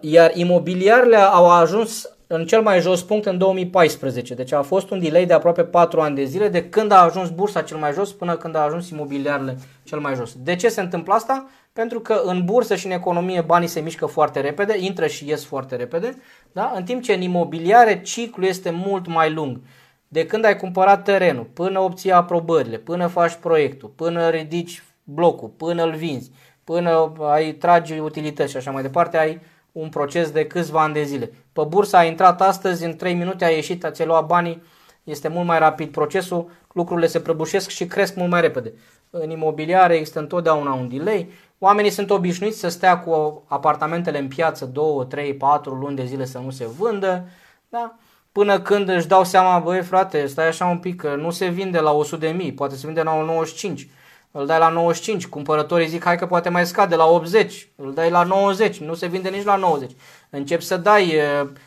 iar 0.00 0.30
imobiliarele 0.34 1.16
au 1.16 1.50
ajuns 1.50 2.08
în 2.26 2.46
cel 2.46 2.62
mai 2.62 2.80
jos 2.80 3.02
punct 3.02 3.26
în 3.26 3.38
2014. 3.38 4.34
Deci 4.34 4.52
a 4.52 4.62
fost 4.62 4.90
un 4.90 5.00
delay 5.00 5.26
de 5.26 5.32
aproape 5.32 5.64
4 5.64 6.00
ani 6.00 6.14
de 6.14 6.24
zile 6.24 6.48
de 6.48 6.68
când 6.68 6.92
a 6.92 7.02
ajuns 7.02 7.30
bursa 7.30 7.62
cel 7.62 7.76
mai 7.76 7.92
jos 7.92 8.12
până 8.12 8.36
când 8.36 8.56
a 8.56 8.60
ajuns 8.60 8.90
imobiliarele 8.90 9.58
cel 9.84 9.98
mai 9.98 10.14
jos. 10.14 10.32
De 10.42 10.56
ce 10.56 10.68
se 10.68 10.80
întâmplă 10.80 11.14
asta? 11.14 11.46
Pentru 11.72 12.00
că 12.00 12.20
în 12.24 12.44
bursă 12.44 12.76
și 12.76 12.86
în 12.86 12.92
economie 12.92 13.40
banii 13.40 13.68
se 13.68 13.80
mișcă 13.80 14.06
foarte 14.06 14.40
repede, 14.40 14.74
intră 14.78 15.06
și 15.06 15.28
ies 15.28 15.44
foarte 15.44 15.76
repede, 15.76 16.16
da? 16.52 16.72
în 16.74 16.84
timp 16.84 17.02
ce 17.02 17.12
în 17.12 17.20
imobiliare 17.20 18.02
ciclul 18.02 18.46
este 18.46 18.70
mult 18.70 19.06
mai 19.06 19.32
lung. 19.32 19.60
De 20.08 20.26
când 20.26 20.44
ai 20.44 20.56
cumpărat 20.56 21.04
terenul, 21.04 21.44
până 21.44 21.80
obții 21.80 22.12
aprobările, 22.12 22.76
până 22.76 23.06
faci 23.06 23.34
proiectul, 23.34 23.88
până 23.88 24.28
ridici 24.28 24.82
blocul, 25.04 25.48
până 25.48 25.82
îl 25.82 25.94
vinzi, 25.94 26.30
până 26.64 27.12
ai 27.20 27.52
tragi 27.52 27.98
utilități 27.98 28.50
și 28.50 28.56
așa 28.56 28.70
mai 28.70 28.82
departe, 28.82 29.18
ai 29.18 29.40
un 29.72 29.88
proces 29.88 30.30
de 30.30 30.46
câțiva 30.46 30.82
ani 30.82 30.94
de 30.94 31.02
zile. 31.02 31.32
Pe 31.52 31.62
bursă 31.68 31.96
a 31.96 32.04
intrat 32.04 32.40
astăzi, 32.40 32.84
în 32.84 32.96
3 32.96 33.14
minute 33.14 33.44
a 33.44 33.48
ieșit, 33.48 33.88
ți-a 33.90 34.04
luat 34.04 34.26
banii, 34.26 34.62
este 35.04 35.28
mult 35.28 35.46
mai 35.46 35.58
rapid 35.58 35.90
procesul, 35.90 36.50
lucrurile 36.72 37.06
se 37.06 37.20
prăbușesc 37.20 37.68
și 37.68 37.86
cresc 37.86 38.14
mult 38.14 38.30
mai 38.30 38.40
repede. 38.40 38.72
În 39.10 39.30
imobiliare 39.30 39.94
există 39.94 40.18
întotdeauna 40.18 40.72
un 40.72 40.88
delay, 40.88 41.28
oamenii 41.62 41.90
sunt 41.90 42.10
obișnuiți 42.10 42.58
să 42.58 42.68
stea 42.68 42.98
cu 42.98 43.42
apartamentele 43.48 44.18
în 44.18 44.28
piață 44.28 44.64
2, 44.64 45.06
3, 45.08 45.34
4 45.34 45.74
luni 45.74 45.96
de 45.96 46.04
zile 46.04 46.24
să 46.24 46.38
nu 46.38 46.50
se 46.50 46.66
vândă, 46.66 47.28
da? 47.68 47.94
până 48.32 48.60
când 48.60 48.88
își 48.88 49.06
dau 49.06 49.24
seama, 49.24 49.58
băi 49.58 49.82
frate, 49.82 50.26
stai 50.26 50.46
așa 50.46 50.66
un 50.66 50.78
pic, 50.78 51.00
că 51.00 51.14
nu 51.14 51.30
se 51.30 51.46
vinde 51.46 51.80
la 51.80 51.92
100 51.92 52.26
de 52.26 52.28
mii, 52.28 52.52
poate 52.52 52.74
se 52.74 52.86
vinde 52.86 53.02
la 53.02 53.22
95 53.22 53.88
îl 54.32 54.46
dai 54.46 54.58
la 54.58 54.68
95, 54.68 55.26
cumpărătorii 55.26 55.88
zic 55.88 56.04
hai 56.04 56.18
că 56.18 56.26
poate 56.26 56.48
mai 56.48 56.66
scade 56.66 56.94
la 56.94 57.06
80, 57.06 57.68
îl 57.76 57.92
dai 57.94 58.10
la 58.10 58.22
90, 58.22 58.78
nu 58.78 58.94
se 58.94 59.06
vinde 59.06 59.28
nici 59.28 59.44
la 59.44 59.56
90. 59.56 59.90
Încep 60.30 60.60
să 60.60 60.76
dai 60.76 61.14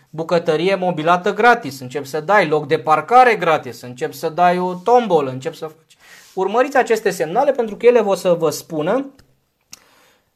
bucătărie 0.10 0.76
mobilată 0.76 1.34
gratis, 1.34 1.80
încep 1.80 2.06
să 2.06 2.20
dai 2.20 2.48
loc 2.48 2.68
de 2.68 2.80
parcare 2.80 3.36
gratis, 3.36 3.82
încep 3.82 4.14
să 4.14 4.30
dai 4.30 4.60
o 4.60 4.74
tombol, 4.74 5.28
încep 5.28 5.54
să 5.54 5.66
faci. 5.66 5.98
Urmăriți 6.34 6.78
aceste 6.78 7.10
semnale 7.10 7.52
pentru 7.52 7.76
că 7.76 7.86
ele 7.86 8.02
vor 8.02 8.16
să 8.16 8.34
vă 8.34 8.50
spună 8.50 9.12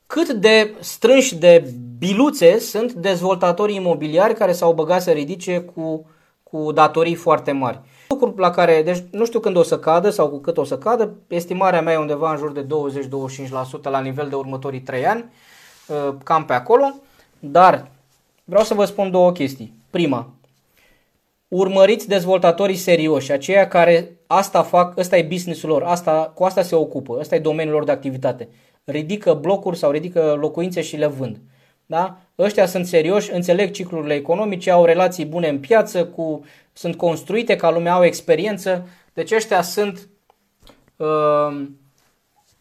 cât 0.07 0.31
de 0.31 0.75
strânși 0.79 1.35
de 1.35 1.73
biluțe 1.97 2.59
sunt 2.59 2.93
dezvoltatorii 2.93 3.75
imobiliari 3.75 4.33
care 4.33 4.51
s-au 4.51 4.73
băgat 4.73 5.01
să 5.01 5.11
ridice 5.11 5.59
cu, 5.59 6.05
cu 6.43 6.71
datorii 6.71 7.15
foarte 7.15 7.51
mari. 7.51 7.81
Lucru 8.09 8.33
la 8.37 8.49
care, 8.49 8.81
deci 8.83 9.03
nu 9.11 9.25
știu 9.25 9.39
când 9.39 9.55
o 9.55 9.63
să 9.63 9.79
cadă 9.79 10.09
sau 10.09 10.29
cu 10.29 10.37
cât 10.37 10.57
o 10.57 10.63
să 10.63 10.77
cadă, 10.77 11.15
estimarea 11.27 11.81
mea 11.81 11.93
e 11.93 11.97
undeva 11.97 12.31
în 12.31 12.37
jur 12.37 12.51
de 12.51 12.65
20-25% 12.65 12.67
la 13.81 13.99
nivel 13.99 14.29
de 14.29 14.35
următorii 14.35 14.81
3 14.81 15.05
ani, 15.05 15.31
uh, 15.87 16.13
cam 16.23 16.45
pe 16.45 16.53
acolo, 16.53 16.93
dar 17.39 17.91
vreau 18.43 18.63
să 18.63 18.73
vă 18.73 18.85
spun 18.85 19.11
două 19.11 19.31
chestii. 19.31 19.73
Prima, 19.89 20.29
urmăriți 21.47 22.07
dezvoltatorii 22.07 22.75
serioși, 22.75 23.31
aceia 23.31 23.67
care 23.67 24.17
asta 24.27 24.63
fac, 24.63 24.97
ăsta 24.97 25.17
e 25.17 25.23
businessul 25.23 25.69
lor, 25.69 25.83
asta, 25.83 26.31
cu 26.35 26.43
asta 26.43 26.61
se 26.61 26.75
ocupă, 26.75 27.17
ăsta 27.19 27.35
e 27.35 27.39
domeniul 27.39 27.73
lor 27.73 27.83
de 27.83 27.91
activitate. 27.91 28.49
Ridică 28.89 29.33
blocuri 29.33 29.77
sau 29.77 29.91
ridică 29.91 30.33
locuințe 30.39 30.81
și 30.81 30.95
le 30.95 31.07
vând. 31.07 31.37
Da? 31.85 32.17
Ăștia 32.37 32.65
sunt 32.65 32.85
serioși, 32.85 33.33
înțeleg 33.33 33.71
ciclurile 33.71 34.13
economice, 34.13 34.71
au 34.71 34.85
relații 34.85 35.25
bune 35.25 35.47
în 35.47 35.59
piață, 35.59 36.05
cu, 36.05 36.45
sunt 36.73 36.95
construite 36.95 37.55
ca 37.55 37.71
lumea, 37.71 37.93
au 37.93 38.03
experiență. 38.03 38.87
Deci 39.13 39.31
ăștia 39.31 39.61
sunt 39.61 40.09
uh, 40.95 41.67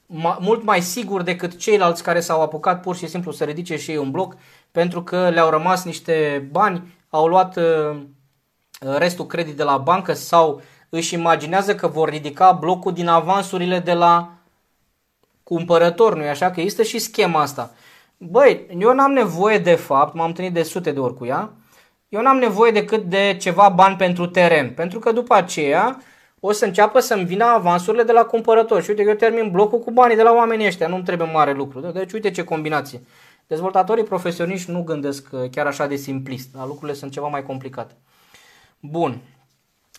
ma, 0.07 0.39
mult 0.41 0.63
mai 0.63 0.81
siguri 0.81 1.25
decât 1.25 1.59
ceilalți 1.59 2.03
care 2.03 2.21
s-au 2.21 2.43
apucat 2.43 2.81
pur 2.81 2.97
și 2.97 3.07
simplu 3.07 3.33
să 3.33 3.45
ridice 3.45 3.77
și 3.77 3.91
ei 3.91 3.97
un 3.97 4.11
bloc 4.11 4.37
pentru 4.71 5.03
că 5.03 5.29
le-au 5.29 5.51
rămas 5.51 5.85
niște 5.85 6.49
bani, 6.51 6.95
au 7.09 7.27
luat 7.27 7.57
uh, 7.57 7.97
restul 8.99 9.27
credit 9.27 9.57
de 9.57 9.63
la 9.63 9.77
bancă 9.77 10.13
sau 10.13 10.61
își 10.89 11.15
imaginează 11.15 11.75
că 11.75 11.87
vor 11.87 12.09
ridica 12.09 12.53
blocul 12.53 12.93
din 12.93 13.09
avansurile 13.09 13.79
de 13.79 13.93
la 13.93 14.36
cumpărător, 15.49 16.17
nu-i 16.17 16.29
așa? 16.29 16.51
Că 16.51 16.61
există 16.61 16.83
și 16.83 16.99
schema 16.99 17.41
asta. 17.41 17.75
Băi, 18.17 18.67
eu 18.79 18.95
n-am 18.95 19.13
nevoie 19.13 19.59
de 19.59 19.75
fapt, 19.75 20.15
m-am 20.15 20.27
întâlnit 20.27 20.55
de 20.55 20.63
sute 20.63 20.93
de 20.93 21.01
ori 21.01 21.17
cu 21.17 21.25
ea, 21.25 21.53
eu 22.09 22.23
n-am 22.23 22.37
nevoie 22.37 22.71
decât 22.71 23.03
de 23.03 23.37
ceva 23.41 23.69
bani 23.69 23.97
pentru 23.97 24.27
teren, 24.27 24.75
pentru 24.75 24.99
că 24.99 25.13
după 25.13 25.35
aceea 25.35 26.03
o 26.41 26.53
să 26.53 26.65
înceapă 26.65 27.01
să-mi 27.01 27.25
vină 27.25 27.45
avansurile 27.45 28.03
de 28.03 28.13
la 28.13 28.25
cumpărători. 28.25 28.85
Și 28.85 28.91
uite, 28.91 29.03
eu 29.03 29.15
termin 29.15 29.51
blocul 29.51 29.79
cu 29.79 29.91
banii 29.91 30.17
de 30.17 30.23
la 30.23 30.33
oamenii 30.33 30.67
ăștia, 30.67 30.89
nu-mi 30.89 31.05
trebuie 31.05 31.31
mare 31.33 31.53
lucru. 31.53 31.81
Deci 31.81 32.13
uite 32.13 32.31
ce 32.31 32.45
combinație. 32.45 33.01
Dezvoltatorii 33.47 34.05
profesioniști 34.05 34.71
nu 34.71 34.83
gândesc 34.83 35.29
uh, 35.31 35.51
chiar 35.51 35.67
așa 35.67 35.87
de 35.87 35.97
simplist, 35.97 36.53
dar 36.53 36.67
lucrurile 36.67 36.97
sunt 36.97 37.13
ceva 37.13 37.29
mai 37.29 37.43
complicate. 37.43 37.95
Bun. 38.81 39.19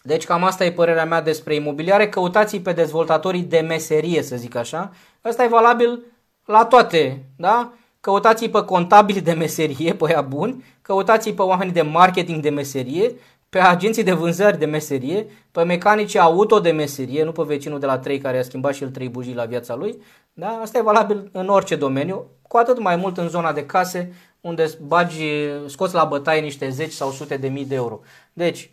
Deci 0.03 0.25
cam 0.25 0.43
asta 0.43 0.65
e 0.65 0.71
părerea 0.71 1.05
mea 1.05 1.21
despre 1.21 1.55
imobiliare. 1.55 2.09
Căutați 2.09 2.57
pe 2.57 2.71
dezvoltatorii 2.71 3.41
de 3.41 3.59
meserie, 3.59 4.21
să 4.21 4.35
zic 4.35 4.55
așa. 4.55 4.91
Asta 5.27 5.43
e 5.43 5.47
valabil 5.47 6.03
la 6.45 6.65
toate, 6.65 7.25
da? 7.35 7.73
căutați 7.99 8.47
pe 8.47 8.61
contabili 8.61 9.21
de 9.21 9.33
meserie, 9.33 9.93
pe 9.93 10.05
ea 10.11 10.21
buni, 10.21 10.63
căutați 10.81 11.31
pe 11.31 11.41
oameni 11.41 11.71
de 11.71 11.81
marketing 11.81 12.41
de 12.41 12.49
meserie, 12.49 13.11
pe 13.49 13.59
agenții 13.59 14.03
de 14.03 14.11
vânzări 14.11 14.57
de 14.57 14.65
meserie, 14.65 15.25
pe 15.51 15.63
mecanici 15.63 16.15
auto 16.15 16.59
de 16.59 16.71
meserie, 16.71 17.23
nu 17.23 17.31
pe 17.31 17.43
vecinul 17.43 17.79
de 17.79 17.85
la 17.85 17.99
3 17.99 18.19
care 18.19 18.39
a 18.39 18.43
schimbat 18.43 18.73
și 18.73 18.83
el 18.83 18.89
3 18.89 19.09
bujii 19.09 19.33
la 19.33 19.45
viața 19.45 19.75
lui. 19.75 20.01
Da? 20.33 20.47
Asta 20.47 20.77
e 20.77 20.81
valabil 20.81 21.29
în 21.31 21.47
orice 21.47 21.75
domeniu, 21.75 22.25
cu 22.47 22.57
atât 22.57 22.79
mai 22.79 22.95
mult 22.95 23.17
în 23.17 23.27
zona 23.27 23.51
de 23.51 23.65
case, 23.65 24.13
unde 24.41 24.65
bagi, 24.81 25.23
scoți 25.65 25.93
la 25.93 26.03
bătaie 26.03 26.41
niște 26.41 26.69
zeci 26.69 26.91
sau 26.91 27.11
sute 27.11 27.37
de 27.37 27.47
mii 27.47 27.65
de 27.65 27.75
euro. 27.75 27.99
Deci, 28.33 28.71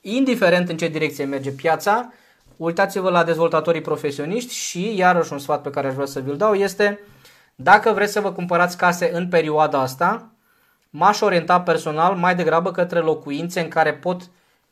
indiferent 0.00 0.68
în 0.68 0.76
ce 0.76 0.88
direcție 0.88 1.24
merge 1.24 1.50
piața, 1.50 2.12
uitați-vă 2.58 3.10
la 3.10 3.24
dezvoltatorii 3.24 3.80
profesioniști 3.80 4.54
și, 4.54 4.96
iarăși 4.96 5.32
un 5.32 5.38
sfat 5.38 5.62
pe 5.62 5.70
care 5.70 5.86
aș 5.86 5.94
vrea 5.94 6.06
să 6.06 6.20
vi-l 6.20 6.36
dau, 6.36 6.54
este 6.54 7.00
dacă 7.54 7.92
vreți 7.92 8.12
să 8.12 8.20
vă 8.20 8.32
cumpărați 8.32 8.76
case 8.76 9.10
în 9.14 9.28
perioada 9.28 9.80
asta, 9.80 10.30
m-aș 10.90 11.20
orienta 11.20 11.60
personal 11.60 12.14
mai 12.14 12.34
degrabă 12.34 12.70
către 12.70 12.98
locuințe 12.98 13.60
în 13.60 13.68
care 13.68 13.94
pot, 13.94 14.22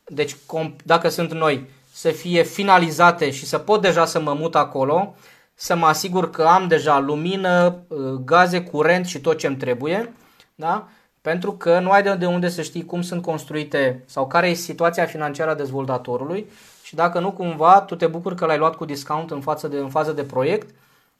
deci 0.04 0.36
dacă 0.84 1.08
sunt 1.08 1.32
noi, 1.32 1.68
să 1.92 2.10
fie 2.10 2.42
finalizate 2.42 3.30
și 3.30 3.46
să 3.46 3.58
pot 3.58 3.82
deja 3.82 4.04
să 4.04 4.20
mă 4.20 4.32
mut 4.32 4.54
acolo, 4.54 5.14
să 5.54 5.76
mă 5.76 5.86
asigur 5.86 6.30
că 6.30 6.42
am 6.42 6.68
deja 6.68 6.98
lumină, 6.98 7.82
uh, 7.88 7.98
gaze, 8.24 8.62
curent 8.62 9.06
și 9.06 9.20
tot 9.20 9.38
ce 9.38 9.46
îmi 9.46 9.56
trebuie, 9.56 10.12
da? 10.54 10.88
pentru 11.20 11.52
că 11.52 11.78
nu 11.78 11.90
ai 11.90 12.16
de 12.18 12.26
unde 12.26 12.48
să 12.48 12.62
știi 12.62 12.84
cum 12.84 13.02
sunt 13.02 13.22
construite 13.22 14.02
sau 14.06 14.26
care 14.26 14.48
e 14.48 14.54
situația 14.54 15.04
financiară 15.04 15.50
a 15.50 15.54
dezvoltatorului 15.54 16.46
și 16.86 16.94
dacă 16.94 17.20
nu 17.20 17.32
cumva 17.32 17.80
tu 17.80 17.96
te 17.96 18.06
bucuri 18.06 18.34
că 18.34 18.46
l-ai 18.46 18.58
luat 18.58 18.74
cu 18.74 18.84
discount 18.84 19.30
în, 19.30 19.40
față 19.40 19.68
de, 19.68 19.76
în 19.76 19.88
fază 19.88 20.12
de 20.12 20.24
proiect 20.24 20.74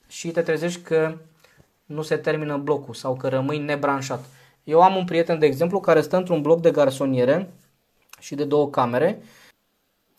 și 0.09 0.31
te 0.31 0.43
trezești 0.43 0.81
că 0.81 1.15
nu 1.85 2.03
se 2.03 2.17
termină 2.17 2.57
blocul 2.57 2.95
sau 2.95 3.15
că 3.17 3.29
rămâi 3.29 3.59
nebranșat. 3.59 4.25
Eu 4.65 4.81
am 4.81 4.97
un 4.97 5.05
prieten, 5.05 5.39
de 5.39 5.47
exemplu, 5.47 5.81
care 5.81 6.01
stă 6.01 6.17
într-un 6.17 6.43
bloc 6.43 6.61
de 6.61 6.71
garsoniere 6.71 7.51
și 8.19 8.35
de 8.35 8.45
două 8.45 8.69
camere, 8.71 9.23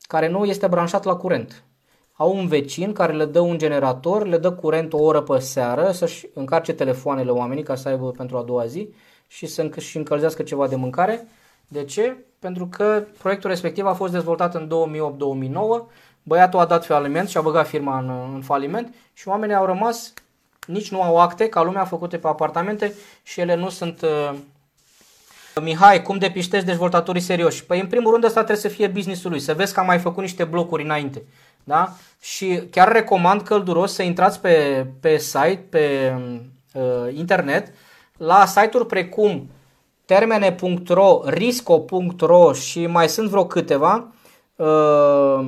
care 0.01 0.27
nu 0.27 0.45
este 0.45 0.67
branșat 0.67 1.03
la 1.03 1.15
curent. 1.15 1.63
Au 2.13 2.35
un 2.35 2.47
vecin 2.47 2.93
care 2.93 3.13
le 3.13 3.25
dă 3.25 3.39
un 3.39 3.57
generator, 3.57 4.25
le 4.25 4.37
dă 4.37 4.51
curent 4.51 4.93
o 4.93 5.01
oră 5.01 5.21
pe 5.21 5.39
seară 5.39 5.91
să-și 5.91 6.27
încarce 6.33 6.73
telefoanele 6.73 7.31
oamenii 7.31 7.63
ca 7.63 7.75
să 7.75 7.87
aibă 7.87 8.11
pentru 8.11 8.37
a 8.37 8.43
doua 8.43 8.65
zi 8.65 8.93
și 9.27 9.45
să 9.45 9.69
și 9.77 9.97
încălzească 9.97 10.43
ceva 10.43 10.67
de 10.67 10.75
mâncare. 10.75 11.27
De 11.67 11.83
ce? 11.83 12.17
Pentru 12.39 12.67
că 12.67 13.03
proiectul 13.17 13.49
respectiv 13.49 13.85
a 13.85 13.93
fost 13.93 14.11
dezvoltat 14.11 14.55
în 14.55 14.69
2008-2009, 15.87 15.91
băiatul 16.23 16.59
a 16.59 16.65
dat 16.65 16.85
faliment 16.85 17.29
și 17.29 17.37
a 17.37 17.41
băgat 17.41 17.67
firma 17.67 17.99
în, 17.99 18.33
în 18.33 18.41
faliment 18.41 18.93
și 19.13 19.27
oamenii 19.27 19.55
au 19.55 19.65
rămas 19.65 20.13
nici 20.67 20.91
nu 20.91 21.01
au 21.01 21.17
acte 21.17 21.49
ca 21.49 21.63
lumea 21.63 21.85
făcute 21.85 22.17
pe 22.17 22.27
apartamente 22.27 22.93
și 23.23 23.39
ele 23.39 23.55
nu 23.55 23.69
sunt... 23.69 24.01
Uh... 24.01 24.33
Mihai, 25.61 26.01
cum 26.01 26.17
depiștezi 26.17 26.65
dezvoltatorii 26.65 27.21
serioși? 27.21 27.65
Păi 27.65 27.79
în 27.79 27.87
primul 27.87 28.11
rând 28.11 28.23
asta 28.23 28.43
trebuie 28.43 28.71
să 28.71 28.77
fie 28.77 28.87
businessul 28.87 29.31
lui, 29.31 29.39
să 29.39 29.53
vezi 29.53 29.73
că 29.73 29.79
am 29.79 29.85
mai 29.85 29.99
făcut 29.99 30.21
niște 30.21 30.43
blocuri 30.43 30.83
înainte. 30.83 31.23
Da? 31.63 31.93
Și 32.21 32.63
chiar 32.71 32.91
recomand 32.91 33.41
călduros 33.41 33.93
să 33.93 34.03
intrați 34.03 34.39
pe, 34.39 34.85
pe 34.99 35.17
site, 35.17 35.65
pe 35.69 36.13
uh, 36.73 37.13
internet, 37.13 37.73
la 38.17 38.45
site-uri 38.45 38.85
precum 38.85 39.49
termene.ro, 40.07 41.21
risco.ro 41.25 42.53
și 42.53 42.85
mai 42.85 43.09
sunt 43.09 43.29
vreo 43.29 43.45
câteva, 43.45 44.07
uh, 44.55 45.47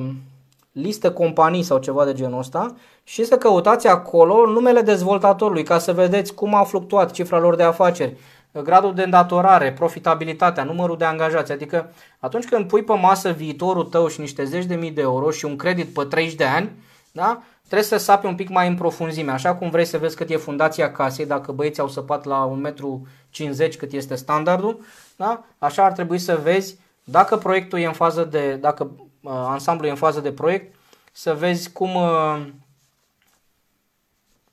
listă 0.72 1.12
companii 1.12 1.62
sau 1.62 1.78
ceva 1.78 2.04
de 2.04 2.12
genul 2.12 2.38
ăsta 2.38 2.74
și 3.04 3.24
să 3.24 3.36
căutați 3.38 3.86
acolo 3.86 4.46
numele 4.46 4.80
dezvoltatorului 4.80 5.62
ca 5.62 5.78
să 5.78 5.92
vedeți 5.92 6.34
cum 6.34 6.54
a 6.54 6.64
fluctuat 6.64 7.10
cifra 7.10 7.38
lor 7.38 7.56
de 7.56 7.62
afaceri, 7.62 8.16
gradul 8.62 8.94
de 8.94 9.02
îndatorare, 9.02 9.72
profitabilitatea, 9.72 10.64
numărul 10.64 10.96
de 10.96 11.04
angajați. 11.04 11.52
Adică 11.52 11.92
atunci 12.18 12.48
când 12.48 12.66
pui 12.66 12.82
pe 12.82 12.92
masă 12.92 13.30
viitorul 13.30 13.84
tău 13.84 14.08
și 14.08 14.20
niște 14.20 14.44
zeci 14.44 14.64
de 14.64 14.74
mii 14.74 14.90
de 14.90 15.00
euro 15.00 15.30
și 15.30 15.44
un 15.44 15.56
credit 15.56 15.94
pe 15.94 16.04
30 16.04 16.34
de 16.34 16.44
ani, 16.44 16.70
da? 17.12 17.42
Trebuie 17.70 17.88
să 17.88 18.04
sapi 18.04 18.26
un 18.26 18.34
pic 18.34 18.48
mai 18.48 18.68
în 18.68 18.74
profunzime. 18.74 19.32
Așa 19.32 19.54
cum 19.54 19.70
vrei 19.70 19.84
să 19.84 19.98
vezi 19.98 20.16
cât 20.16 20.30
e 20.30 20.36
fundația 20.36 20.92
casei, 20.92 21.26
dacă 21.26 21.52
băieții 21.52 21.82
au 21.82 21.88
săpat 21.88 22.24
la 22.24 22.58
1,50 22.72 23.72
m 23.72 23.76
cât 23.78 23.92
este 23.92 24.14
standardul, 24.14 24.80
da? 25.16 25.44
așa 25.58 25.84
ar 25.84 25.92
trebui 25.92 26.18
să 26.18 26.36
vezi 26.42 26.76
dacă 27.04 27.36
proiectul 27.36 27.78
e 27.78 27.86
în 27.86 27.92
fază 27.92 28.24
de, 28.24 28.54
dacă 28.54 28.90
uh, 29.20 29.32
ansamblul 29.32 29.88
e 29.88 29.90
în 29.90 29.96
fază 29.96 30.20
de 30.20 30.32
proiect, 30.32 30.74
să 31.12 31.34
vezi 31.34 31.72
cum, 31.72 31.94
uh, 31.94 32.46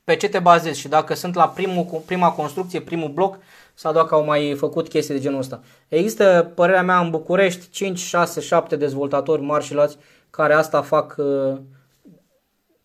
pe 0.04 0.16
ce 0.16 0.30
te 0.30 0.40
bazezi 0.40 0.80
și 0.80 0.88
dacă 0.88 1.14
sunt 1.14 1.36
la 1.36 1.50
primul, 1.50 2.02
prima 2.06 2.32
construcție, 2.32 2.82
primul 2.82 3.10
bloc 3.10 3.38
sau 3.74 3.94
dacă 3.94 4.16
au 4.16 4.26
mai 4.26 4.56
făcut 4.58 4.90
chestii 4.90 5.14
de 5.14 5.20
genul 5.20 5.40
ăsta. 5.40 5.62
Există, 5.88 6.52
părerea 6.56 6.84
mea, 6.84 7.00
în 7.00 7.10
București 7.10 7.70
5, 7.70 8.00
6, 8.00 8.42
7 8.42 8.76
dezvoltatori 8.76 9.42
marși 9.42 9.68
și 9.68 9.74
lați 9.74 9.98
care 10.30 10.54
asta 10.54 10.82
fac 10.82 11.16
uh, 11.18 11.58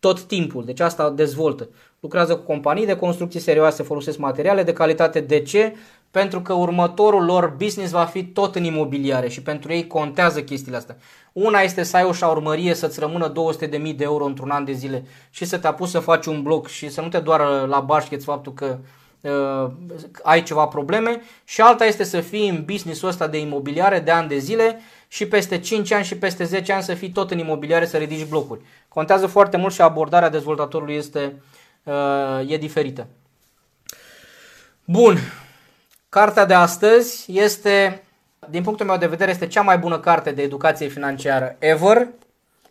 tot 0.03 0.23
timpul, 0.23 0.65
deci 0.65 0.81
asta 0.81 1.11
dezvoltă. 1.11 1.69
Lucrează 2.01 2.37
cu 2.37 2.43
companii 2.43 2.87
de 2.87 2.97
construcții 2.97 3.41
serioase, 3.41 3.83
folosesc 3.83 4.19
materiale 4.19 4.63
de 4.63 4.73
calitate. 4.73 5.21
De 5.21 5.41
ce? 5.41 5.75
Pentru 6.11 6.41
că 6.41 6.53
următorul 6.53 7.25
lor 7.25 7.55
business 7.57 7.93
va 7.93 8.05
fi 8.05 8.25
tot 8.25 8.55
în 8.55 8.65
imobiliare 8.65 9.29
și 9.29 9.43
pentru 9.43 9.73
ei 9.73 9.87
contează 9.87 10.43
chestiile 10.43 10.77
astea. 10.77 10.97
Una 11.33 11.61
este 11.61 11.83
să 11.83 11.97
ai 11.97 12.05
o 12.05 12.13
șaurmărie, 12.13 12.75
să-ți 12.75 13.01
rămână 13.01 13.33
200.000 13.33 13.69
de 13.69 13.95
euro 13.99 14.25
într-un 14.25 14.51
an 14.51 14.65
de 14.65 14.73
zile 14.73 15.05
și 15.31 15.45
să 15.45 15.59
te 15.59 15.67
apuci 15.67 15.89
să 15.89 15.99
faci 15.99 16.27
un 16.27 16.43
bloc 16.43 16.69
și 16.69 16.89
să 16.89 17.01
nu 17.01 17.09
te 17.09 17.19
doară 17.19 17.67
la 17.69 17.81
bașcheți 17.81 18.25
faptul 18.25 18.53
că 18.53 18.79
uh, 19.21 19.71
ai 20.23 20.43
ceva 20.43 20.67
probleme 20.67 21.21
și 21.45 21.61
alta 21.61 21.85
este 21.85 22.05
să 22.05 22.21
fii 22.21 22.49
în 22.49 22.63
businessul 22.65 23.09
ăsta 23.09 23.27
de 23.27 23.39
imobiliare 23.39 24.01
de 24.01 24.11
ani 24.11 24.29
de 24.29 24.39
zile 24.39 24.81
și 25.13 25.27
peste 25.27 25.59
5 25.59 25.93
ani 25.93 26.05
și 26.05 26.17
peste 26.17 26.45
10 26.45 26.73
ani 26.73 26.83
să 26.83 26.95
fii 26.95 27.11
tot 27.11 27.31
în 27.31 27.39
imobiliare 27.39 27.87
să 27.87 27.97
ridici 27.97 28.27
blocuri. 28.27 28.61
Contează 28.89 29.27
foarte 29.27 29.57
mult 29.57 29.73
și 29.73 29.81
abordarea 29.81 30.29
dezvoltatorului 30.29 30.95
este 30.95 31.43
uh, 31.83 32.51
e 32.51 32.57
diferită. 32.57 33.07
Bun. 34.85 35.19
Cartea 36.09 36.45
de 36.45 36.55
astăzi 36.55 37.25
este, 37.33 38.03
din 38.49 38.63
punctul 38.63 38.87
meu 38.87 38.97
de 38.97 39.07
vedere, 39.07 39.31
este 39.31 39.47
cea 39.47 39.63
mai 39.63 39.79
bună 39.79 39.99
carte 39.99 40.31
de 40.31 40.43
educație 40.43 40.89
financiară 40.89 41.57
ever. 41.59 42.09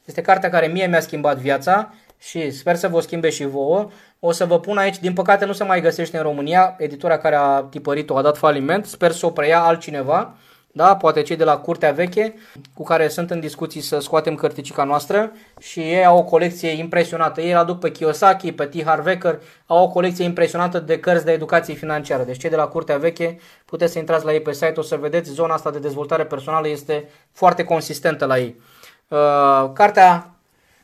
Este 0.05 0.21
cartea 0.21 0.49
care 0.49 0.67
mie 0.67 0.87
mi-a 0.87 1.01
schimbat 1.01 1.37
viața 1.37 1.93
și 2.19 2.51
sper 2.51 2.75
să 2.75 2.87
vă 2.87 2.99
schimbe 2.99 3.29
și 3.29 3.45
vouă. 3.45 3.89
O 4.19 4.31
să 4.31 4.45
vă 4.45 4.59
pun 4.59 4.77
aici, 4.77 4.99
din 4.99 5.13
păcate 5.13 5.45
nu 5.45 5.53
se 5.53 5.63
mai 5.63 5.81
găsește 5.81 6.17
în 6.17 6.23
România, 6.23 6.75
editura 6.77 7.17
care 7.17 7.35
a 7.35 7.61
tipărit-o 7.61 8.17
a 8.17 8.21
dat 8.21 8.37
faliment, 8.37 8.85
sper 8.85 9.11
să 9.11 9.25
o 9.25 9.29
preia 9.29 9.61
altcineva 9.61 10.35
da? 10.73 10.95
poate 10.95 11.21
cei 11.21 11.35
de 11.35 11.43
la 11.43 11.57
Curtea 11.57 11.91
Veche, 11.91 12.33
cu 12.73 12.83
care 12.83 13.07
sunt 13.07 13.31
în 13.31 13.39
discuții 13.39 13.81
să 13.81 13.99
scoatem 13.99 14.35
cărticica 14.35 14.83
noastră 14.83 15.31
și 15.59 15.79
ei 15.79 16.05
au 16.05 16.17
o 16.17 16.23
colecție 16.23 16.69
impresionată. 16.69 17.41
Ei 17.41 17.55
aduc 17.55 17.79
pe 17.79 17.91
Kiyosaki, 17.91 18.51
pe 18.51 18.65
T. 18.65 18.83
Harv 18.83 19.07
Eker, 19.07 19.41
au 19.65 19.83
o 19.83 19.87
colecție 19.87 20.25
impresionată 20.25 20.79
de 20.79 20.99
cărți 20.99 21.25
de 21.25 21.31
educație 21.31 21.73
financiară. 21.73 22.23
Deci 22.23 22.39
cei 22.39 22.49
de 22.49 22.55
la 22.55 22.67
Curtea 22.67 22.97
Veche, 22.97 23.39
puteți 23.65 23.91
să 23.91 23.99
intrați 23.99 24.25
la 24.25 24.33
ei 24.33 24.41
pe 24.41 24.53
site, 24.53 24.73
o 24.75 24.81
să 24.81 24.95
vedeți, 24.95 25.31
zona 25.31 25.53
asta 25.53 25.71
de 25.71 25.79
dezvoltare 25.79 26.25
personală 26.25 26.67
este 26.67 27.09
foarte 27.31 27.63
consistentă 27.63 28.25
la 28.25 28.39
ei. 28.39 28.61
Uh, 29.07 29.71
cartea 29.73 30.35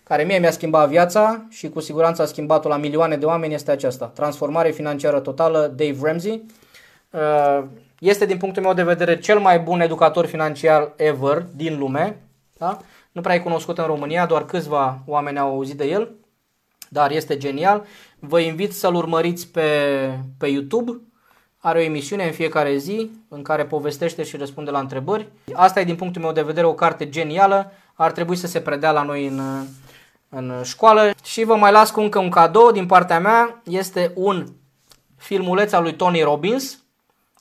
care 0.03 0.23
mie 0.23 0.37
mi-a 0.37 0.51
schimbat 0.51 0.89
viața 0.89 1.45
și 1.49 1.69
cu 1.69 1.79
siguranță 1.79 2.21
a 2.21 2.25
schimbat-o 2.25 2.69
la 2.69 2.77
milioane 2.77 3.17
de 3.17 3.25
oameni 3.25 3.53
este 3.53 3.71
aceasta. 3.71 4.05
Transformare 4.05 4.71
financiară 4.71 5.19
totală, 5.19 5.73
Dave 5.75 5.97
Ramsey. 6.01 6.45
Uh, 8.01 8.07
este 8.07 8.25
din 8.25 8.37
punctul 8.37 8.63
meu 8.63 8.73
de 8.73 8.83
vedere 8.83 9.19
cel 9.19 9.39
mai 9.39 9.59
bun 9.59 9.81
educator 9.81 10.25
financiar 10.25 10.93
ever 10.95 11.45
din 11.55 11.77
lume. 11.77 12.21
Da? 12.57 12.79
Nu 13.11 13.21
prea 13.21 13.35
e 13.35 13.39
cunoscut 13.39 13.77
în 13.77 13.85
România, 13.85 14.25
doar 14.25 14.45
câțiva 14.45 14.99
oameni 15.05 15.39
au 15.39 15.49
auzit 15.49 15.77
de 15.77 15.85
el, 15.85 16.11
dar 16.89 17.11
este 17.11 17.37
genial. 17.37 17.85
Vă 18.19 18.39
invit 18.39 18.73
să-l 18.73 18.93
urmăriți 18.93 19.47
pe, 19.47 19.69
pe 20.37 20.47
YouTube. 20.47 21.01
Are 21.57 21.79
o 21.79 21.81
emisiune 21.81 22.25
în 22.25 22.31
fiecare 22.31 22.77
zi 22.77 23.09
în 23.27 23.41
care 23.41 23.65
povestește 23.65 24.23
și 24.23 24.37
răspunde 24.37 24.71
la 24.71 24.79
întrebări. 24.79 25.27
Asta 25.53 25.79
e 25.79 25.83
din 25.83 25.95
punctul 25.95 26.21
meu 26.21 26.31
de 26.31 26.41
vedere 26.41 26.65
o 26.65 26.73
carte 26.73 27.09
genială. 27.09 27.71
Ar 27.93 28.11
trebui 28.11 28.35
să 28.35 28.47
se 28.47 28.59
predea 28.59 28.91
la 28.91 29.03
noi 29.03 29.27
în, 29.27 29.41
în 30.29 30.61
școală. 30.63 31.11
Și 31.23 31.43
vă 31.43 31.55
mai 31.55 31.71
las 31.71 31.91
cu 31.91 31.99
încă 31.99 32.19
un 32.19 32.29
cadou 32.29 32.71
din 32.71 32.85
partea 32.85 33.19
mea. 33.19 33.61
Este 33.63 34.11
un 34.15 34.47
filmuleț 35.15 35.71
al 35.71 35.83
lui 35.83 35.95
Tony 35.95 36.21
Robbins 36.21 36.86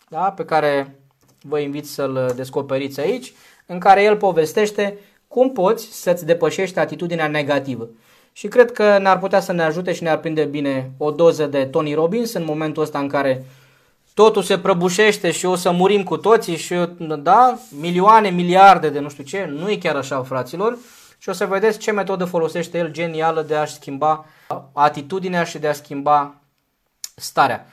da? 0.08 0.30
pe 0.30 0.44
care 0.44 0.96
vă 1.42 1.58
invit 1.58 1.88
să-l 1.88 2.32
descoperiți 2.36 3.00
aici, 3.00 3.32
în 3.66 3.78
care 3.78 4.02
el 4.02 4.16
povestește 4.16 4.98
cum 5.28 5.52
poți 5.52 5.88
să-ți 5.92 6.26
depășești 6.26 6.78
atitudinea 6.78 7.28
negativă. 7.28 7.88
Și 8.32 8.48
cred 8.48 8.72
că 8.72 8.98
ne-ar 8.98 9.18
putea 9.18 9.40
să 9.40 9.52
ne 9.52 9.62
ajute 9.62 9.92
și 9.92 10.02
ne-ar 10.02 10.18
prinde 10.18 10.44
bine 10.44 10.90
o 10.98 11.10
doză 11.10 11.46
de 11.46 11.64
Tony 11.64 11.94
Robbins 11.94 12.32
în 12.32 12.44
momentul 12.44 12.82
ăsta 12.82 12.98
în 12.98 13.08
care 13.08 13.44
totul 14.14 14.42
se 14.42 14.58
prăbușește 14.58 15.30
și 15.30 15.46
o 15.46 15.54
să 15.54 15.70
murim 15.70 16.02
cu 16.02 16.16
toții 16.16 16.56
și 16.56 16.74
da, 16.98 17.58
milioane, 17.80 18.28
miliarde 18.28 18.88
de 18.88 18.98
nu 18.98 19.08
știu 19.08 19.24
ce, 19.24 19.44
nu 19.44 19.70
e 19.70 19.76
chiar 19.76 19.96
așa, 19.96 20.22
fraților. 20.22 20.78
Și 21.18 21.28
o 21.28 21.32
să 21.32 21.46
vedeți 21.46 21.78
ce 21.78 21.92
metodă 21.92 22.24
folosește 22.24 22.78
el 22.78 22.90
genială 22.90 23.42
de 23.42 23.54
a-și 23.54 23.74
schimba 23.74 24.26
atitudinea 24.72 25.44
și 25.44 25.58
de 25.58 25.68
a 25.68 25.72
schimba 25.72 26.34
starea. 27.14 27.66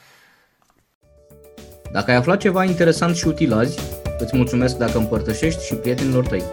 Dacă 1.93 2.11
ai 2.11 2.17
aflat 2.17 2.39
ceva 2.39 2.63
interesant 2.63 3.15
și 3.15 3.27
util 3.27 3.53
azi, 3.53 3.79
îți 4.19 4.35
mulțumesc 4.35 4.77
dacă 4.77 4.97
împărtășești 4.97 5.65
și 5.65 5.75
prietenilor 5.75 6.27
tăi. 6.27 6.43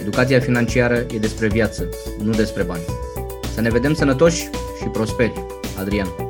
Educația 0.00 0.40
financiară 0.40 0.94
e 0.94 1.18
despre 1.18 1.48
viață, 1.48 1.88
nu 2.22 2.30
despre 2.30 2.62
bani. 2.62 2.82
Să 3.54 3.60
ne 3.60 3.70
vedem 3.70 3.94
sănătoși 3.94 4.48
și 4.80 4.88
prosperi. 4.92 5.32
Adrian 5.78 6.27